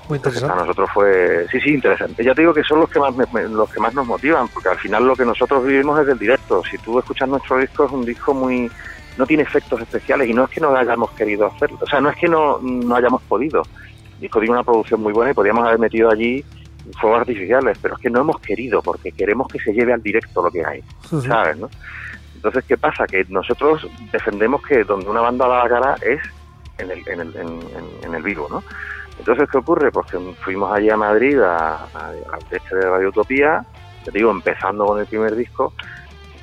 Muy 0.07 0.17
Entonces, 0.17 0.41
interesante. 0.41 0.47
para 0.49 0.61
nosotros 0.61 0.89
fue, 0.93 1.47
sí, 1.51 1.59
sí, 1.61 1.69
interesante. 1.73 2.23
Ya 2.23 2.33
te 2.35 2.41
digo 2.41 2.53
que 2.53 2.63
son 2.63 2.79
los 2.81 2.89
que 2.89 2.99
más 2.99 3.15
me- 3.15 3.25
me- 3.31 3.47
los 3.49 3.69
que 3.71 3.79
más 3.79 3.93
nos 3.93 4.05
motivan, 4.05 4.47
porque 4.49 4.69
al 4.69 4.77
final 4.79 5.05
lo 5.07 5.15
que 5.15 5.25
nosotros 5.25 5.63
vivimos 5.65 5.99
es 5.99 6.05
del 6.07 6.19
directo. 6.19 6.61
Si 6.69 6.77
tú 6.79 6.99
escuchas 6.99 7.27
nuestro 7.29 7.57
disco 7.57 7.85
es 7.85 7.91
un 7.91 8.03
disco 8.05 8.33
muy, 8.33 8.69
no 9.17 9.25
tiene 9.25 9.43
efectos 9.43 9.81
especiales 9.81 10.27
y 10.29 10.33
no 10.33 10.43
es 10.43 10.49
que 10.51 10.59
no 10.61 10.75
hayamos 10.75 11.11
querido 11.13 11.47
hacerlo, 11.47 11.77
o 11.81 11.87
sea, 11.87 12.01
no 12.01 12.09
es 12.09 12.17
que 12.17 12.27
no, 12.27 12.59
no 12.61 12.95
hayamos 12.95 13.21
podido. 13.23 13.63
Disco 14.19 14.39
tiene 14.39 14.53
una 14.53 14.63
producción 14.63 15.01
muy 15.01 15.13
buena 15.13 15.31
y 15.31 15.33
podríamos 15.33 15.65
haber 15.65 15.79
metido 15.79 16.09
allí 16.09 16.43
fuegos 16.99 17.21
artificiales, 17.21 17.77
pero 17.81 17.95
es 17.95 18.01
que 18.01 18.09
no 18.09 18.21
hemos 18.21 18.39
querido 18.39 18.81
porque 18.81 19.11
queremos 19.11 19.47
que 19.47 19.59
se 19.59 19.73
lleve 19.73 19.93
al 19.93 20.01
directo 20.01 20.41
lo 20.43 20.51
que 20.51 20.65
hay. 20.65 20.83
¿sabes? 21.27 21.57
¿no? 21.57 21.69
Entonces, 22.35 22.63
¿qué 22.65 22.77
pasa? 22.77 23.05
Que 23.07 23.25
nosotros 23.29 23.87
defendemos 24.11 24.61
que 24.63 24.83
donde 24.83 25.07
una 25.09 25.21
banda 25.21 25.47
da 25.47 25.63
la 25.63 25.69
cara 25.69 25.95
es 26.01 26.21
en 26.77 26.91
el, 26.91 27.07
en 27.07 27.19
el, 27.21 27.35
en, 27.37 27.47
en- 27.47 28.05
en 28.05 28.15
el 28.15 28.23
vivo, 28.23 28.47
¿no? 28.49 28.63
Entonces, 29.19 29.47
¿qué 29.49 29.57
ocurre? 29.59 29.91
Pues 29.91 30.07
que 30.11 30.17
fuimos 30.43 30.71
allí 30.75 30.89
a 30.89 30.97
Madrid, 30.97 31.39
a, 31.39 31.75
a- 31.93 32.09
al 32.09 32.39
este 32.51 32.75
de 32.75 32.81
Radio 32.89 33.09
Utopía, 33.09 33.63
te 34.03 34.11
digo, 34.11 34.31
empezando 34.31 34.85
con 34.85 34.99
el 34.99 35.05
primer 35.05 35.35
disco, 35.35 35.73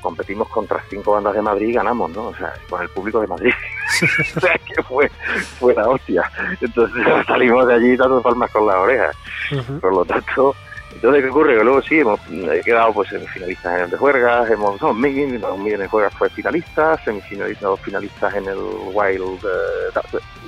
competimos 0.00 0.48
contra 0.48 0.82
cinco 0.88 1.12
bandas 1.12 1.34
de 1.34 1.42
Madrid 1.42 1.68
y 1.68 1.72
ganamos, 1.74 2.10
¿no? 2.10 2.28
O 2.28 2.34
sea, 2.34 2.52
con 2.68 2.82
el 2.82 2.88
público 2.88 3.20
de 3.20 3.26
Madrid. 3.26 3.52
o 4.36 4.40
sea, 4.40 4.54
que 4.58 4.82
fue, 4.82 5.08
fue 5.58 5.74
la 5.74 5.88
hostia. 5.88 6.30
Entonces 6.60 7.02
salimos 7.26 7.66
de 7.66 7.74
allí 7.74 7.96
dando 7.96 8.20
palmas 8.22 8.50
con 8.50 8.66
las 8.66 8.76
orejas. 8.76 9.16
Por 9.80 9.92
lo 9.92 10.04
tanto, 10.04 10.54
entonces, 10.92 11.22
¿qué 11.22 11.28
ocurre? 11.30 11.56
Que 11.56 11.64
luego 11.64 11.80
sí, 11.82 12.00
hemos 12.00 12.20
he 12.30 12.60
quedado 12.62 12.92
pues 12.92 13.08
semifinalistas 13.10 13.76
en 13.78 13.84
el 13.84 13.90
de 13.90 13.96
Juergas, 13.96 14.50
hemos, 14.50 14.80
no, 14.82 14.92
Miguel, 14.92 15.40
Miguel 15.58 15.78
de 15.80 15.86
Juergas 15.88 16.14
fue 16.14 16.28
finalista, 16.30 16.96
semifinalistas, 17.04 17.80
finalistas 17.80 18.34
en 18.34 18.46
el 18.46 18.58
Wild, 18.92 19.38
eh, 19.44 19.90
ta- 19.94 20.02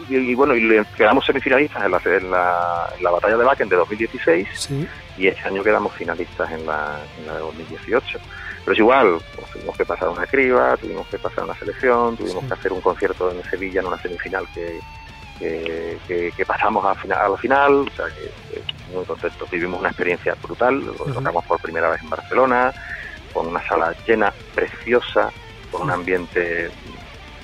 y, 0.09 0.17
y 0.17 0.35
bueno, 0.35 0.55
y 0.57 0.85
quedamos 0.97 1.25
semifinalistas 1.25 1.85
en 1.85 1.91
la, 1.93 2.01
en 2.05 2.31
la, 2.31 2.89
en 2.99 3.05
la 3.05 3.11
batalla 3.13 3.37
de 3.37 3.45
Bakken 3.45 3.69
de 3.69 3.77
2016 3.77 4.49
Sí, 4.53 4.89
y 5.17 5.29
este 5.29 5.47
año 5.49 5.63
quedamos 5.63 5.93
finalistas 5.95 6.51
en 6.51 6.67
la, 6.67 6.99
en 7.21 7.27
la 7.29 7.35
de 7.35 7.39
2018. 7.41 8.19
Pero 8.65 8.73
es 8.73 8.79
igual, 8.79 9.19
pues, 9.35 9.51
tuvimos 9.51 9.77
que 9.77 9.85
pasar 9.85 10.09
una 10.09 10.27
criba, 10.27 10.77
tuvimos 10.77 11.07
que 11.09 11.19
pasar 11.19 11.45
una 11.45 11.55
selección, 11.55 12.17
tuvimos 12.17 12.43
Sí. 12.43 12.47
que 12.49 12.55
hacer 12.55 12.73
un 12.73 12.81
concierto 12.81 13.31
en 13.31 13.43
Sevilla 13.51 13.81
en 13.81 13.87
una 13.89 13.99
semifinal 14.01 14.47
que, 14.55 14.81
que, 15.39 15.99
que- 16.07 16.33
que 16.37 16.47
pasamos 16.47 16.85
a, 16.85 16.95
final, 16.95 17.19
a 17.19 17.29
la 17.29 17.37
final, 17.37 17.73
o 17.73 17.91
sea 17.97 18.07
que, 18.07 18.63
muy 18.95 19.05
contentos. 19.05 19.51
Vivimos 19.51 19.81
una 19.81 19.89
experiencia 19.89 20.37
brutal, 20.43 20.85
lo 20.85 20.93
tocamos 20.93 21.45
por 21.47 21.61
primera 21.61 21.89
vez 21.91 22.01
en 22.03 22.11
Barcelona, 22.11 22.73
con 23.33 23.49
una 23.49 23.67
sala 23.67 23.95
llena, 24.07 24.33
preciosa, 24.55 25.31
con 25.73 25.83
un 25.83 25.91
ambiente 25.91 26.71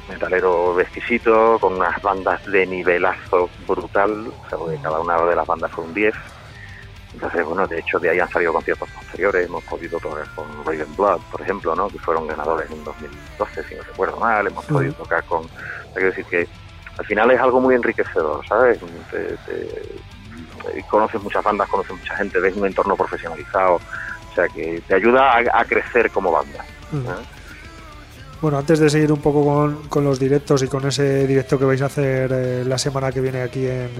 metalero 0.08 0.78
exquisito, 0.80 1.58
con 1.60 1.74
unas 1.74 2.00
bandas 2.00 2.44
de 2.46 2.66
nivelazo 2.66 3.50
brutal, 3.66 4.28
o 4.28 4.48
sea, 4.48 4.58
porque 4.58 4.78
cada 4.80 5.00
una 5.00 5.20
de 5.22 5.34
las 5.36 5.46
bandas 5.46 5.70
fue 5.72 5.84
un 5.84 5.94
10. 5.94 6.14
Entonces, 7.18 7.44
bueno, 7.44 7.66
de 7.66 7.80
hecho 7.80 7.98
de 7.98 8.10
ahí 8.10 8.20
han 8.20 8.30
salido 8.30 8.52
conciertos 8.52 8.88
posteriores, 8.90 9.46
hemos 9.46 9.64
podido 9.64 9.98
tocar 9.98 10.24
con 10.36 10.46
Raven 10.64 10.94
Blood, 10.96 11.20
por 11.32 11.40
ejemplo, 11.42 11.74
¿no? 11.74 11.88
que 11.88 11.98
fueron 11.98 12.28
ganadores 12.28 12.70
en 12.70 12.84
2012, 12.84 13.64
si 13.68 13.74
no 13.74 13.82
recuerdo 13.82 14.16
mal, 14.18 14.46
hemos 14.46 14.64
podido 14.66 14.92
tocar 14.92 15.24
con... 15.24 15.42
Hay 15.42 15.94
que 15.94 16.04
decir 16.04 16.24
que 16.26 16.48
al 16.96 17.04
final 17.04 17.28
es 17.32 17.40
algo 17.40 17.60
muy 17.60 17.74
enriquecedor, 17.74 18.46
¿sabes? 18.46 18.78
Te- 19.10 19.36
te- 19.46 20.84
conoces 20.88 21.20
muchas 21.20 21.42
bandas, 21.42 21.68
conoces 21.68 21.96
mucha 21.96 22.14
gente, 22.16 22.38
ves 22.38 22.54
un 22.56 22.66
entorno 22.66 22.94
profesionalizado, 22.96 23.74
o 23.74 24.34
sea 24.36 24.46
que 24.48 24.80
te 24.86 24.94
ayuda 24.94 25.32
a, 25.38 25.60
a 25.60 25.64
crecer 25.64 26.12
como 26.12 26.30
banda. 26.30 26.64
Ujú. 26.92 27.10
¿eh? 27.10 27.14
Bueno, 28.40 28.58
antes 28.58 28.78
de 28.78 28.88
seguir 28.88 29.10
un 29.10 29.20
poco 29.20 29.44
con, 29.44 29.88
con 29.88 30.04
los 30.04 30.20
directos 30.20 30.62
y 30.62 30.68
con 30.68 30.86
ese 30.86 31.26
directo 31.26 31.58
que 31.58 31.64
vais 31.64 31.82
a 31.82 31.86
hacer 31.86 32.30
eh, 32.32 32.64
la 32.64 32.78
semana 32.78 33.10
que 33.10 33.20
viene 33.20 33.42
aquí 33.42 33.66
en, 33.66 33.90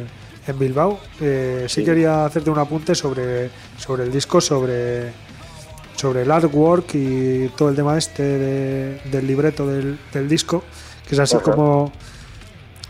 en 0.51 0.59
Bilbao. 0.59 0.99
Eh, 1.21 1.65
sí, 1.69 1.81
Sí. 1.81 1.85
quería 1.85 2.25
hacerte 2.25 2.51
un 2.51 2.59
apunte 2.59 2.95
sobre, 2.95 3.51
sobre 3.77 4.05
el 4.05 4.13
disco, 4.13 4.41
sobre, 4.41 5.13
sobre 5.97 6.23
el 6.23 6.31
artwork 6.31 6.95
y 6.95 7.49
todo 7.57 7.69
el 7.71 7.77
tema 7.77 7.97
este 7.99 8.23
de- 8.23 9.01
del 9.11 9.27
libreto 9.27 9.67
del, 9.67 9.99
del 10.13 10.29
disco, 10.29 10.63
que 11.09 11.15
es 11.15 11.19
así 11.21 11.37
Ajá. 11.37 11.45
como, 11.45 11.93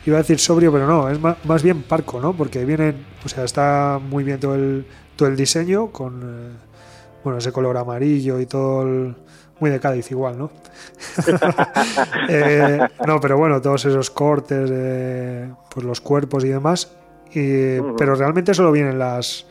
iba 0.07 0.17
a 0.17 0.21
decir 0.23 0.39
sobrio, 0.39 0.73
pero 0.73 0.87
no, 0.87 1.09
es 1.09 1.21
ma- 1.21 1.37
más, 1.45 1.63
bien 1.63 1.83
parco, 1.83 2.21
¿no? 2.21 2.33
Porque 2.35 2.65
vienen, 2.65 3.05
o 3.25 3.29
sea, 3.29 3.45
está 3.45 3.99
muy 4.03 4.25
bien 4.25 4.41
todo 4.41 4.55
el, 4.55 4.87
todo 5.17 5.29
el 5.29 5.37
diseño 5.37 5.89
con, 5.91 6.21
eh, 6.23 6.53
bueno, 7.25 7.39
ese 7.39 7.53
color 7.53 7.77
amarillo 7.77 8.39
y 8.41 8.47
todo 8.47 8.83
el... 8.83 9.15
Muy 9.61 9.71
de 9.71 9.81
Cádiz 9.81 10.09
igual, 10.13 10.39
¿no? 10.39 10.53
Eh, 12.29 12.79
no, 13.07 13.21
pero 13.21 13.37
bueno, 13.39 13.61
todos 13.61 13.85
esos 13.87 14.11
cortes, 14.11 14.71
pues 15.69 15.85
los 15.87 16.01
cuerpos 16.01 16.45
y 16.45 16.49
demás. 16.49 16.93
Y-. 17.39 17.81
Pero 17.97 18.15
realmente 18.15 18.55
solo 18.55 18.73
vienen 18.73 18.99
las, 18.99 19.47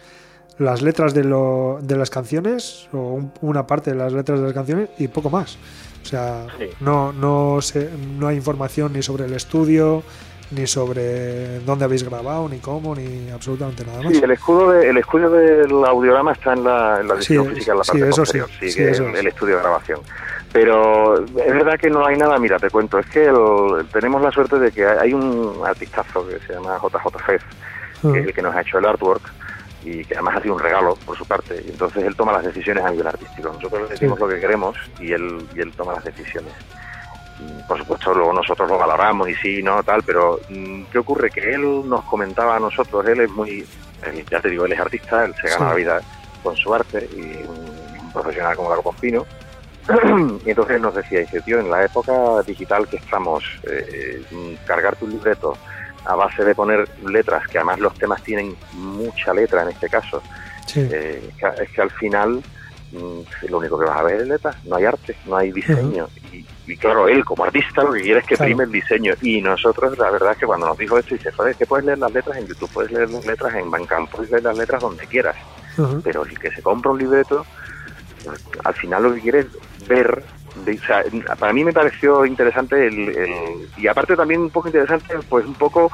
las 0.58 0.82
letras 0.82 1.14
de, 1.14 1.24
lo, 1.24 1.80
de 1.82 1.96
las 1.98 2.10
canciones, 2.10 2.88
o 2.94 2.98
un- 3.14 3.32
una 3.42 3.66
parte 3.68 3.92
de 3.92 3.98
las 3.98 4.14
letras 4.14 4.40
de 4.40 4.46
las 4.46 4.54
canciones, 4.54 4.90
y 4.98 5.08
poco 5.08 5.30
más. 5.30 5.58
O 6.04 6.06
sea, 6.06 6.46
Sí. 6.58 6.70
no, 6.80 7.12
no, 7.14 7.62
sé, 7.62 7.90
no 8.18 8.28
hay 8.28 8.38
información 8.38 8.94
ni 8.94 9.02
sobre 9.02 9.26
el 9.26 9.34
estudio, 9.34 10.04
ni 10.52 10.66
sobre 10.66 11.60
dónde 11.66 11.84
habéis 11.84 12.04
grabado, 12.10 12.48
ni 12.48 12.60
cómo, 12.60 12.96
ni 12.96 13.30
absolutamente 13.32 13.84
nada 13.86 14.02
más. 14.02 14.14
Sí, 14.14 14.22
el 14.24 14.32
escudo, 14.32 14.72
de- 14.72 14.88
el 14.90 14.98
escudo 14.98 15.30
del 15.30 15.70
audiograma 15.86 16.32
está 16.32 16.54
en 16.54 16.64
la, 16.64 17.02
en 17.02 17.08
la 17.10 17.16
Sí, 17.22 17.34
edición 17.36 17.48
física, 17.54 17.72
en 17.74 17.78
la 17.80 17.84
sí, 17.84 17.92
parte 17.92 18.04
eso 18.10 18.14
sí, 18.14 18.20
posterior, 18.40 18.50
sí, 18.60 18.72
sí, 18.72 18.82
eso 18.84 19.04
es 19.08 19.14
es. 19.14 19.20
el 19.20 19.28
estudio 19.28 19.56
de 19.58 19.62
grabación. 19.62 20.00
Pero 20.54 21.18
es 21.26 21.54
verdad 21.54 21.78
que 21.78 21.90
no 21.90 22.06
hay 22.06 22.18
nada, 22.18 22.38
mira, 22.40 22.58
te 22.58 22.70
cuento, 22.70 22.98
es 23.00 23.06
que 23.08 23.26
el- 23.26 23.86
tenemos 23.92 24.22
la 24.22 24.32
suerte 24.32 24.58
de 24.58 24.72
que 24.72 24.86
hay 24.86 24.98
hay 25.08 25.14
un 25.14 25.56
artistazo 25.66 26.26
que 26.26 26.40
se 26.48 26.54
llama 26.54 26.78
JJ 26.82 27.20
Fez, 27.26 27.42
Ah, 28.04 28.10
que 28.14 28.20
es 28.20 28.26
el 28.28 28.34
que 28.34 28.42
nos 28.42 28.56
ha 28.56 28.62
hecho 28.62 28.78
el 28.80 28.86
artwork 28.86 29.22
y 29.84 30.04
que 30.06 30.16
además 30.16 30.38
ha 30.38 30.42
sido 30.42 30.56
un 30.56 30.60
regalo 30.60 30.96
por 31.06 31.18
su 31.18 31.26
parte. 31.26 31.62
Y 31.66 31.70
entonces 31.70 32.04
él 32.04 32.16
toma 32.16 32.34
las 32.34 32.44
decisiones 32.46 32.84
a 32.84 32.90
nivel 32.92 33.08
artístico. 33.08 33.50
Nosotros 33.54 33.84
le 33.84 33.88
decimos 33.90 34.18
Sí. 34.18 34.24
lo 34.24 34.30
que 34.30 34.40
queremos 34.40 34.78
y 35.00 35.12
él, 35.14 35.48
y 35.56 35.60
él 35.62 35.72
toma 35.74 35.94
las 35.94 36.04
decisiones. 36.04 36.54
Y, 37.40 37.62
por 37.68 37.78
supuesto, 37.78 38.14
luego 38.14 38.34
nosotros 38.34 38.68
lo 38.70 38.78
valoramos 38.80 39.30
y 39.30 39.36
sí, 39.36 39.62
no, 39.64 39.84
tal, 39.84 40.02
pero 40.04 40.40
mm, 40.50 40.84
¿qué 40.92 40.98
ocurre? 40.98 41.30
Que 41.30 41.54
él 41.54 41.88
nos 41.88 42.04
comentaba 42.06 42.56
a 42.56 42.60
nosotros, 42.60 43.06
él 43.08 43.22
es 43.22 43.30
muy, 43.30 43.66
él, 44.04 44.26
ya 44.30 44.40
te 44.42 44.50
digo, 44.50 44.66
él 44.66 44.74
es 44.74 44.80
artista, 44.80 45.24
él 45.24 45.36
se 45.40 45.48
gana 45.50 45.58
Sí. 45.58 45.64
la 45.70 45.76
vida 45.76 46.02
con 46.44 46.56
su 46.56 46.74
arte 46.74 47.08
y 47.16 47.22
un, 47.48 48.02
un 48.04 48.12
profesional 48.12 48.56
como 48.56 48.70
Largo 48.70 48.84
Pospino. 48.92 49.26
y 50.46 50.50
entonces 50.50 50.82
nos 50.82 50.96
decía, 50.96 51.20
dice, 51.22 51.40
tío, 51.42 51.60
en 51.60 51.70
la 51.72 51.86
época 51.86 52.14
digital 52.46 52.88
que 52.88 52.98
estamos, 52.98 53.44
eh, 53.64 54.22
mm, 54.32 54.66
cargar 54.66 54.96
tu 54.96 55.08
libreto 55.08 55.54
a 56.08 56.16
base 56.16 56.44
de 56.44 56.56
poner 56.56 56.88
letras, 57.06 57.48
que 57.48 57.58
además 57.58 57.80
los 57.80 57.94
temas 57.96 58.24
tienen 58.24 58.56
mucha 58.74 59.34
letra 59.34 59.64
en 59.64 59.70
este 59.70 59.90
caso, 59.90 60.22
sí. 60.66 60.88
eh, 60.92 61.30
que- 61.38 61.64
es 61.64 61.70
que 61.72 61.82
al 61.82 61.92
final 61.92 62.42
mm, 62.92 63.46
lo 63.50 63.58
único 63.58 63.78
que 63.78 63.86
vas 63.86 63.98
a 63.98 64.04
ver 64.04 64.22
es 64.22 64.28
letras, 64.28 64.56
no 64.66 64.76
hay 64.78 64.86
arte, 64.86 65.16
no 65.26 65.36
hay 65.38 65.52
diseño. 65.52 66.08
y, 66.32 66.46
y 66.68 66.78
claro, 66.78 67.08
él 67.08 67.24
como 67.26 67.44
artista 67.44 67.84
lo 67.84 67.92
que 67.94 68.02
quiere 68.02 68.20
es 68.22 68.26
que 68.26 68.36
Claro. 68.36 68.48
prime 68.50 68.64
el 68.66 68.72
diseño. 68.72 69.14
Y 69.22 69.42
nosotros, 69.42 69.98
la 69.98 70.10
verdad 70.10 70.32
es 70.32 70.38
que 70.38 70.46
cuando 70.46 70.68
nos 70.68 70.78
dijo 70.78 70.98
esto, 70.98 71.16
dice, 71.16 71.32
joder, 71.32 71.52
es 71.52 71.58
que 71.58 71.66
puedes 71.66 71.86
leer 71.86 71.98
las 71.98 72.12
letras 72.14 72.38
en 72.38 72.48
YouTube, 72.48 72.70
puedes 72.74 72.92
leer 72.92 73.10
las 73.10 73.26
letras 73.26 73.54
en 73.56 73.70
Bandcamp, 73.72 74.10
puedes 74.10 74.32
leer 74.32 74.44
las 74.44 74.58
letras 74.58 74.82
donde 74.82 75.06
quieras 75.06 75.36
pero 76.04 76.26
el 76.26 76.40
que 76.40 76.50
se 76.52 76.62
compra 76.62 76.92
un 76.92 76.98
libreto, 76.98 77.46
al 78.64 78.74
final 78.74 79.04
lo 79.04 79.14
que 79.14 79.22
quiere 79.22 79.40
es 79.42 79.48
ver. 79.88 80.24
De- 80.66 80.80
o 80.82 80.86
sea, 80.86 81.04
para 81.40 81.54
mí 81.54 81.64
me 81.64 81.74
pareció 81.74 82.26
interesante 82.26 82.88
el, 82.88 83.10
el- 83.10 83.70
y 83.78 83.88
aparte 83.88 84.16
también 84.16 84.42
un 84.42 84.50
poco 84.50 84.68
interesante, 84.68 85.16
pues 85.30 85.46
un 85.46 85.54
poco 85.56 85.92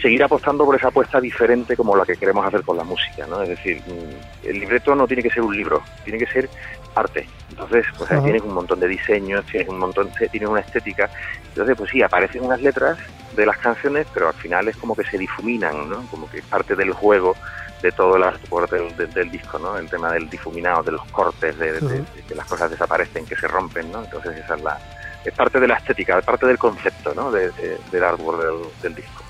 seguir 0.00 0.22
apostando 0.22 0.64
por 0.64 0.76
esa 0.76 0.88
apuesta 0.88 1.20
diferente 1.20 1.76
como 1.76 1.94
la 1.94 2.04
que 2.06 2.16
queremos 2.16 2.46
hacer 2.46 2.62
con 2.62 2.76
la 2.76 2.84
música, 2.84 3.26
¿no? 3.26 3.42
Es 3.42 3.50
decir, 3.50 3.82
mm, 3.86 4.46
el 4.48 4.60
libreto 4.60 4.94
no 4.94 5.06
tiene 5.06 5.22
que 5.22 5.30
ser 5.30 5.42
un 5.42 5.54
libro, 5.54 5.82
tiene 6.04 6.18
que 6.18 6.26
ser 6.26 6.48
arte. 6.94 7.26
Entonces, 7.50 7.84
pues 7.98 8.10
ahí 8.10 8.16
tienes 8.24 8.42
un 8.42 8.54
montón 8.54 8.80
de 8.80 8.88
diseños, 8.88 9.44
tienes 9.46 9.68
un 9.68 9.78
montón, 9.78 10.08
tienes 10.30 10.48
una 10.48 10.60
estética. 10.60 11.08
Entonces, 11.50 11.76
pues 11.76 11.90
sí, 11.90 12.02
aparecen 12.02 12.42
unas 12.44 12.62
letras 12.62 12.98
de 13.36 13.44
las 13.46 13.58
canciones, 13.58 14.06
pero 14.14 14.28
al 14.28 14.34
final 14.34 14.68
es 14.68 14.76
como 14.76 14.96
que 14.96 15.04
se 15.04 15.18
difuminan, 15.18 15.88
¿no? 15.90 16.04
Como 16.10 16.28
que 16.30 16.38
es 16.38 16.44
parte 16.46 16.74
del 16.74 16.92
juego 16.92 17.36
de 17.82 17.92
todo 17.92 18.16
el 18.16 18.22
artwork 18.24 18.70
del, 18.70 18.96
del, 18.96 19.12
del 19.12 19.30
disco, 19.30 19.58
¿no? 19.58 19.76
El 19.78 19.88
tema 19.88 20.12
del 20.12 20.28
difuminado, 20.28 20.82
de 20.82 20.92
los 20.92 21.04
cortes, 21.10 21.58
de, 21.58 21.72
de- 21.72 21.84
Ujú. 21.86 21.94
de 22.14 22.22
que 22.28 22.34
las 22.34 22.46
cosas 22.46 22.70
desaparecen, 22.70 23.24
que 23.26 23.36
se 23.36 23.48
rompen, 23.48 23.90
¿no? 23.90 24.04
Entonces 24.04 24.36
esa 24.44 24.54
es 24.56 24.62
la 24.62 24.78
es 25.24 25.34
parte 25.34 25.60
de 25.60 25.68
la 25.68 25.74
estética, 25.74 26.18
es 26.18 26.24
parte 26.24 26.46
del 26.46 26.56
concepto, 26.58 27.12
¿no? 27.14 27.30
De, 27.30 27.50
de- 27.50 27.78
del 27.92 28.04
artwork 28.04 28.40
del, 28.42 28.56
del 28.82 28.94
disco. 28.94 29.22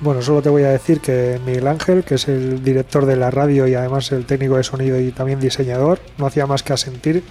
Bueno, 0.00 0.22
solo 0.22 0.40
te 0.40 0.48
voy 0.48 0.62
a 0.64 0.70
decir 0.70 1.00
que 1.00 1.38
Miguel 1.44 1.66
Ángel, 1.68 2.04
que 2.04 2.14
es 2.14 2.26
el 2.26 2.64
director 2.64 3.04
de 3.06 3.16
la 3.16 3.30
radio 3.30 3.66
y 3.68 3.74
además 3.74 4.10
el 4.12 4.24
técnico 4.24 4.56
de 4.56 4.64
sonido 4.64 4.98
y 4.98 5.10
también 5.12 5.38
diseñador, 5.40 6.00
no 6.16 6.26
hacía 6.26 6.46
más 6.46 6.62
que 6.62 6.72
asentir 6.72 7.22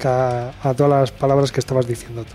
que 0.00 0.08
a, 0.08 0.50
a 0.62 0.74
todas 0.74 0.90
las 1.00 1.12
palabras 1.12 1.52
que 1.52 1.60
estabas 1.60 1.86
diciendo 1.86 2.24
tú. 2.24 2.34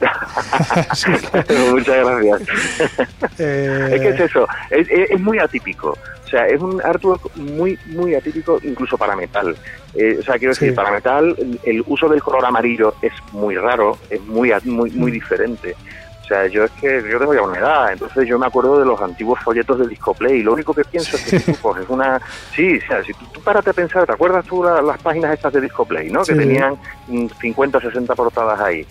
Muchas 1.70 1.96
gracias. 2.04 2.40
eh, 3.38 3.90
Es 3.92 4.00
que 4.00 4.08
es 4.10 4.20
eso, 4.20 4.46
es, 4.70 4.88
es- 4.90 5.10
es 5.10 5.20
muy 5.20 5.38
atípico. 5.38 5.96
O 6.34 6.36
sea, 6.36 6.48
es 6.48 6.60
un 6.60 6.82
artwork 6.82 7.36
muy, 7.36 7.78
muy 7.86 8.16
atípico 8.16 8.58
incluso 8.64 8.98
para 8.98 9.14
metal. 9.14 9.56
Eh, 9.94 10.16
o 10.18 10.22
sea, 10.24 10.36
quiero 10.36 10.52
decir, 10.52 10.70
Sí. 10.70 10.74
para 10.74 10.90
metal 10.90 11.32
el, 11.38 11.60
el 11.62 11.84
uso 11.86 12.08
del 12.08 12.20
color 12.20 12.44
amarillo 12.44 12.92
es 13.02 13.12
muy 13.30 13.54
raro, 13.54 13.96
es 14.10 14.20
muy, 14.22 14.52
muy, 14.64 14.90
muy 14.90 15.10
Mm. 15.12 15.14
diferente. 15.14 15.76
O 16.22 16.26
sea, 16.26 16.48
yo 16.48 16.64
es 16.64 16.72
que 16.72 17.04
yo 17.08 17.18
tengo 17.20 17.34
ya 17.34 17.42
una 17.42 17.58
edad, 17.58 17.92
entonces 17.92 18.26
yo 18.26 18.36
me 18.36 18.46
acuerdo 18.46 18.80
de 18.80 18.84
los 18.86 19.00
antiguos 19.00 19.38
folletos 19.44 19.78
de 19.78 19.86
Discoplay 19.86 20.38
y 20.38 20.42
lo 20.42 20.54
único 20.54 20.74
que 20.74 20.82
pienso 20.84 21.16
es 21.16 21.24
que 21.24 21.38
tú 21.52 21.56
coges 21.62 21.88
una... 21.88 22.20
Sí, 22.52 22.78
o 22.82 22.86
sea, 22.88 23.04
si 23.04 23.12
tú, 23.12 23.26
tú 23.32 23.40
párate 23.40 23.70
a 23.70 23.74
pensar, 23.74 24.04
¿te 24.04 24.12
acuerdas 24.14 24.44
tú 24.44 24.64
la- 24.64 24.82
las 24.82 25.00
páginas 25.00 25.34
estas 25.34 25.52
de 25.52 25.60
Discoplay, 25.60 26.10
no? 26.10 26.24
Sí. 26.24 26.32
Que 26.32 26.38
tenían 26.40 26.74
mm, 27.06 27.26
50 27.40 27.78
o 27.78 27.80
60 27.80 28.12
portadas 28.16 28.58
ahí. 28.58 28.84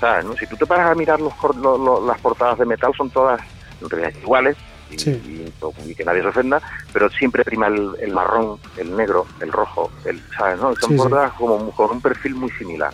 ¿Sabes? 0.00 0.24
¿no? 0.24 0.32
Si 0.36 0.44
tú 0.48 0.56
te 0.56 0.66
paras 0.66 0.90
a 0.90 0.94
mirar 0.96 1.20
los, 1.20 1.34
cor- 1.34 1.54
lo- 1.54 1.78
lo- 1.78 2.04
las 2.04 2.18
portadas 2.20 2.58
de 2.58 2.64
metal 2.66 2.92
son 2.96 3.10
todas 3.10 3.40
en 3.80 3.88
realidad 3.88 4.12
iguales 4.20 4.56
y, 4.94 4.98
Sí. 4.98 5.10
y- 5.10 5.90
y 5.90 5.94
que 5.94 6.04
nadie 6.04 6.22
se 6.22 6.28
ofenda, 6.28 6.60
pero 6.92 7.08
siempre 7.10 7.44
prima 7.44 7.66
el, 7.68 7.90
el 8.00 8.12
marrón, 8.12 8.58
el 8.76 8.96
negro, 8.96 9.26
el 9.40 9.50
rojo, 9.52 9.90
el, 10.04 10.20
¿sabes? 10.36 10.58
No? 10.58 10.74
Son 10.76 10.90
Sí, 10.90 10.96
sí. 10.96 10.96
portadas 10.96 11.32
como 11.32 11.70
con 11.72 11.90
un 11.90 12.00
perfil 12.00 12.34
muy 12.34 12.50
similar. 12.52 12.92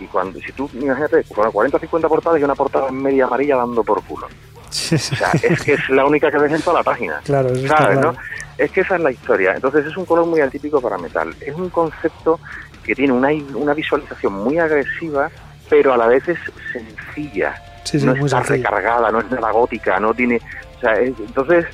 Y 0.00 0.06
cuando 0.06 0.40
si 0.40 0.50
tú, 0.52 0.68
imagínate, 0.74 1.22
con 1.34 1.50
40 1.50 1.76
o 1.76 1.80
50 1.80 2.08
portadas 2.08 2.40
y 2.40 2.44
una 2.44 2.54
portada 2.54 2.88
en 2.88 3.00
media 3.02 3.24
amarilla 3.26 3.56
dando 3.56 3.84
por 3.84 4.02
culo. 4.02 4.26
O 4.26 4.72
sea, 4.72 5.30
es 5.42 5.62
que 5.62 5.74
es 5.74 5.88
la 5.90 6.04
única 6.06 6.30
que 6.30 6.38
ves 6.38 6.52
en 6.52 6.62
toda 6.62 6.78
la 6.78 6.82
página. 6.82 7.20
claro, 7.24 7.50
¿sabes, 7.50 7.66
claro. 7.70 8.00
no? 8.12 8.16
Es 8.58 8.70
que 8.70 8.80
esa 8.80 8.96
es 8.96 9.02
la 9.02 9.10
historia. 9.12 9.52
Entonces 9.54 9.86
es 9.86 9.96
un 9.96 10.04
color 10.06 10.26
muy 10.26 10.40
atípico 10.40 10.80
para 10.80 10.96
metal. 10.98 11.34
Es 11.40 11.54
un 11.54 11.68
concepto 11.70 12.40
que 12.82 12.94
tiene 12.94 13.12
una, 13.12 13.28
una 13.54 13.74
visualización 13.74 14.32
muy 14.32 14.58
agresiva, 14.58 15.30
pero 15.68 15.92
a 15.92 15.96
la 15.96 16.06
vez 16.06 16.26
es 16.28 16.38
sencilla. 16.72 17.54
Sí, 17.84 18.00
sí, 18.00 18.06
no 18.06 18.14
muy 18.14 18.24
está 18.26 18.38
sencillo. 18.44 18.56
recargada, 18.70 19.10
no 19.10 19.20
es 19.20 19.30
nada 19.30 19.50
gótica, 19.52 20.00
no 20.00 20.14
tiene... 20.14 20.40
Sea, 20.82 20.98
es- 21.00 21.18
entonces 21.18 21.64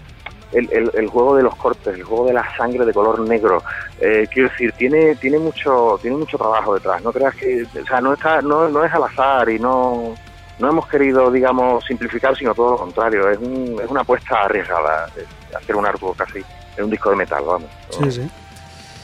el, 0.52 0.90
el, 0.94 1.08
juego 1.08 1.34
de 1.36 1.42
los 1.42 1.56
cortes, 1.56 1.94
el 1.94 2.04
juego 2.04 2.26
de 2.28 2.34
la 2.34 2.44
sangre 2.56 2.84
de 2.86 2.92
color 2.92 3.20
negro, 3.20 3.62
eh, 4.00 4.26
quiero 4.32 4.48
decir, 4.50 4.72
tiene 4.78 5.14
tiene 5.16 5.38
mucho 5.38 5.98
tiene 6.00 6.16
mucho 6.16 6.38
trabajo 6.38 6.74
detrás. 6.74 7.02
No 7.02 7.12
creas 7.12 7.34
que... 7.34 7.64
O 7.82 7.86
sea, 7.86 8.00
no, 8.00 8.14
está, 8.14 8.40
no, 8.42 8.68
no 8.68 8.84
es 8.84 8.92
al 8.92 9.02
azar 9.04 9.48
y 9.50 9.58
no... 9.58 10.14
No 10.60 10.68
hemos 10.70 10.88
querido, 10.88 11.30
digamos, 11.30 11.84
simplificar, 11.84 12.36
sino 12.36 12.52
todo 12.52 12.72
lo 12.72 12.78
contrario. 12.78 13.30
Es, 13.30 13.38
un- 13.38 13.78
es 13.82 13.88
una 13.88 14.00
apuesta 14.00 14.42
arriesgada 14.42 15.06
eh, 15.16 15.24
hacer 15.56 15.76
un 15.76 15.86
artwork 15.86 16.20
así 16.22 16.40
en 16.76 16.84
un 16.84 16.90
disco 16.90 17.10
de 17.10 17.16
metal, 17.16 17.44
vamos. 17.46 17.70
Sí, 17.90 18.10
sí. 18.10 18.30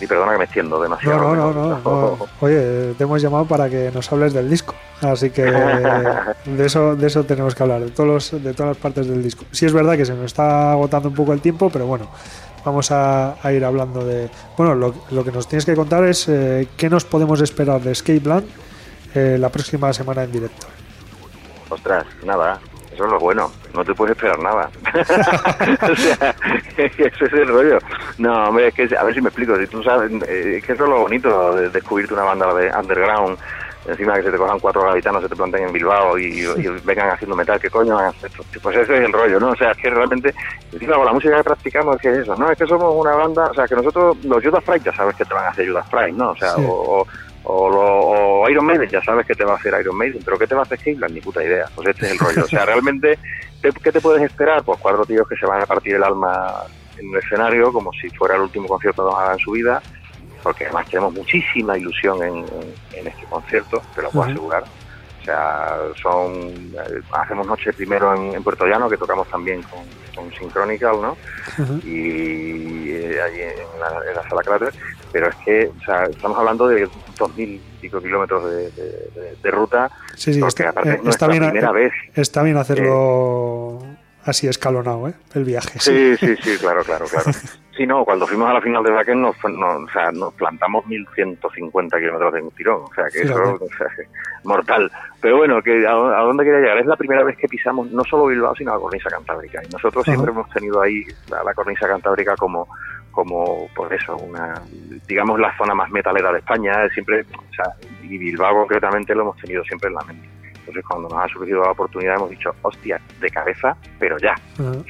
Y 0.00 0.06
perdona 0.06 0.32
que 0.32 0.38
me 0.38 0.44
extiendo 0.44 0.76
No, 0.76 0.82
demasiado. 0.82 1.34
no, 1.34 1.52
no, 1.52 1.52
no, 1.52 1.78
no. 1.78 2.18
Oye, 2.40 2.94
te 2.98 3.04
hemos 3.04 3.22
llamado 3.22 3.44
para 3.46 3.68
que 3.70 3.90
nos 3.94 4.10
hables 4.12 4.32
del 4.32 4.50
disco. 4.50 4.74
Así 5.00 5.30
que 5.30 5.42
de 6.44 6.66
eso, 6.66 6.96
de 6.96 7.06
eso 7.06 7.24
tenemos 7.24 7.54
que 7.54 7.62
hablar, 7.62 7.80
de, 7.82 7.90
todos 7.90 8.08
los- 8.32 8.42
de 8.42 8.52
todas 8.54 8.70
las 8.70 8.76
partes 8.82 9.06
del 9.06 9.22
disco. 9.22 9.44
Sí 9.52 9.66
es 9.66 9.72
verdad 9.72 9.96
que 9.96 10.04
se 10.04 10.14
nos 10.14 10.24
está 10.26 10.72
agotando 10.72 11.08
un 11.08 11.14
poco 11.14 11.32
el 11.32 11.40
tiempo, 11.40 11.70
pero 11.70 11.86
bueno, 11.86 12.08
vamos 12.64 12.90
a, 12.90 13.36
a 13.40 13.52
ir 13.52 13.64
hablando 13.64 14.04
de... 14.04 14.28
Bueno, 14.56 14.74
lo, 14.74 14.94
lo 15.10 15.24
que 15.24 15.30
nos 15.32 15.46
tienes 15.46 15.64
que 15.64 15.74
contar 15.76 16.04
es 16.04 16.28
eh, 16.28 16.68
qué 16.76 16.90
nos 16.90 17.04
podemos 17.04 17.40
esperar 17.40 17.80
de 17.80 17.92
Escape 17.92 18.22
Land 18.24 18.46
eh, 19.14 19.36
la 19.38 19.48
próxima 19.50 19.92
semana 19.92 20.24
en 20.24 20.32
directo. 20.32 20.66
Ostras, 21.70 22.04
nada, 22.24 22.60
eso 22.94 23.04
es 23.04 23.10
lo 23.10 23.18
bueno, 23.18 23.50
no 23.74 23.84
te 23.84 23.94
puedes 23.94 24.16
esperar 24.16 24.38
nada. 24.38 24.70
o 25.92 25.96
sea, 25.96 26.34
ese 26.76 27.06
es 27.26 27.32
el 27.32 27.48
rollo. 27.48 27.78
No, 28.18 28.48
hombre, 28.48 28.68
es 28.68 28.74
que, 28.74 28.96
a 28.96 29.02
ver 29.04 29.14
si 29.14 29.20
me 29.20 29.28
explico, 29.28 29.56
si 29.58 29.66
tú 29.66 29.82
sabes, 29.82 30.10
eh, 30.28 30.56
es 30.58 30.64
que 30.64 30.72
eso 30.72 30.84
es 30.84 30.90
lo 30.90 31.00
bonito 31.00 31.54
de 31.56 31.68
descubrirte 31.70 32.14
una 32.14 32.22
banda 32.24 32.52
de 32.54 32.70
underground, 32.76 33.36
encima 33.86 34.14
que 34.14 34.22
se 34.22 34.30
te 34.30 34.38
cojan 34.38 34.58
cuatro 34.60 34.82
gaditanos, 34.82 35.22
se 35.22 35.28
te 35.28 35.36
planten 35.36 35.64
en 35.64 35.72
Bilbao 35.72 36.16
y, 36.18 36.40
y 36.40 36.66
vengan 36.84 37.10
haciendo 37.10 37.36
metal, 37.36 37.60
¿qué 37.60 37.68
coño 37.68 37.96
van 37.96 38.06
a 38.06 38.08
hacer? 38.08 38.30
Pues 38.62 38.76
ese 38.76 38.96
es 38.98 39.04
el 39.04 39.12
rollo, 39.12 39.38
¿no? 39.38 39.50
O 39.50 39.56
sea, 39.56 39.72
es 39.72 39.76
que 39.76 39.90
realmente, 39.90 40.34
encima 40.72 40.96
con 40.96 41.04
la 41.04 41.12
música 41.12 41.36
que 41.36 41.44
practicamos, 41.44 41.96
es 41.96 42.02
que 42.02 42.10
es 42.12 42.18
eso, 42.18 42.34
¿no? 42.36 42.50
Es 42.50 42.56
que 42.56 42.66
somos 42.66 42.94
una 42.94 43.14
banda, 43.14 43.46
o 43.50 43.54
sea, 43.54 43.66
que 43.66 43.74
nosotros, 43.76 44.16
los 44.24 44.42
Judas 44.42 44.62
Priest 44.64 44.86
ya 44.86 44.94
sabes 44.94 45.14
que 45.16 45.24
te 45.24 45.34
van 45.34 45.44
a 45.44 45.48
hacer 45.48 45.68
Judas 45.68 45.86
Priest, 45.90 46.16
¿no? 46.16 46.30
O 46.30 46.36
sea, 46.36 46.52
Sí. 46.54 46.64
o, 46.66 47.00
o- 47.00 47.06
o, 47.44 47.68
lo- 47.70 48.00
o 48.42 48.48
Iron 48.50 48.64
Maiden, 48.66 48.88
ya 48.88 49.02
sabes 49.02 49.26
que 49.26 49.34
te 49.34 49.44
va 49.44 49.52
a 49.52 49.56
hacer 49.56 49.74
Iron 49.80 49.96
Maiden, 49.96 50.20
pero 50.24 50.38
¿qué 50.38 50.46
te 50.46 50.54
va 50.54 50.62
a 50.62 50.64
hacer 50.64 50.78
Cleveland? 50.78 51.14
Ni 51.14 51.20
puta 51.20 51.42
idea. 51.44 51.66
Pues 51.74 51.88
este 51.88 52.06
es 52.06 52.12
el 52.12 52.18
rollo. 52.18 52.44
O 52.44 52.48
sea, 52.48 52.64
realmente, 52.66 53.18
¿qué, 53.62 53.70
qué 53.82 53.92
te 53.92 54.00
puedes 54.00 54.22
esperar? 54.22 54.62
Pues 54.64 54.78
cuatro 54.80 55.04
tíos 55.04 55.28
que 55.28 55.36
se 55.36 55.46
van 55.46 55.60
a 55.62 55.66
partir 55.66 55.94
el 55.94 56.02
alma 56.04 56.64
en 56.98 57.10
el 57.10 57.16
escenario 57.16 57.72
como 57.72 57.92
si 57.92 58.08
fuera 58.10 58.36
el 58.36 58.42
último 58.42 58.66
concierto 58.68 59.08
que 59.08 59.14
a 59.16 59.22
dar 59.24 59.32
en 59.34 59.38
su 59.40 59.50
vida, 59.52 59.82
porque 60.42 60.64
además 60.64 60.86
tenemos 60.88 61.12
muchísima 61.14 61.76
ilusión 61.76 62.22
en, 62.22 62.34
en- 62.36 62.74
en 62.98 63.06
este 63.08 63.24
concierto, 63.26 63.82
te 63.94 64.02
lo 64.02 64.10
puedo 64.10 64.24
asegurar. 64.30 64.64
O 65.20 65.24
sea, 65.24 65.78
son 66.02 66.32
eh, 66.32 67.00
hacemos 67.12 67.46
noche 67.46 67.72
primero 67.72 68.14
en, 68.14 68.34
en 68.34 68.42
Puerto 68.44 68.66
Llano, 68.66 68.90
que 68.90 68.98
tocamos 68.98 69.26
también 69.28 69.62
con, 69.62 69.80
con 70.14 70.30
Synchronical, 70.38 71.00
¿no? 71.00 71.16
Y 71.82 72.90
eh, 72.90 73.20
allí 73.22 73.40
en 73.40 73.80
la, 73.80 74.10
en 74.10 74.16
la 74.16 74.28
sala 74.28 74.42
cráter, 74.42 74.74
pero 75.14 75.28
es 75.28 75.34
que 75.36 75.70
o 75.80 75.84
sea, 75.84 76.04
estamos 76.04 76.36
hablando 76.36 76.66
de 76.68 76.86
2.000 76.88 77.38
y 77.38 77.60
pico 77.80 78.00
kilómetros 78.02 78.44
de, 78.50 78.70
de- 78.72 79.10
de- 79.14 79.36
de 79.42 79.50
ruta, 79.50 79.88
Sí, 80.16 80.34
sí, 80.34 80.42
está, 80.44 80.64
eh, 80.64 80.72
es 80.74 80.84
nuestra 81.04 81.10
está 81.10 81.28
bien, 81.28 81.42
primera 81.44 81.70
eh, 81.70 81.72
vez. 81.72 81.92
está 82.14 82.42
bien 82.42 82.56
hacerlo 82.58 83.78
así 84.24 84.48
escalonado, 84.48 85.08
¿eh? 85.08 85.14
El 85.34 85.44
viaje. 85.44 85.78
Sí, 85.78 86.16
sí, 86.20 86.34
sí, 86.42 86.56
claro, 86.58 86.82
claro, 86.82 87.04
claro. 87.06 87.30
Sí, 87.76 87.86
no, 87.86 88.04
cuando 88.04 88.26
fuimos 88.26 88.48
a 88.48 88.54
la 88.54 88.60
final 88.60 88.82
de 88.84 88.90
Bakken 88.92 89.20
nos, 89.20 89.36
no, 89.44 89.66
o 89.84 89.88
sea, 89.92 90.10
nos 90.12 90.32
plantamos 90.34 90.84
1.150 90.86 91.98
kilómetros 91.98 92.32
de 92.32 92.42
un 92.42 92.50
tirón, 92.52 92.82
o 92.84 92.94
sea, 92.94 93.04
que 93.12 93.22
eso 93.22 93.34
Fíjate. 93.34 93.64
o 93.64 93.68
sea, 93.76 93.86
que 93.96 94.08
mortal. 94.44 94.90
Pero 95.20 95.38
bueno, 95.38 95.60
que 95.62 95.86
a, 95.86 95.90
a 95.92 96.22
dónde 96.22 96.44
quería 96.44 96.60
llegar? 96.60 96.78
Es 96.78 96.86
la 96.86 96.96
primera 96.96 97.24
vez 97.24 97.36
que 97.36 97.48
pisamos 97.48 97.90
no 97.90 98.04
solo 98.04 98.26
Bilbao, 98.26 98.54
sino 98.54 98.72
la 98.72 98.78
cornisa 98.78 99.10
cantábrica. 99.10 99.60
Y 99.64 99.68
nosotros 99.72 100.04
siempre 100.04 100.30
hemos 100.30 100.48
tenido 100.50 100.80
ahí 100.80 101.02
la, 101.28 101.42
la 101.42 101.52
cornisa 101.54 101.88
cantábrica 101.88 102.36
como, 102.36 102.68
como, 103.14 103.68
por 103.74 103.92
eso, 103.92 104.16
una, 104.16 104.60
digamos, 105.06 105.38
la 105.40 105.56
zona 105.56 105.74
más 105.74 105.90
metalera 105.90 106.32
de 106.32 106.38
España. 106.38 106.88
Siempre, 106.92 107.22
o 107.22 107.54
sea, 107.54 107.72
y 108.02 108.18
Bilbao 108.18 108.54
concretamente 108.58 109.14
lo 109.14 109.22
hemos 109.22 109.36
tenido 109.36 109.62
siempre 109.64 109.88
en 109.88 109.94
la 109.94 110.02
mente. 110.02 110.28
Entonces, 110.66 110.84
cuando 110.88 111.08
nos 111.10 111.18
ha 111.22 111.28
surgido 111.28 111.62
la 111.62 111.72
oportunidad, 111.72 112.16
hemos 112.16 112.30
dicho, 112.30 112.50
hostia, 112.62 112.98
de 113.20 113.30
cabeza, 113.30 113.76
pero 113.98 114.16
ya. 114.18 114.34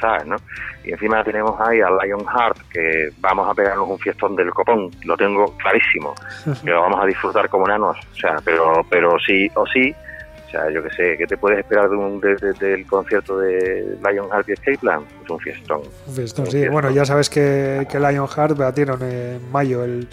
¿sabes? 0.00 0.24
¿no? 0.26 0.36
Y 0.84 0.92
encima 0.92 1.24
tenemos 1.24 1.60
ahí 1.60 1.80
a 1.80 1.88
Lionheart, 1.90 2.58
que 2.70 3.10
vamos 3.18 3.48
a 3.48 3.54
pegarnos 3.54 3.88
un 3.88 3.98
fiestón 3.98 4.36
del 4.36 4.50
copón, 4.50 4.90
lo 5.04 5.16
tengo 5.16 5.56
clarísimo, 5.56 6.14
que 6.64 6.70
lo 6.70 6.82
vamos 6.82 7.02
a 7.02 7.06
disfrutar 7.06 7.48
como 7.48 7.66
nanos, 7.66 7.96
o 7.98 8.14
sea, 8.14 8.36
pero 8.44 8.86
pero 8.88 9.18
sí 9.18 9.50
o 9.54 9.66
sí, 9.66 9.94
sea, 10.58 10.70
yo 10.70 10.82
que 10.82 10.90
sé, 10.90 11.16
¿qué 11.18 11.26
te 11.26 11.36
puedes 11.36 11.58
esperar 11.58 11.88
de 11.90 11.96
un, 11.96 12.20
de- 12.20 12.36
de- 12.36 12.52
del 12.54 12.86
concierto 12.86 13.38
de 13.38 13.96
Lionheart 14.02 14.48
y 14.48 14.52
Escape 14.52 14.78
Plan? 14.78 15.00
Pues 15.18 15.30
un 15.30 15.40
fiestón. 15.40 15.80
Fiestón, 16.14 16.44
Un 16.46 16.50
sí. 16.50 16.56
fiestón. 16.58 16.72
Bueno, 16.72 16.90
ya 16.90 17.04
sabes 17.04 17.28
que, 17.30 17.86
que 17.90 17.98
Lionheart 17.98 18.56
batieron 18.56 19.02
en 19.02 19.50
mayo 19.50 19.84
el, 19.84 20.08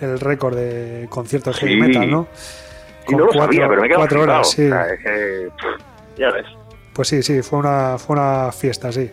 el 0.00 0.20
récord 0.20 0.56
de 0.56 1.06
concierto 1.10 1.50
de 1.50 1.56
heavy 1.56 1.74
Sí. 1.74 1.80
metal, 1.80 2.10
¿no? 2.10 2.26
Y 3.08 3.14
no 3.14 3.26
lo 3.26 3.32
sabía, 3.32 3.68
pero 3.68 3.82
me 3.82 3.94
cuatro 3.94 4.22
horas, 4.22 4.50
sí. 4.50 4.66
o 4.66 4.68
sea, 4.68 4.92
es 4.92 5.00
que, 5.00 5.48
pff, 5.56 6.18
ya 6.18 6.30
ves. 6.32 6.46
Pues 6.92 7.08
sí, 7.08 7.22
sí, 7.22 7.42
fue 7.42 7.58
una, 7.60 7.98
fue 7.98 8.16
una 8.16 8.50
fiesta, 8.52 8.90
sí. 8.90 9.10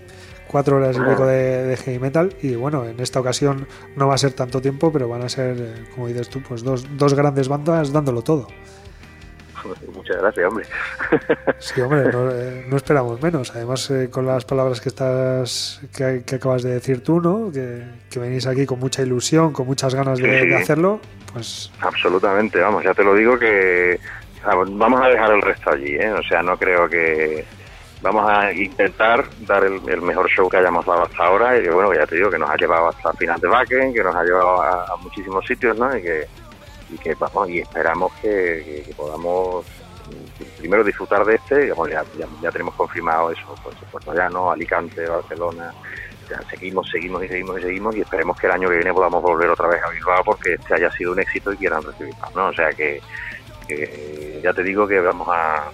Cuatro 0.47 0.77
horas 0.77 0.95
y 0.95 0.99
Ah. 0.99 1.09
pico 1.09 1.25
de, 1.25 1.63
de 1.65 1.77
heavy 1.77 1.99
metal. 1.99 2.33
Y 2.41 2.55
bueno, 2.55 2.85
en 2.85 2.99
esta 2.99 3.19
ocasión 3.19 3.67
no 3.95 4.07
va 4.07 4.15
a 4.15 4.17
ser 4.17 4.33
tanto 4.33 4.61
tiempo, 4.61 4.91
pero 4.91 5.07
van 5.09 5.21
a 5.23 5.29
ser, 5.29 5.55
eh, 5.59 5.73
como 5.93 6.07
dices 6.07 6.29
tú, 6.29 6.41
pues 6.47 6.63
dos, 6.63 6.85
dos 6.97 7.13
grandes 7.13 7.47
bandas 7.47 7.91
dándolo 7.91 8.21
todo. 8.21 8.47
Muchas 9.93 10.17
gracias, 10.17 10.47
hombre. 10.47 10.65
Sí, 11.59 11.81
hombre, 11.81 12.11
no, 12.11 12.29
eh, 12.29 12.65
no 12.67 12.75
esperamos 12.77 13.21
menos. 13.21 13.55
Además, 13.55 13.89
eh, 13.91 14.09
con 14.09 14.25
las 14.25 14.43
palabras 14.45 14.81
que 14.81 14.89
estás 14.89 15.81
que, 15.95 16.23
que 16.25 16.35
acabas 16.35 16.63
de 16.63 16.71
decir 16.71 17.03
tú, 17.03 17.21
¿no? 17.21 17.51
Que, 17.51 17.83
que 18.09 18.19
venís 18.19 18.45
aquí 18.47 18.65
con 18.65 18.79
mucha 18.79 19.01
ilusión, 19.01 19.53
con 19.53 19.65
muchas 19.65 19.95
ganas 19.95 20.19
de, 20.19 20.41
Sí, 20.41 20.47
de 20.47 20.55
hacerlo, 20.55 20.99
pues 21.31 21.71
Absolutamente, 21.79 22.59
vamos, 22.59 22.83
ya 22.83 22.93
te 22.93 23.03
lo 23.03 23.15
digo 23.15 23.37
que 23.39 23.99
vamos 24.45 25.01
a 25.01 25.07
dejar 25.07 25.31
el 25.31 25.41
resto 25.41 25.71
allí, 25.71 25.95
¿eh? 25.95 26.11
O 26.11 26.23
sea, 26.23 26.41
no 26.43 26.57
creo 26.57 26.89
que 26.89 27.45
vamos 28.01 28.29
a 28.29 28.51
intentar 28.51 29.25
dar 29.47 29.63
el, 29.63 29.79
el 29.87 30.01
mejor 30.01 30.29
show 30.29 30.49
que 30.49 30.57
hayamos 30.57 30.85
dado 30.85 31.03
hasta 31.03 31.23
ahora 31.23 31.57
y 31.57 31.63
que, 31.63 31.69
bueno, 31.71 31.93
ya 31.93 32.05
te 32.05 32.15
digo 32.15 32.29
que 32.29 32.37
nos 32.37 32.49
ha 32.49 32.57
llevado 32.57 32.89
hasta 32.89 33.13
final 33.13 33.39
de 33.39 33.47
Backen, 33.47 33.93
que 33.93 34.03
nos 34.03 34.15
ha 34.15 34.23
llevado 34.23 34.61
a, 34.61 34.83
a 34.83 34.95
muchísimos 34.97 35.45
sitios, 35.45 35.77
¿no? 35.77 35.95
Y 35.97 36.01
que, 36.01 36.27
y 36.93 36.97
que 36.97 37.15
vamos, 37.15 37.49
y 37.49 37.59
esperamos 37.59 38.11
que, 38.21 38.93
podamos 38.95 39.65
mm, 39.65 40.59
primero 40.59 40.83
disfrutar 40.83 41.25
de 41.25 41.35
este, 41.35 41.73
ya, 41.89 42.51
tenemos 42.51 42.75
confirmado 42.75 43.31
eso, 43.31 43.55
pues 43.63 43.75
Puerto 43.91 44.13
Llano, 44.13 44.51
Alicante, 44.51 45.07
Barcelona, 45.07 45.73
seguimos, 46.49 46.89
seguimos 46.89 47.23
y 47.23 47.27
seguimos 47.27 47.59
y 47.59 47.61
seguimos 47.61 47.95
y 47.95 48.01
esperemos 48.01 48.37
que 48.37 48.47
el 48.47 48.53
año 48.53 48.69
que 48.69 48.75
viene 48.75 48.93
podamos 48.93 49.21
volver 49.21 49.49
otra 49.49 49.67
vez 49.67 49.83
a 49.83 49.89
Bilbao 49.89 50.23
porque 50.23 50.53
este 50.53 50.75
haya 50.75 50.91
sido 50.91 51.11
un 51.11 51.19
éxito 51.19 51.51
y 51.53 51.57
quieran 51.57 51.83
recibirnos, 51.83 52.35
¿no? 52.35 52.47
O 52.47 52.53
sea 52.53 52.69
que, 52.71 53.01
ya 54.41 54.53
te 54.53 54.63
digo 54.63 54.87
que 54.87 54.99
vamos 54.99 55.27
a, 55.31 55.69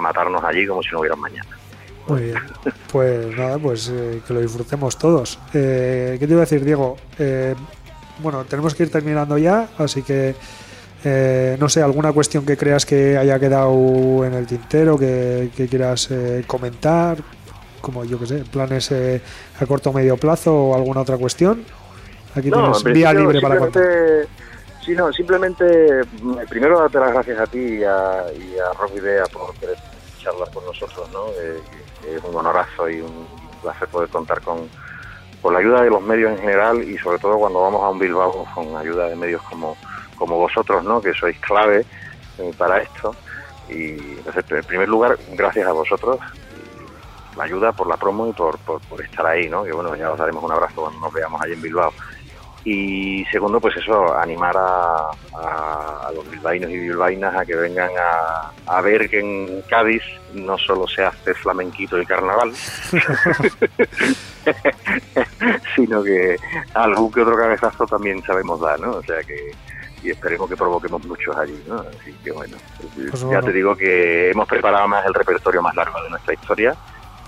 matarnos 0.00 0.42
allí 0.44 0.66
como 0.66 0.82
si 0.82 0.90
no 0.92 1.00
hubiera 1.00 1.16
mañana. 1.16 1.56
muy 2.06 2.22
bien. 2.22 2.38
Pues 2.90 3.36
nada, 3.36 3.58
pues 3.58 3.88
eh, 3.88 4.22
que 4.26 4.34
lo 4.34 4.40
disfrutemos 4.40 4.96
todos. 4.98 5.38
Eh, 5.52 6.16
¿Qué 6.18 6.26
te 6.26 6.32
iba 6.32 6.42
a 6.42 6.46
decir, 6.46 6.64
Diego? 6.64 6.96
Eh, 7.18 7.54
bueno, 8.20 8.44
tenemos 8.44 8.74
que 8.74 8.84
ir 8.84 8.90
terminando 8.90 9.38
ya, 9.38 9.68
así 9.78 10.02
que 10.02 10.34
eh, 11.04 11.56
no 11.60 11.68
sé, 11.68 11.82
alguna 11.82 12.12
cuestión 12.12 12.46
que 12.46 12.56
creas 12.56 12.86
que 12.86 13.18
haya 13.18 13.38
quedado 13.38 14.24
en 14.24 14.34
el 14.34 14.46
tintero, 14.46 14.98
que, 14.98 15.50
que 15.54 15.68
quieras 15.68 16.10
eh, 16.10 16.44
comentar, 16.46 17.18
como 17.80 18.04
yo 18.04 18.18
que 18.18 18.26
sé, 18.26 18.44
planes 18.50 18.90
eh, 18.92 19.20
a 19.60 19.66
corto 19.66 19.90
o 19.90 19.92
medio 19.92 20.16
plazo 20.16 20.54
o 20.54 20.74
alguna 20.74 21.00
otra 21.02 21.18
cuestión. 21.18 21.64
Aquí 22.34 22.50
tienes 22.50 22.84
en 22.84 22.92
vía 22.92 23.12
libre 23.12 23.40
para 23.40 23.58
contar. 23.58 23.84
Sí, 24.84 24.92
no, 24.92 25.12
simplemente 25.12 26.02
mm, 26.22 26.36
primero 26.48 26.78
darte 26.78 26.98
las 26.98 27.12
gracias 27.12 27.38
a 27.38 27.46
ti 27.46 27.58
y 27.58 27.84
a, 27.84 28.24
y 28.36 28.58
a 28.58 28.72
Rock 28.78 28.96
Idea 28.96 29.24
por 29.26 29.54
querer 29.54 29.76
charlar 30.22 30.50
con 30.52 30.64
nosotros, 30.64 31.08
¿no? 31.12 31.28
Eh, 31.40 31.60
es 32.16 32.24
un 32.24 32.34
honorazo 32.34 32.88
y 32.88 33.00
un 33.00 33.26
placer 33.62 33.88
poder 33.88 34.10
contar 34.10 34.40
con, 34.42 34.68
con 35.44 35.52
la 35.52 35.60
ayuda 35.60 35.82
de 35.82 35.90
los 35.90 36.00
medios 36.00 36.32
en 36.32 36.38
general 36.38 36.82
y 36.82 36.96
sobre 36.96 37.18
todo 37.18 37.36
cuando 37.36 37.60
vamos 37.60 37.82
a 37.82 37.90
un 37.90 37.98
Bilbao 37.98 38.46
con 38.54 38.74
ayuda 38.78 39.10
de 39.10 39.14
medios 39.14 39.42
como, 39.42 39.76
como 40.16 40.38
vosotros, 40.38 40.82
¿no? 40.82 41.02
Que 41.02 41.12
sois 41.12 41.38
clave 41.38 41.84
eh, 42.38 42.54
para 42.56 42.80
esto. 42.80 43.14
Y 43.68 43.92
en 43.92 44.64
primer 44.66 44.88
lugar, 44.88 45.18
gracias 45.32 45.68
a 45.68 45.72
vosotros 45.72 46.18
la 47.36 47.44
ayuda 47.44 47.72
por 47.72 47.88
la 47.88 47.98
promo 47.98 48.26
y 48.26 48.32
por, 48.32 48.56
por, 48.58 49.02
estar 49.02 49.26
ahí, 49.26 49.50
¿no? 49.50 49.64
Que 49.64 49.72
bueno, 49.72 49.94
ya 49.94 50.12
os 50.12 50.18
daremos 50.18 50.42
un 50.42 50.52
abrazo 50.52 50.80
cuando 50.80 50.98
nos 51.00 51.12
veamos 51.12 51.38
allí 51.42 51.52
en 51.52 51.60
Bilbao. 51.60 51.92
Y 52.66 53.24
segundo, 53.26 53.60
pues 53.60 53.76
eso, 53.76 54.16
animar 54.16 54.56
a, 54.56 55.10
a- 55.36 56.06
a 56.08 56.12
los 56.14 56.28
bilbaínos 56.30 56.70
y 56.70 56.78
bilbaínas 56.78 57.34
a 57.36 57.44
que 57.44 57.54
vengan 57.54 57.90
a, 58.00 58.50
a 58.66 58.80
ver 58.80 59.10
que 59.10 59.20
en 59.20 59.60
Cádiz 59.68 60.02
no 60.32 60.56
solo 60.56 60.86
se 60.88 61.04
hace 61.04 61.34
flamenquito 61.34 62.00
y 62.00 62.06
carnaval, 62.06 62.52
sino 65.76 66.02
que 66.02 66.36
algún 66.74 67.12
que 67.12 67.20
otro 67.22 67.36
cabezazo 67.36 67.86
también 67.86 68.22
sabemos 68.24 68.60
dar, 68.60 68.78
¿no? 68.80 68.92
O 68.92 69.02
sea 69.02 69.22
que 69.22 69.50
y 70.02 70.10
esperemos 70.10 70.48
que 70.50 70.56
provoquemos 70.56 71.02
muchos 71.06 71.34
allí, 71.36 71.58
¿no? 71.66 71.76
Así 71.80 72.12
que 72.22 72.30
bueno, 72.30 72.56
Pues 73.10 73.20
ya 73.20 73.26
bueno. 73.26 73.42
te 73.42 73.52
digo 73.52 73.74
que 73.74 74.30
hemos 74.30 74.46
preparado 74.46 74.86
más 74.86 75.04
el 75.06 75.14
repertorio 75.14 75.62
más 75.62 75.74
largo 75.74 76.02
de 76.02 76.10
nuestra 76.10 76.34
historia. 76.34 76.74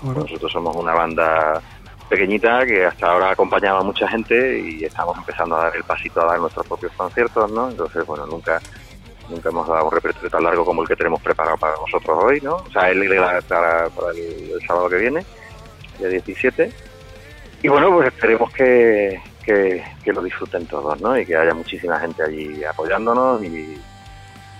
Bueno, 0.03 0.21
Nosotros 0.21 0.51
somos 0.51 0.75
una 0.75 0.93
banda 0.93 1.59
pequeñita 2.07 2.65
que 2.65 2.85
hasta 2.85 3.11
ahora 3.11 3.29
ha 3.29 3.31
acompañado 3.31 3.79
a 3.79 3.83
mucha 3.83 4.07
gente 4.07 4.59
y 4.59 4.83
estamos 4.83 5.17
empezando 5.17 5.55
a 5.55 5.65
dar 5.65 5.75
el 5.75 5.83
pasito 5.83 6.21
a 6.21 6.25
dar 6.25 6.39
nuestros 6.39 6.65
propios 6.65 6.91
conciertos, 6.93 7.51
¿no? 7.51 7.69
Entonces, 7.69 8.05
bueno, 8.05 8.25
nunca 8.25 8.61
nunca 9.29 9.49
hemos 9.49 9.67
dado 9.67 9.85
un 9.85 9.91
repertorio 9.91 10.29
tan 10.29 10.43
largo 10.43 10.65
como 10.65 10.81
el 10.81 10.87
que 10.87 10.95
tenemos 10.95 11.21
preparado 11.21 11.57
para 11.57 11.75
nosotros 11.75 12.17
hoy, 12.23 12.41
¿no? 12.41 12.55
O 12.55 12.69
sea, 12.71 12.89
el, 12.89 13.07
para, 13.47 13.89
para 13.89 14.11
el, 14.11 14.59
sábado 14.65 14.89
que 14.89 14.97
viene, 14.97 15.25
día 15.99 16.07
17. 16.07 16.71
Y 17.63 17.67
bueno, 17.67 17.91
pues 17.91 18.07
esperemos 18.07 18.51
que, 18.53 19.19
que, 19.43 20.13
lo 20.13 20.21
disfruten 20.21 20.65
todos, 20.67 20.99
¿no? 21.01 21.17
Y 21.17 21.25
que 21.25 21.35
haya 21.35 21.53
muchísima 21.53 21.99
gente 21.99 22.23
allí 22.23 22.63
apoyándonos 22.63 23.43
y 23.43 23.77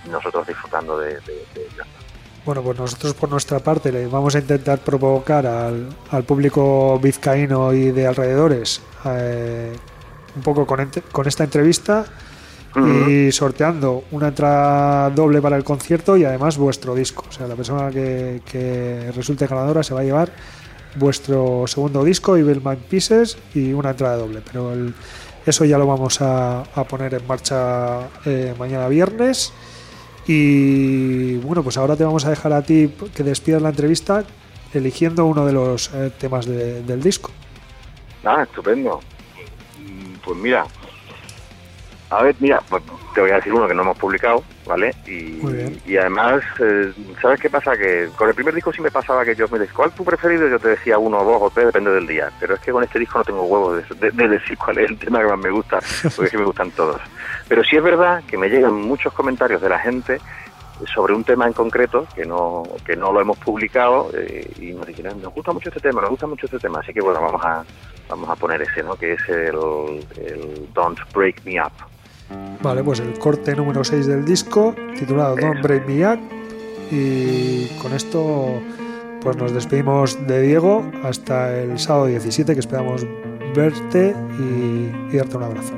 nosotros 0.10 0.48
disfrutando 0.48 0.98
de, 1.00 1.14
de, 1.22 1.46
de. 1.54 1.97
Bueno, 2.48 2.62
pues 2.64 2.80
nosotros 2.80 3.14
por 3.14 3.30
nuestra 3.30 3.60
parte 3.60 3.92
le 3.92 4.08
vamos 4.08 4.34
a 4.36 4.40
intentar 4.40 4.80
provocar 4.80 5.46
al, 5.46 5.90
al 6.12 6.24
público 6.24 6.98
vizcaíno 6.98 7.74
y 7.74 7.92
de 7.92 8.08
alrededores 8.08 8.82
eh, 9.06 9.74
un 10.34 10.42
poco 10.44 10.66
con, 10.66 10.80
ent- 10.80 11.04
con 11.12 11.28
esta 11.28 11.44
entrevista 11.44 12.06
y 13.08 13.32
sorteando 13.32 14.04
una 14.12 14.28
entrada 14.30 15.10
doble 15.10 15.42
para 15.42 15.58
el 15.58 15.64
concierto 15.66 16.16
y 16.16 16.24
además 16.24 16.58
vuestro 16.58 16.96
disco. 16.96 17.26
O 17.28 17.32
sea, 17.32 17.48
la 17.48 17.56
persona 17.56 17.90
que, 17.92 18.42
que 18.50 19.12
resulte 19.14 19.46
ganadora 19.48 19.84
se 19.84 19.94
va 19.94 20.00
a 20.02 20.04
llevar 20.04 20.32
vuestro 20.96 21.66
segundo 21.68 22.04
disco, 22.04 22.38
Evil 22.38 22.62
Mind 22.64 22.84
Pieces, 22.84 23.38
y 23.56 23.74
una 23.74 23.90
entrada 23.92 24.16
doble. 24.18 24.42
Pero 24.52 24.72
el- 24.74 24.94
eso 25.46 25.66
ya 25.66 25.78
lo 25.78 25.88
vamos 25.88 26.22
a, 26.22 26.62
a 26.62 26.84
poner 26.86 27.14
en 27.16 27.26
marcha 27.28 28.02
eh, 28.26 28.54
mañana 28.60 28.88
viernes. 28.88 29.52
Y 30.28 31.38
bueno, 31.38 31.64
pues 31.64 31.78
ahora 31.78 31.96
te 31.96 32.04
vamos 32.04 32.26
a 32.26 32.30
dejar 32.30 32.52
a 32.54 32.62
ti 32.62 32.92
que 33.16 33.24
despidas 33.24 33.62
la 33.62 33.70
entrevista 33.70 34.26
eligiendo 34.74 35.26
uno 35.26 35.46
de 35.46 35.54
los 35.54 35.90
eh, 35.94 36.12
temas 36.20 36.46
de- 36.46 36.84
del 36.84 37.02
disco. 37.02 37.32
Ah, 38.26 38.44
estupendo. 38.44 39.00
Pues 40.26 40.38
mira, 40.40 40.66
A 42.10 42.24
ver, 42.24 42.36
mira, 42.40 42.62
pues 42.70 42.84
te 43.18 43.22
voy 43.22 43.32
a 43.32 43.38
decir 43.38 43.52
uno 43.52 43.68
que 43.68 43.74
no 43.74 43.82
hemos 43.82 43.98
publicado, 43.98 44.44
¿vale? 44.68 44.94
Y, 45.08 45.42
además, 45.98 46.44
eh, 46.60 46.94
¿sabes 47.20 47.40
qué 47.40 47.50
pasa? 47.50 47.76
Que 47.76 48.10
con 48.16 48.30
el 48.30 48.36
primer 48.36 48.54
disco 48.54 48.72
sí 48.72 48.80
me 48.80 48.92
pasaba 48.92 49.26
que 49.26 49.34
yo 49.34 49.48
me 49.48 49.58
decía, 49.58 49.74
¿cuál 49.76 49.90
es 49.90 49.96
tu 49.96 50.06
preferido? 50.06 50.48
Yo 50.48 50.60
te 50.60 50.68
decía 50.70 51.00
uno, 51.00 51.24
dos 51.24 51.38
o 51.42 51.50
tres, 51.50 51.66
depende 51.66 51.90
del 51.94 52.06
día. 52.06 52.30
Pero 52.40 52.54
es 52.54 52.60
que 52.60 52.72
con 52.72 52.84
este 52.84 53.00
disco 53.00 53.18
no 53.18 53.24
tengo 53.24 53.42
huevos 53.46 53.84
de, 53.90 53.96
de- 53.96 54.12
de 54.12 54.28
decir 54.28 54.56
cuál 54.56 54.78
es 54.78 54.92
el 54.92 55.00
tema 55.00 55.20
que 55.22 55.26
más 55.30 55.40
me 55.40 55.50
gusta, 55.50 55.80
porque 56.04 56.26
es 56.26 56.32
que 56.32 56.38
me 56.38 56.46
gustan 56.46 56.70
todos. 56.70 57.02
Pero 57.48 57.64
sí 57.64 57.76
es 57.76 57.82
verdad 57.84 58.22
que 58.28 58.38
me 58.38 58.50
llegan 58.50 58.76
muchos 58.76 59.12
comentarios 59.14 59.64
de 59.64 59.70
la 59.70 59.80
gente 59.80 60.22
sobre 60.94 61.16
un 61.16 61.24
tema 61.24 61.48
en 61.48 61.54
concreto 61.54 62.06
que 62.14 62.24
no 62.24 62.62
que 62.86 62.96
no 62.96 63.12
lo 63.12 63.20
hemos 63.20 63.40
publicado 63.40 64.12
eh, 64.14 64.48
y 64.60 64.74
nos 64.74 64.86
dicen 64.86 65.08
nos 65.24 65.34
gusta 65.34 65.52
mucho 65.52 65.70
este 65.70 65.82
tema 65.82 66.02
nos 66.02 66.12
gusta 66.12 66.28
mucho 66.28 66.46
este 66.46 66.60
tema 66.60 66.82
así 66.82 66.94
que 66.94 67.02
bueno 67.02 67.20
vamos 67.20 67.44
a 67.44 67.64
vamos 68.08 68.30
a 68.30 68.36
poner 68.36 68.62
ese 68.62 68.84
no 68.84 68.96
que 68.96 69.14
es 69.14 69.22
el, 69.28 69.56
el 70.24 70.72
Don't 70.76 71.00
Break 71.16 71.42
Me 71.46 71.60
Up 71.60 71.72
Vale, 72.62 72.84
pues 72.84 73.00
el 73.00 73.18
corte 73.20 73.56
número 73.56 73.84
6 73.84 74.06
del 74.08 74.26
disco, 74.26 74.76
titulado 74.98 75.36
Don't 75.36 75.62
Break 75.62 75.88
Me 75.88 76.06
Up. 76.08 76.20
Y 76.92 77.68
con 77.82 77.94
esto, 77.94 78.62
pues 79.22 79.38
nos 79.38 79.54
despedimos 79.54 80.26
de 80.28 80.42
Diego 80.42 80.90
hasta 81.04 81.58
el 81.58 81.78
sábado 81.80 82.08
17, 82.08 82.54
que 82.54 82.60
esperamos 82.60 83.06
verte 83.56 84.16
y, 84.40 85.14
y 85.14 85.18
darte 85.18 85.38
un 85.38 85.44
abrazo. 85.44 85.74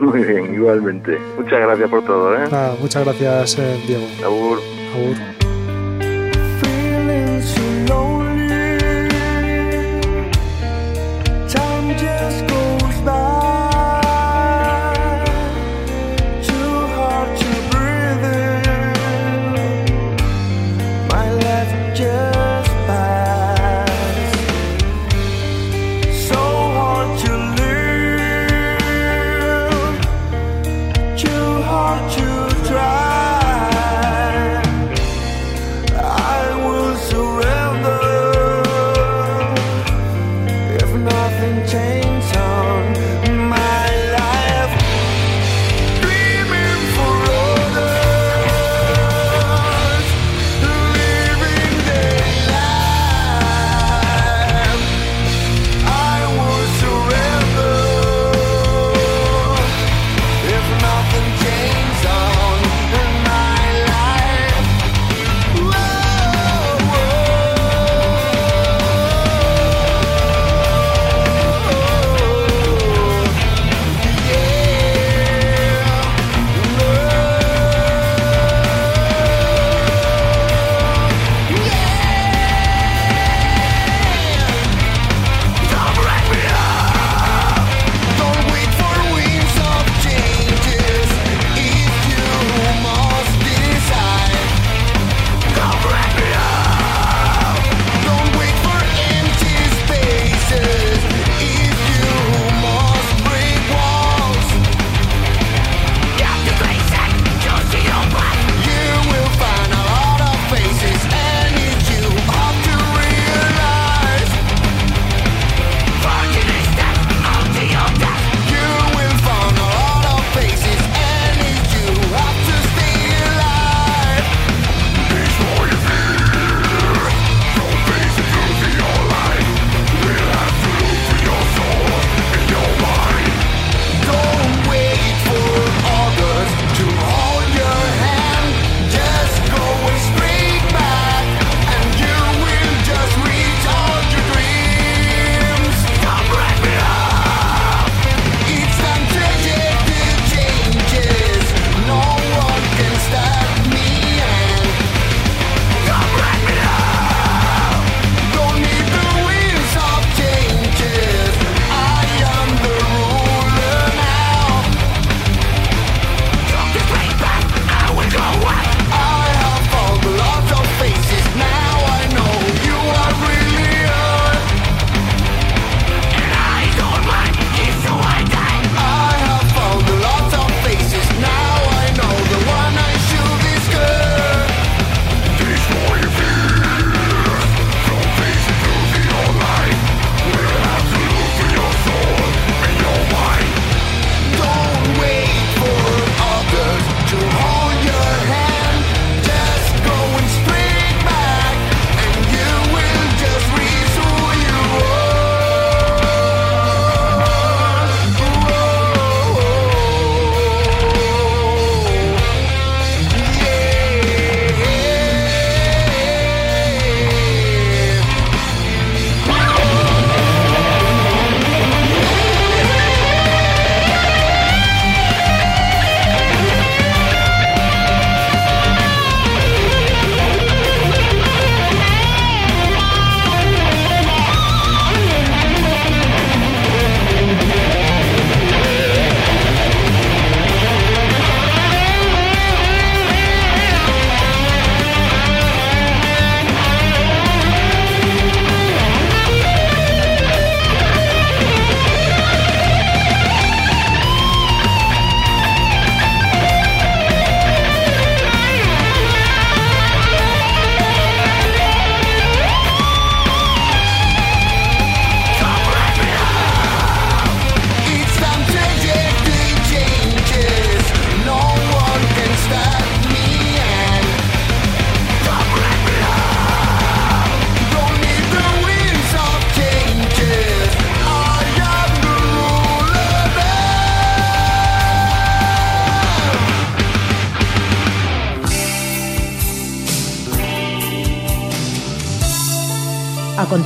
muy 0.00 0.22
bien 0.24 0.54
igualmente 0.54 1.18
muchas 1.36 1.60
gracias 1.60 1.90
por 1.90 2.04
todo 2.04 2.34
¿eh? 2.36 2.48
Nada, 2.50 2.74
muchas 2.80 3.04
gracias, 3.04 3.58
eh, 3.58 3.80
Diego. 3.86 4.06
Agur. 4.24 4.58
Agur. 4.94 5.37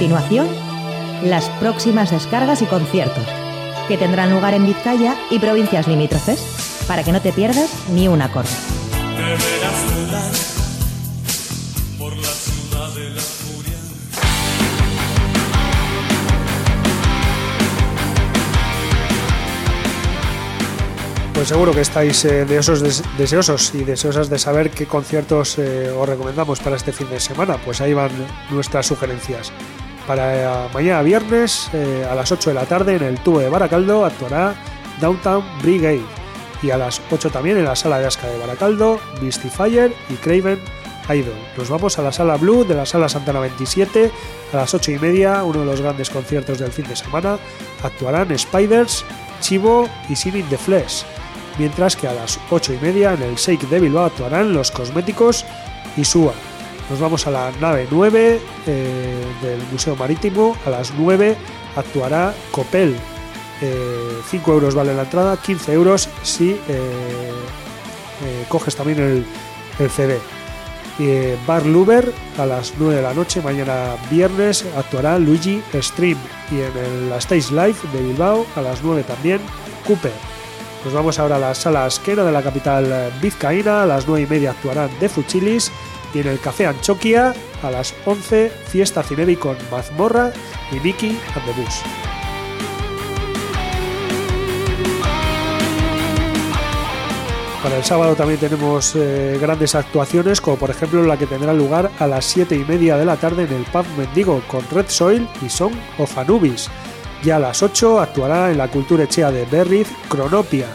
Continuación, 0.03 0.49
las 1.23 1.49
próximas 1.61 2.11
descargas 2.11 2.61
y 2.61 2.67
conciertos, 2.67 3.25
que 3.87 3.97
tendrán 3.97 4.33
lugar 4.33 4.53
en 4.53 4.67
Vizcaya 4.67 5.15
y 5.31 5.39
provincias 5.39 5.87
limítrofes, 5.87 6.85
para 6.89 7.05
que 7.05 7.13
no 7.13 7.21
te 7.21 7.33
pierdas 7.33 7.71
ni 7.95 8.09
un 8.09 8.21
acorde. 8.21 8.51
Pues 21.35 21.49
seguro 21.49 21.73
que 21.73 21.81
estáis 21.81 22.25
eh, 22.25 22.45
deseosos, 22.45 22.83
des- 22.83 23.03
deseosos 23.19 23.75
y 23.75 23.85
deseosas 23.85 24.29
de 24.29 24.39
saber 24.39 24.71
qué 24.71 24.87
conciertos 24.87 25.59
eh, 25.59 25.91
os 25.91 26.09
recomendamos 26.09 26.61
para 26.61 26.77
este 26.77 26.93
fin 26.93 27.09
de 27.09 27.19
semana. 27.21 27.57
Pues 27.65 27.81
ahí 27.81 27.95
van 27.95 28.11
nuestras 28.51 28.87
sugerencias. 28.87 29.51
Para 30.07 30.67
eh, 30.67 30.69
mañana 30.75 31.03
viernes 31.03 31.71
eh, 31.73 32.07
a 32.11 32.15
las 32.15 32.33
8 32.33 32.51
de 32.51 32.55
la 32.55 32.67
tarde 32.67 32.97
en 32.97 33.03
el 33.03 33.19
tubo 33.21 33.39
de 33.39 33.49
Baracaldo 33.49 34.05
actuará 34.05 34.55
Downtown 35.01 35.45
Brigade. 35.63 36.05
Y 36.63 36.71
a 36.71 36.77
las 36.77 37.01
8 37.11 37.31
también 37.31 37.59
en 37.59 37.65
la 37.65 37.77
sala 37.77 37.99
de 37.99 38.07
Asca 38.07 38.29
de 38.29 38.39
Baracaldo, 38.39 39.01
Mystifier 39.21 39.93
y 40.09 40.15
Craven 40.15 40.61
Idol. 41.09 41.35
Nos 41.57 41.69
vamos 41.69 41.99
a 41.99 42.03
la 42.03 42.13
sala 42.13 42.37
Blue 42.37 42.65
de 42.65 42.75
la 42.75 42.87
sala 42.87 43.09
Santana 43.09 43.41
27 43.41 44.11
a 44.53 44.57
las 44.57 44.73
8 44.73 44.93
y 44.93 44.99
media, 44.99 45.43
uno 45.45 45.61
de 45.61 45.67
los 45.67 45.81
grandes 45.81 46.11
conciertos 46.11 46.59
del 46.59 46.71
fin 46.71 46.87
de 46.87 46.97
semana. 46.97 47.39
Actuarán 47.83 48.37
Spiders, 48.39 49.05
Chivo 49.41 49.89
y 50.09 50.17
Sinning 50.17 50.49
the 50.49 50.59
Flesh 50.59 51.05
mientras 51.59 51.97
que 51.97 52.09
a 52.09 52.15
las 52.15 52.39
8 52.51 52.75
y 52.75 52.79
media 52.79 53.15
en 53.15 53.23
el 53.23 53.35
Shake 53.37 53.69
de 53.69 53.81
Bilbao 53.81 54.07
actuarán 54.07 54.53
los 54.53 54.71
cosméticos 54.71 55.45
y 55.97 56.05
SUA. 56.05 56.33
Nos 56.93 57.01
vamos 57.01 57.27
a 57.27 57.31
la 57.31 57.51
nave 57.59 57.89
9 57.91 58.41
eh, 58.67 59.25
del 59.41 59.63
Museo 59.73 59.97
Marítimo, 59.97 60.55
a 60.67 60.69
las 60.69 60.93
9 60.93 61.39
actuará 61.75 62.35
Copel. 62.51 62.95
Eh, 63.63 64.21
5 64.29 64.53
euros 64.53 64.75
vale 64.75 64.95
la 64.95 65.05
entrada, 65.05 65.39
15 65.39 65.73
euros 65.73 66.11
si 66.23 66.51
eh, 66.51 66.59
eh, 66.69 68.45
coges 68.47 68.77
también 68.77 68.99
el, 68.99 69.25
el 69.79 69.89
CD. 69.91 70.19
Eh, 70.99 71.39
Bar 71.47 71.65
Luber 71.65 72.13
a 72.37 72.45
las 72.45 72.75
9 72.77 72.97
de 72.97 73.03
la 73.03 73.15
noche, 73.15 73.41
mañana 73.41 73.97
viernes, 74.11 74.67
actuará 74.77 75.19
Luigi 75.19 75.63
Stream. 75.73 76.19
Y 76.51 76.57
en 76.57 77.09
la 77.09 77.17
Stage 77.17 77.53
Live 77.53 77.79
de 77.95 78.03
Bilbao 78.03 78.45
a 78.55 78.61
las 78.61 78.83
9 78.83 79.03
también, 79.05 79.41
Cooper. 79.87 80.13
Nos 80.85 80.93
vamos 80.93 81.19
ahora 81.19 81.37
a 81.37 81.39
la 81.39 81.55
sala 81.55 81.87
Asquera 81.87 82.23
de 82.23 82.33
la 82.33 82.43
capital 82.43 83.15
vizcaína. 83.23 83.85
A 83.85 83.87
las 83.87 84.07
9 84.07 84.25
y 84.25 84.27
media 84.27 84.51
actuarán 84.51 84.91
The 85.01 85.09
Fuchilis. 85.09 85.73
Y 86.15 86.21
en 86.21 86.29
el 86.29 86.41
Café 86.41 86.67
Anchoquia 86.67 87.35
a 87.63 87.71
las 87.71 87.95
11 88.05 88.51
Fiesta 88.69 89.03
Cinebi 89.03 89.37
con 89.37 89.57
Mazmorra 89.71 90.33
y 90.71 90.77
Mickey 90.81 91.19
and 91.35 91.45
the 91.45 91.61
Bus. 91.61 91.83
Para 97.63 97.77
el 97.77 97.85
sábado 97.85 98.17
también 98.17 98.41
tenemos 98.41 98.97
eh, 98.97 99.39
grandes 99.41 99.77
actuaciones, 99.77 100.41
como 100.41 100.57
por 100.57 100.71
ejemplo 100.71 101.05
la 101.05 101.17
que 101.17 101.29
tendrá 101.29 101.53
lugar 101.53 101.93
a 102.01 102.09
las 102.09 102.25
7 102.25 102.57
y 102.57 102.65
media 102.65 102.97
de 102.97 103.05
la 103.05 103.17
tarde 103.17 103.45
en 103.45 103.53
el 103.53 103.63
Pub 103.63 103.87
Mendigo 103.97 104.43
con 104.49 104.69
Red 104.69 104.87
Soil 104.89 105.29
y 105.41 105.49
Song 105.49 105.73
of 105.99 106.19
Anubis. 106.19 106.69
Ya 107.23 107.37
a 107.37 107.39
las 107.39 107.63
8 107.63 108.01
actuará 108.01 108.51
en 108.51 108.59
la 108.59 108.67
Cultura 108.67 109.05
Echea 109.05 109.31
de 109.31 109.45
Berriz 109.45 109.87
Cronopia 110.09 110.67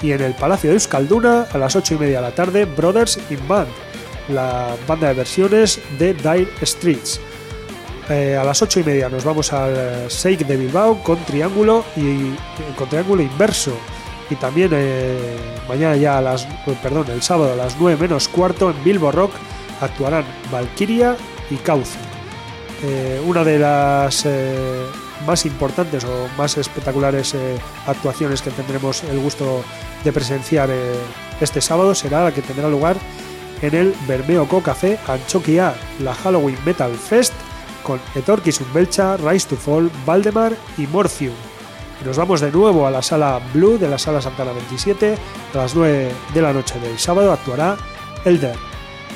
y 0.00 0.12
en 0.12 0.22
el 0.22 0.34
Palacio 0.34 0.70
de 0.70 0.74
Euskalduna 0.74 1.46
a 1.52 1.58
las 1.58 1.74
8 1.74 1.94
y 1.94 1.98
media 1.98 2.18
de 2.18 2.28
la 2.28 2.34
tarde 2.34 2.64
Brothers 2.64 3.18
in 3.28 3.48
Band, 3.48 3.68
la 4.28 4.76
banda 4.86 5.08
de 5.08 5.14
versiones 5.14 5.80
de 5.98 6.14
Dire 6.14 6.48
Streets. 6.62 7.20
Eh, 8.08 8.36
a 8.36 8.44
las 8.44 8.62
8 8.62 8.80
y 8.80 8.84
media 8.84 9.08
nos 9.08 9.24
vamos 9.24 9.52
al 9.52 9.74
eh, 9.76 10.06
Shake 10.08 10.46
de 10.46 10.56
Bilbao 10.56 11.02
con 11.02 11.18
Triángulo 11.24 11.84
y 11.96 12.34
con 12.76 12.88
Triángulo 12.88 13.22
Inverso. 13.22 13.76
Y 14.30 14.36
también 14.36 14.70
eh, 14.72 15.36
mañana 15.68 15.96
ya 15.96 16.18
a 16.18 16.20
las 16.20 16.46
perdón, 16.82 17.06
el 17.10 17.22
sábado 17.22 17.52
a 17.52 17.56
las 17.56 17.76
9 17.78 18.00
menos 18.00 18.28
cuarto 18.28 18.70
en 18.70 18.84
Bilbo 18.84 19.10
Rock 19.10 19.32
actuarán 19.80 20.24
Valkyria 20.52 21.16
y 21.50 21.56
Cauce. 21.56 21.98
Una 23.26 23.42
de 23.42 23.58
las 23.58 24.26
más 25.26 25.46
importantes 25.46 26.04
o 26.04 26.28
más 26.36 26.58
espectaculares 26.58 27.34
actuaciones 27.86 28.42
que 28.42 28.50
tendremos 28.50 29.02
el 29.04 29.18
gusto 29.18 29.64
de 30.04 30.12
presenciar 30.12 30.68
este 31.40 31.62
sábado 31.62 31.94
será 31.94 32.24
la 32.24 32.32
que 32.32 32.42
tendrá 32.42 32.68
lugar 32.68 32.98
en 33.62 33.74
el 33.74 33.94
Bermeoko 34.06 34.62
Café 34.62 34.98
Anchoquia, 35.06 35.74
la 36.00 36.14
Halloween 36.14 36.58
Metal 36.64 36.92
Fest 36.94 37.32
con 37.82 38.00
Etorquis 38.14 38.60
Belcha, 38.72 39.16
Rise 39.16 39.48
to 39.48 39.56
Fall, 39.56 39.90
Valdemar 40.04 40.54
y 40.76 40.86
Morphium. 40.88 41.34
Y 42.02 42.04
nos 42.04 42.16
vamos 42.16 42.40
de 42.40 42.50
nuevo 42.50 42.86
a 42.86 42.90
la 42.90 43.00
sala 43.00 43.40
Blue 43.54 43.78
de 43.78 43.88
la 43.88 43.98
sala 43.98 44.20
Santana 44.20 44.52
27. 44.52 45.16
A 45.54 45.56
las 45.56 45.74
9 45.74 46.12
de 46.34 46.42
la 46.42 46.52
noche 46.52 46.78
del 46.80 46.98
sábado 46.98 47.32
actuará 47.32 47.76
Elder. 48.24 48.56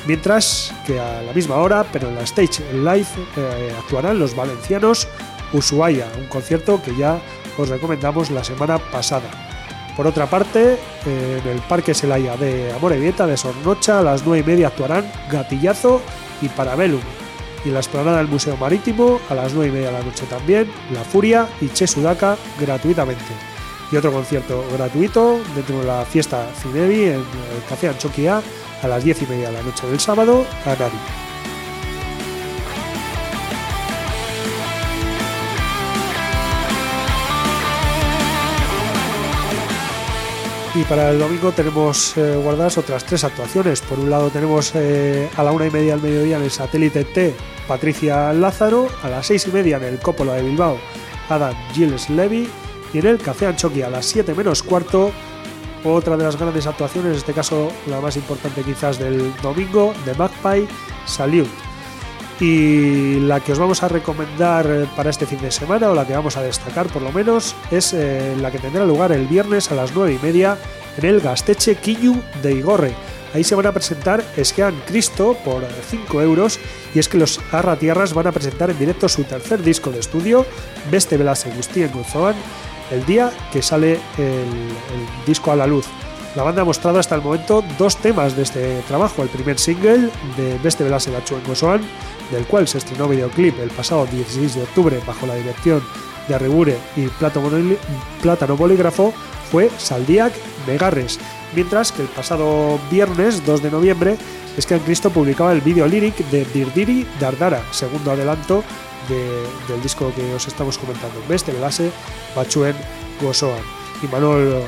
Mientras 0.07 0.73
que 0.87 0.99
a 0.99 1.21
la 1.21 1.33
misma 1.33 1.57
hora, 1.57 1.85
pero 1.91 2.07
en 2.07 2.15
la 2.15 2.21
Stage 2.21 2.63
Live, 2.73 3.07
eh, 3.37 3.75
actuarán 3.77 4.17
los 4.17 4.35
valencianos 4.35 5.07
Ushuaia, 5.53 6.07
un 6.17 6.27
concierto 6.27 6.81
que 6.81 6.95
ya 6.95 7.19
os 7.57 7.69
recomendamos 7.69 8.31
la 8.31 8.43
semana 8.43 8.79
pasada. 8.79 9.50
Por 9.95 10.07
otra 10.07 10.27
parte, 10.27 10.77
eh, 11.05 11.41
en 11.43 11.49
el 11.49 11.59
Parque 11.59 11.93
Selaya 11.93 12.37
de 12.37 12.71
Amorebieta 12.73 13.27
de 13.27 13.37
Sornocha, 13.37 13.99
a 13.99 14.01
las 14.01 14.25
9 14.25 14.39
y 14.39 14.49
media 14.49 14.67
actuarán 14.67 15.11
Gatillazo 15.29 16.01
y 16.41 16.49
Parabellum. 16.49 17.01
Y 17.63 17.67
en 17.67 17.73
la 17.73 17.81
explanada 17.81 18.17
del 18.17 18.27
Museo 18.27 18.57
Marítimo, 18.57 19.19
a 19.29 19.35
las 19.35 19.53
9 19.53 19.69
y 19.69 19.71
media 19.71 19.87
de 19.87 19.93
la 19.93 20.03
noche 20.03 20.25
también, 20.27 20.71
La 20.91 21.03
Furia 21.03 21.47
y 21.59 21.69
Che 21.69 21.87
Sudaka 21.87 22.37
gratuitamente. 22.59 23.33
Y 23.91 23.97
otro 23.97 24.11
concierto 24.11 24.63
gratuito 24.71 25.39
dentro 25.53 25.79
de 25.79 25.85
la 25.85 26.05
fiesta 26.05 26.47
Cinevi 26.61 27.03
en 27.03 27.15
el 27.15 27.63
Café 27.67 27.89
Anchoquia 27.89 28.41
a 28.81 28.87
las 28.87 29.03
10 29.03 29.23
y 29.23 29.25
media 29.27 29.47
de 29.49 29.57
la 29.57 29.61
noche 29.61 29.85
del 29.87 29.99
sábado, 29.99 30.45
a 30.65 30.69
Nari. 30.69 31.30
Y 40.73 40.83
para 40.85 41.09
el 41.09 41.19
domingo 41.19 41.51
tenemos 41.51 42.15
eh, 42.15 42.37
guardadas 42.41 42.77
otras 42.77 43.03
tres 43.03 43.25
actuaciones. 43.25 43.81
Por 43.81 43.99
un 43.99 44.09
lado 44.09 44.29
tenemos 44.29 44.71
eh, 44.75 45.29
a 45.35 45.43
la 45.43 45.51
una 45.51 45.67
y 45.67 45.69
media 45.69 45.93
del 45.93 46.01
mediodía 46.01 46.37
en 46.37 46.43
el 46.43 46.51
satélite 46.51 47.03
T 47.03 47.35
Patricia 47.67 48.31
Lázaro, 48.31 48.87
a 49.03 49.09
las 49.09 49.27
seis 49.27 49.45
y 49.47 49.51
media 49.51 49.77
en 49.77 49.83
el 49.83 49.99
Cópola 49.99 50.33
de 50.35 50.43
Bilbao 50.43 50.77
Adam 51.29 51.53
Gilles 51.73 52.09
Levy 52.09 52.49
y 52.93 52.99
en 52.99 53.07
el 53.07 53.17
Café 53.17 53.47
Anchoquia 53.47 53.87
a 53.87 53.89
las 53.89 54.05
7 54.05 54.33
menos 54.33 54.63
cuarto 54.63 55.11
otra 55.83 56.15
de 56.15 56.23
las 56.23 56.37
grandes 56.37 56.67
actuaciones, 56.67 57.11
en 57.11 57.17
este 57.17 57.33
caso 57.33 57.71
la 57.87 57.99
más 57.99 58.15
importante 58.15 58.61
quizás 58.61 58.99
del 58.99 59.33
domingo, 59.41 59.93
de 60.05 60.13
Magpie 60.13 60.67
Salute. 61.05 61.70
Y 62.41 63.19
la 63.19 63.39
que 63.39 63.51
os 63.51 63.59
vamos 63.59 63.83
a 63.83 63.87
recomendar 63.87 64.65
eh, 64.65 64.87
para 64.95 65.11
este 65.11 65.27
fin 65.27 65.39
de 65.41 65.51
semana, 65.51 65.91
o 65.91 65.93
la 65.93 66.07
que 66.07 66.13
vamos 66.13 66.37
a 66.37 66.41
destacar 66.41 66.87
por 66.87 67.03
lo 67.03 67.11
menos, 67.11 67.55
es 67.69 67.93
eh, 67.93 68.35
la 68.41 68.49
que 68.49 68.57
tendrá 68.57 68.83
lugar 68.83 69.11
el 69.11 69.27
viernes 69.27 69.71
a 69.71 69.75
las 69.75 69.93
9 69.93 70.17
y 70.19 70.25
media 70.25 70.57
en 70.97 71.05
el 71.05 71.21
Gasteche 71.21 71.75
Quiñu 71.75 72.19
de 72.41 72.53
Igorre. 72.53 72.95
Ahí 73.35 73.43
se 73.43 73.53
van 73.53 73.67
a 73.67 73.71
presentar 73.71 74.23
Esquean 74.35 74.73
Cristo 74.87 75.37
por 75.45 75.63
5 75.91 76.21
euros 76.23 76.59
y 76.95 76.99
es 76.99 77.07
que 77.07 77.19
los 77.19 77.39
Arratierras 77.51 78.15
van 78.15 78.25
a 78.25 78.31
presentar 78.31 78.71
en 78.71 78.79
directo 78.79 79.07
su 79.07 79.23
tercer 79.23 79.61
disco 79.61 79.91
de 79.91 79.99
estudio, 79.99 80.43
Beste 80.89 81.17
Belase 81.17 81.51
Gustien 81.55 81.91
Gozoan, 81.93 82.35
el 82.89 83.05
día 83.05 83.31
que 83.53 83.61
sale 83.61 83.99
el 84.17 85.25
disco 85.27 85.51
a 85.51 85.55
la 85.55 85.67
luz. 85.67 85.85
La 86.35 86.43
banda 86.43 86.61
ha 86.61 86.65
mostrado 86.65 86.97
hasta 86.97 87.15
el 87.15 87.21
momento 87.21 87.61
dos 87.77 87.97
temas 87.97 88.35
de 88.37 88.43
este 88.43 88.81
trabajo. 88.87 89.21
El 89.21 89.29
primer 89.29 89.59
single 89.59 90.09
de 90.37 90.57
Beste 90.63 90.83
Belase 90.83 91.11
Bachuen 91.11 91.41
Gozoan, 91.45 91.81
del 92.31 92.45
cual 92.45 92.67
se 92.69 92.77
estrenó 92.77 93.07
videoclip 93.09 93.59
el 93.59 93.69
pasado 93.69 94.05
16 94.05 94.55
de 94.55 94.63
octubre 94.63 95.01
bajo 95.05 95.25
la 95.27 95.35
dirección 95.35 95.83
de 96.29 96.35
Arrebure 96.35 96.77
y 96.95 97.07
Plátano 98.21 98.55
Bolígrafo, 98.55 99.13
fue 99.51 99.69
Saldiac 99.77 100.31
Megarres, 100.67 101.19
mientras 101.53 101.91
que 101.91 102.03
el 102.03 102.07
pasado 102.07 102.79
viernes 102.89 103.45
2 103.45 103.61
de 103.61 103.71
noviembre 103.71 104.17
Esquean 104.57 104.79
Cristo 104.81 105.09
publicaba 105.09 105.51
el 105.51 105.59
vídeo 105.61 105.85
lyric 105.87 106.15
de 106.29 106.45
Dirdiri 106.45 107.05
Dardara, 107.19 107.61
segundo 107.71 108.11
adelanto 108.11 108.63
de- 109.09 109.43
del 109.73 109.81
disco 109.81 110.13
que 110.15 110.33
os 110.33 110.47
estamos 110.47 110.77
comentando, 110.77 111.21
Beste 111.27 111.51
Belase 111.51 111.91
Bachuen 112.35 112.75
Gozoan. 113.21 113.59
Y 114.03 114.07
Manuel 114.07 114.61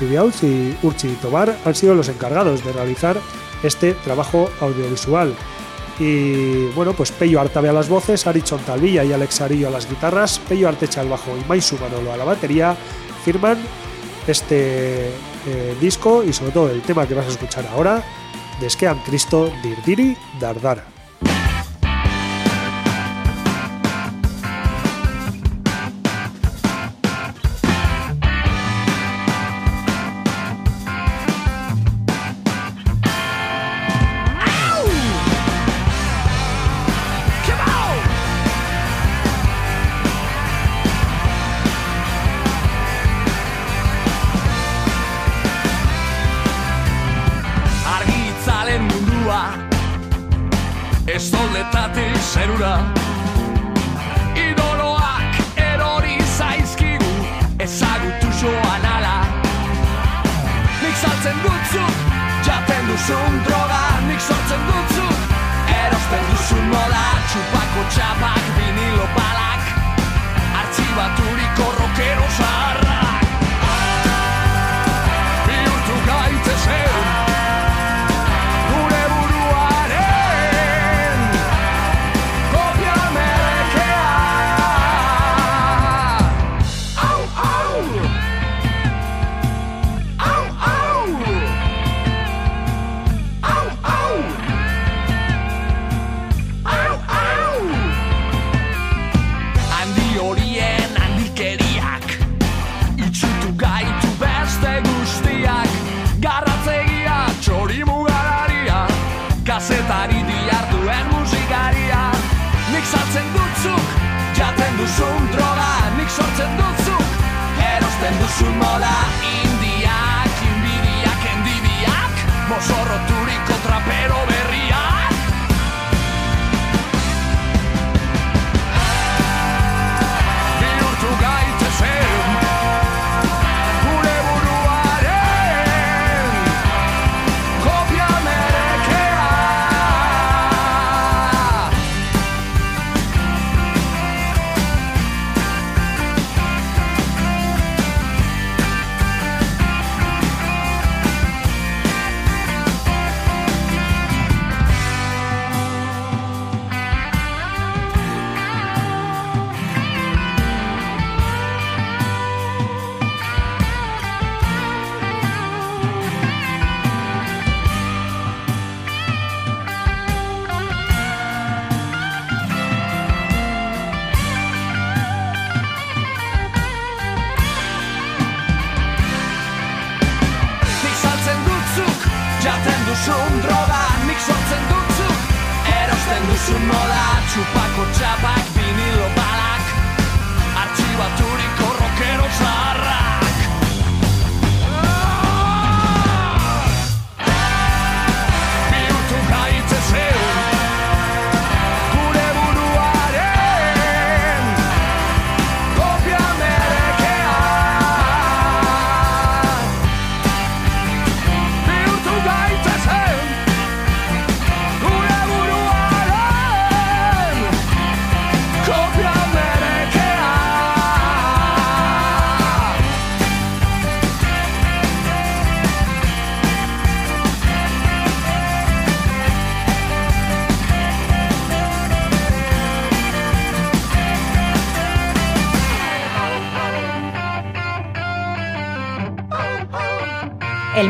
Zubiauz 0.00 0.42
y 0.42 0.74
Urchi 0.82 1.08
Tobar 1.20 1.54
han 1.64 1.74
sido 1.74 1.94
los 1.94 2.08
encargados 2.08 2.64
de 2.64 2.72
realizar 2.72 3.18
este 3.62 3.92
trabajo 3.92 4.48
audiovisual. 4.60 5.34
Y 5.98 6.68
bueno, 6.68 6.94
pues 6.94 7.12
Pello 7.12 7.40
Artabe 7.40 7.68
a 7.68 7.74
las 7.74 7.90
voces, 7.90 8.26
Ari 8.26 8.40
Chontalvilla 8.40 9.04
y 9.04 9.12
Alex 9.12 9.42
Arillo 9.42 9.68
a 9.68 9.70
las 9.70 9.88
guitarras, 9.88 10.38
Pello 10.38 10.68
Artecha 10.68 11.02
al 11.02 11.10
bajo 11.10 11.36
y 11.36 11.46
Maisu 11.46 11.76
Manolo 11.78 12.12
a 12.12 12.16
la 12.16 12.24
batería, 12.24 12.74
firman 13.22 13.58
este 14.26 15.08
eh, 15.08 15.76
disco 15.78 16.24
y 16.24 16.32
sobre 16.32 16.52
todo 16.52 16.70
el 16.70 16.80
tema 16.80 17.06
que 17.06 17.12
vas 17.12 17.26
a 17.26 17.30
escuchar 17.30 17.66
ahora, 17.66 18.02
de 18.58 18.66
Esquean 18.66 18.98
Cristo 19.04 19.52
Dirdiri 19.62 20.16
Dardara. 20.40 20.99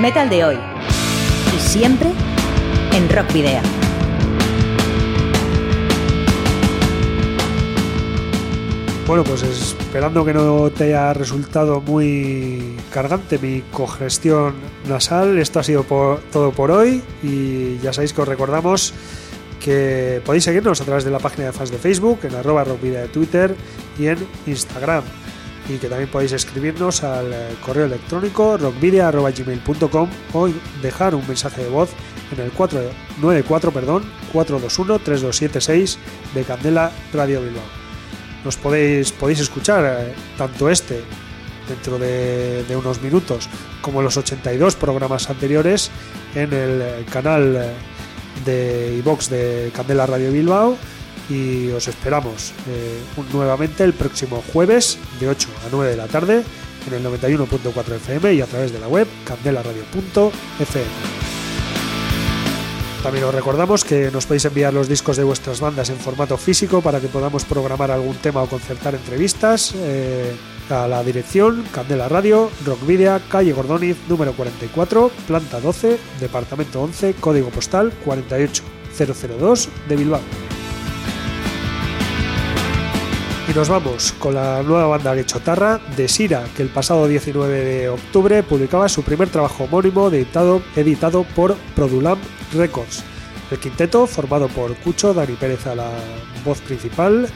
Metal 0.01 0.31
de 0.31 0.45
hoy. 0.45 0.59
Y 1.55 1.61
siempre 1.61 2.11
en 2.93 3.09
Rock 3.11 3.33
Video. 3.35 3.61
Bueno, 9.07 9.25
pues 9.25 9.43
esperando 9.43 10.25
que 10.25 10.33
no 10.33 10.71
te 10.71 10.85
haya 10.85 11.13
resultado 11.13 11.81
muy 11.81 12.77
cargante 12.93 13.39
mi 13.39 13.61
congestión 13.73 14.55
nasal, 14.89 15.37
esto 15.39 15.59
ha 15.59 15.65
sido 15.65 15.85
todo 16.33 16.53
por 16.53 16.71
hoy 16.71 17.03
y 17.23 17.79
ya 17.79 17.93
sabéis 17.93 18.13
que 18.13 18.23
os 18.23 18.29
recordamos 18.29 18.95
que 19.59 20.23
podéis 20.25 20.45
seguirnos 20.45 20.81
a 20.81 20.85
través 20.85 21.05
de 21.05 21.11
la 21.11 21.19
página 21.19 21.47
de 21.47 21.53
fans 21.53 21.71
de 21.71 21.79
Facebook, 21.79 22.21
en 22.23 22.37
arroba 22.37 22.65
rockvidia 22.65 23.03
de 23.03 23.09
Twitter 23.09 23.55
y 23.99 24.07
en 24.07 24.19
Instagram. 24.47 25.03
Y 25.71 25.79
que 25.79 25.89
también 25.89 26.11
podéis 26.11 26.33
escribirnos 26.33 27.05
al 27.05 27.33
eh, 27.33 27.55
correo 27.65 27.87
electrónico 27.87 28.57
rockvidia.gmail.com 28.57 30.09
o 30.33 30.49
dejar 30.83 31.15
un 31.15 31.27
mensaje 31.29 31.63
de 31.63 31.71
voz 31.71 31.91
en 32.33 32.41
el 32.41 32.51
494 32.51 33.71
perdón, 33.71 34.03
421 34.33 34.99
3276 34.99 35.99
de 36.35 36.43
Candela 36.43 36.91
Radio 37.13 37.41
Bilbao. 37.41 37.63
Nos 38.45 38.57
podéis, 38.57 39.13
podéis 39.13 39.41
escuchar 39.41 39.85
eh, 39.85 40.15
tanto 40.37 40.69
este 40.69 41.03
dentro 41.69 42.01
de, 42.01 42.65
unos 42.77 43.01
minutos 43.01 43.49
como 43.81 44.03
los 44.03 44.17
82 44.17 44.75
programas 44.75 45.31
anteriores 45.31 45.93
en 46.35 46.53
el 46.53 46.83
eh, 46.83 47.05
canal 47.13 47.75
de 48.45 48.97
iVox 48.99 49.31
de 49.31 49.71
Candela 49.73 50.07
Radio 50.07 50.33
Bilbao 50.33 50.77
y 51.31 51.71
os 51.71 51.89
esperamos 51.89 52.53
eh, 52.69 53.01
nuevamente 53.33 53.85
el 53.85 53.95
próximo 53.95 54.43
jueves 54.53 54.99
de 55.21 55.29
8 55.29 55.49
a 55.67 55.69
9 55.71 55.91
de 55.93 55.97
la 55.97 56.09
tarde 56.09 56.43
en 56.87 56.95
el 56.95 57.05
91.4 57.05 57.95
FM 57.95 58.35
y 58.35 58.41
a 58.41 58.47
través 58.47 58.73
de 58.73 58.81
la 58.81 58.89
web 58.89 59.07
candelaradio.fm. 59.25 61.21
También 63.03 63.25
os 63.25 63.35
recordamos 63.35 63.83
que 63.83 64.11
nos 64.11 64.27
podéis 64.27 64.45
enviar 64.45 64.75
los 64.75 64.87
discos 64.87 65.17
de 65.17 65.25
vuestras 65.25 65.61
bandas 65.61 65.89
en 65.89 65.97
formato 65.97 66.37
físico 66.37 66.83
para 66.83 67.01
que 67.01 67.09
podamos 67.09 67.47
programar 67.47 67.91
algún 67.91 68.17
tema 68.17 68.43
o 68.43 68.47
concertar 68.47 68.95
entrevistas 68.95 69.73
eh, 69.75 70.37
a 70.69 70.87
la 70.87 71.03
dirección 71.03 71.65
Candela 71.73 72.09
Radio, 72.09 72.51
Rockvidia, 72.67 73.21
calle 73.31 73.53
Gordoniz, 73.53 73.97
número 74.09 74.35
44, 74.35 75.11
planta 75.27 75.61
12, 75.61 75.99
departamento 76.21 76.83
11, 76.83 77.15
código 77.15 77.49
postal 77.49 77.91
48002 78.05 79.69
de 79.89 79.97
Bilbao. 79.97 80.50
Y 83.51 83.53
nos 83.53 83.69
vamos 83.69 84.13
con 84.13 84.35
la 84.35 84.63
nueva 84.63 84.87
banda 84.87 85.13
Guechotarra 85.13 85.81
de 85.97 86.07
Sira, 86.07 86.45
que 86.57 86.63
el 86.63 86.69
pasado 86.69 87.09
19 87.09 87.65
de 87.65 87.89
octubre 87.89 88.45
publicaba 88.45 88.89
su 88.89 89.03
primer 89.03 89.29
trabajo 89.29 89.65
homónimo 89.65 90.07
editado, 90.07 90.63
editado 90.77 91.25
por 91.35 91.57
Produlam 91.75 92.21
Records. 92.55 93.03
El 93.51 93.59
quinteto, 93.59 94.07
formado 94.07 94.47
por 94.47 94.77
Cucho, 94.77 95.13
Dani 95.13 95.33
Pérez 95.33 95.67
a 95.67 95.75
la 95.75 95.91
voz 96.45 96.61
principal, 96.61 97.29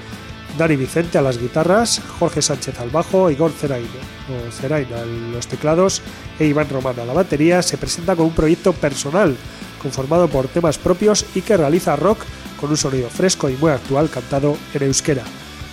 Dani 0.57 0.77
Vicente 0.77 1.19
a 1.19 1.23
las 1.23 1.37
guitarras, 1.37 2.01
Jorge 2.21 2.43
Sánchez 2.43 2.79
al 2.79 2.91
bajo, 2.91 3.29
Igor 3.29 3.51
Cerain, 3.51 3.85
o 3.85 4.53
Cerain 4.53 4.87
a 4.95 5.05
los 5.35 5.49
teclados 5.49 6.01
e 6.39 6.45
Iván 6.45 6.69
Román 6.69 7.01
a 7.01 7.07
la 7.07 7.13
batería, 7.13 7.61
se 7.61 7.77
presenta 7.77 8.15
con 8.15 8.27
un 8.27 8.35
proyecto 8.35 8.73
personal, 8.73 9.37
conformado 9.83 10.29
por 10.29 10.47
temas 10.47 10.79
propios 10.79 11.27
y 11.35 11.41
que 11.41 11.57
realiza 11.57 11.97
rock 11.97 12.21
con 12.61 12.71
un 12.71 12.77
sonido 12.77 13.11
fresco 13.11 13.51
y 13.51 13.57
muy 13.57 13.73
actual 13.73 14.09
cantado 14.11 14.57
en 14.75 14.85
euskera. 14.85 15.25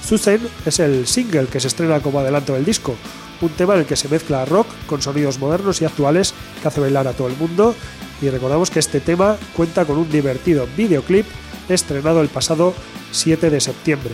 Zuzen 0.03 0.41
es 0.65 0.79
el 0.79 1.07
single 1.07 1.47
que 1.47 1.59
se 1.59 1.67
estrena 1.67 1.99
como 1.99 2.19
adelanto 2.19 2.53
del 2.53 2.65
disco, 2.65 2.95
un 3.41 3.49
tema 3.49 3.73
en 3.73 3.81
el 3.81 3.85
que 3.85 3.95
se 3.95 4.09
mezcla 4.09 4.45
rock 4.45 4.67
con 4.85 5.01
sonidos 5.01 5.39
modernos 5.39 5.81
y 5.81 5.85
actuales 5.85 6.33
que 6.61 6.67
hace 6.67 6.81
bailar 6.81 7.07
a 7.07 7.13
todo 7.13 7.27
el 7.27 7.37
mundo. 7.37 7.75
Y 8.21 8.29
recordamos 8.29 8.69
que 8.69 8.79
este 8.79 8.99
tema 8.99 9.37
cuenta 9.55 9.85
con 9.85 9.97
un 9.97 10.09
divertido 10.09 10.67
videoclip 10.77 11.25
estrenado 11.69 12.21
el 12.21 12.29
pasado 12.29 12.73
7 13.11 13.49
de 13.49 13.61
septiembre. 13.61 14.11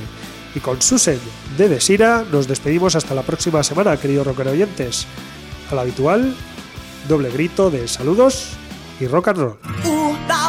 Y 0.56 0.60
con 0.60 0.82
Susan 0.82 1.20
de 1.58 1.70
Desira 1.70 2.26
nos 2.32 2.48
despedimos 2.48 2.96
hasta 2.96 3.14
la 3.14 3.24
próxima 3.24 3.64
semana, 3.64 3.98
queridos 3.98 4.28
rocker 4.28 4.48
oyentes. 4.48 5.06
Al 5.70 5.80
habitual, 5.80 6.34
doble 7.08 7.30
grito 7.30 7.70
de 7.70 7.88
saludos 7.88 8.54
y 9.00 9.08
rock 9.08 9.28
and 9.30 9.38
roll. 9.38 9.87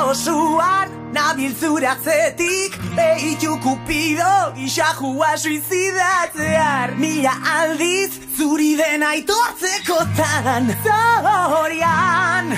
Osoan, 0.07 0.89
nabil 1.13 1.55
zure 1.55 1.87
atzetik 1.91 2.77
Behitu 2.95 3.59
kupido, 3.63 4.55
isajua 4.57 5.37
suizidatzear. 5.37 6.95
Mila 6.99 7.35
aldiz, 7.59 8.19
zuri 8.37 8.77
dena 8.79 9.11
aitortzekotan 9.17 10.71
Zorian, 10.85 12.55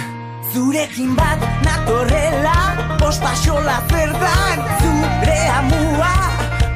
zurekin 0.53 1.17
bat 1.17 1.41
natorrela 1.65 2.59
Postaxola 3.01 3.81
zertan, 3.89 4.65
zure 4.83 5.41
amua 5.57 6.15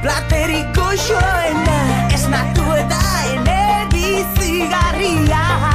Plateriko 0.01 0.91
xoena, 1.07 1.79
esnatu 2.13 2.65
eta 2.81 3.01
ene 3.33 3.61
bizigarria 3.93 5.74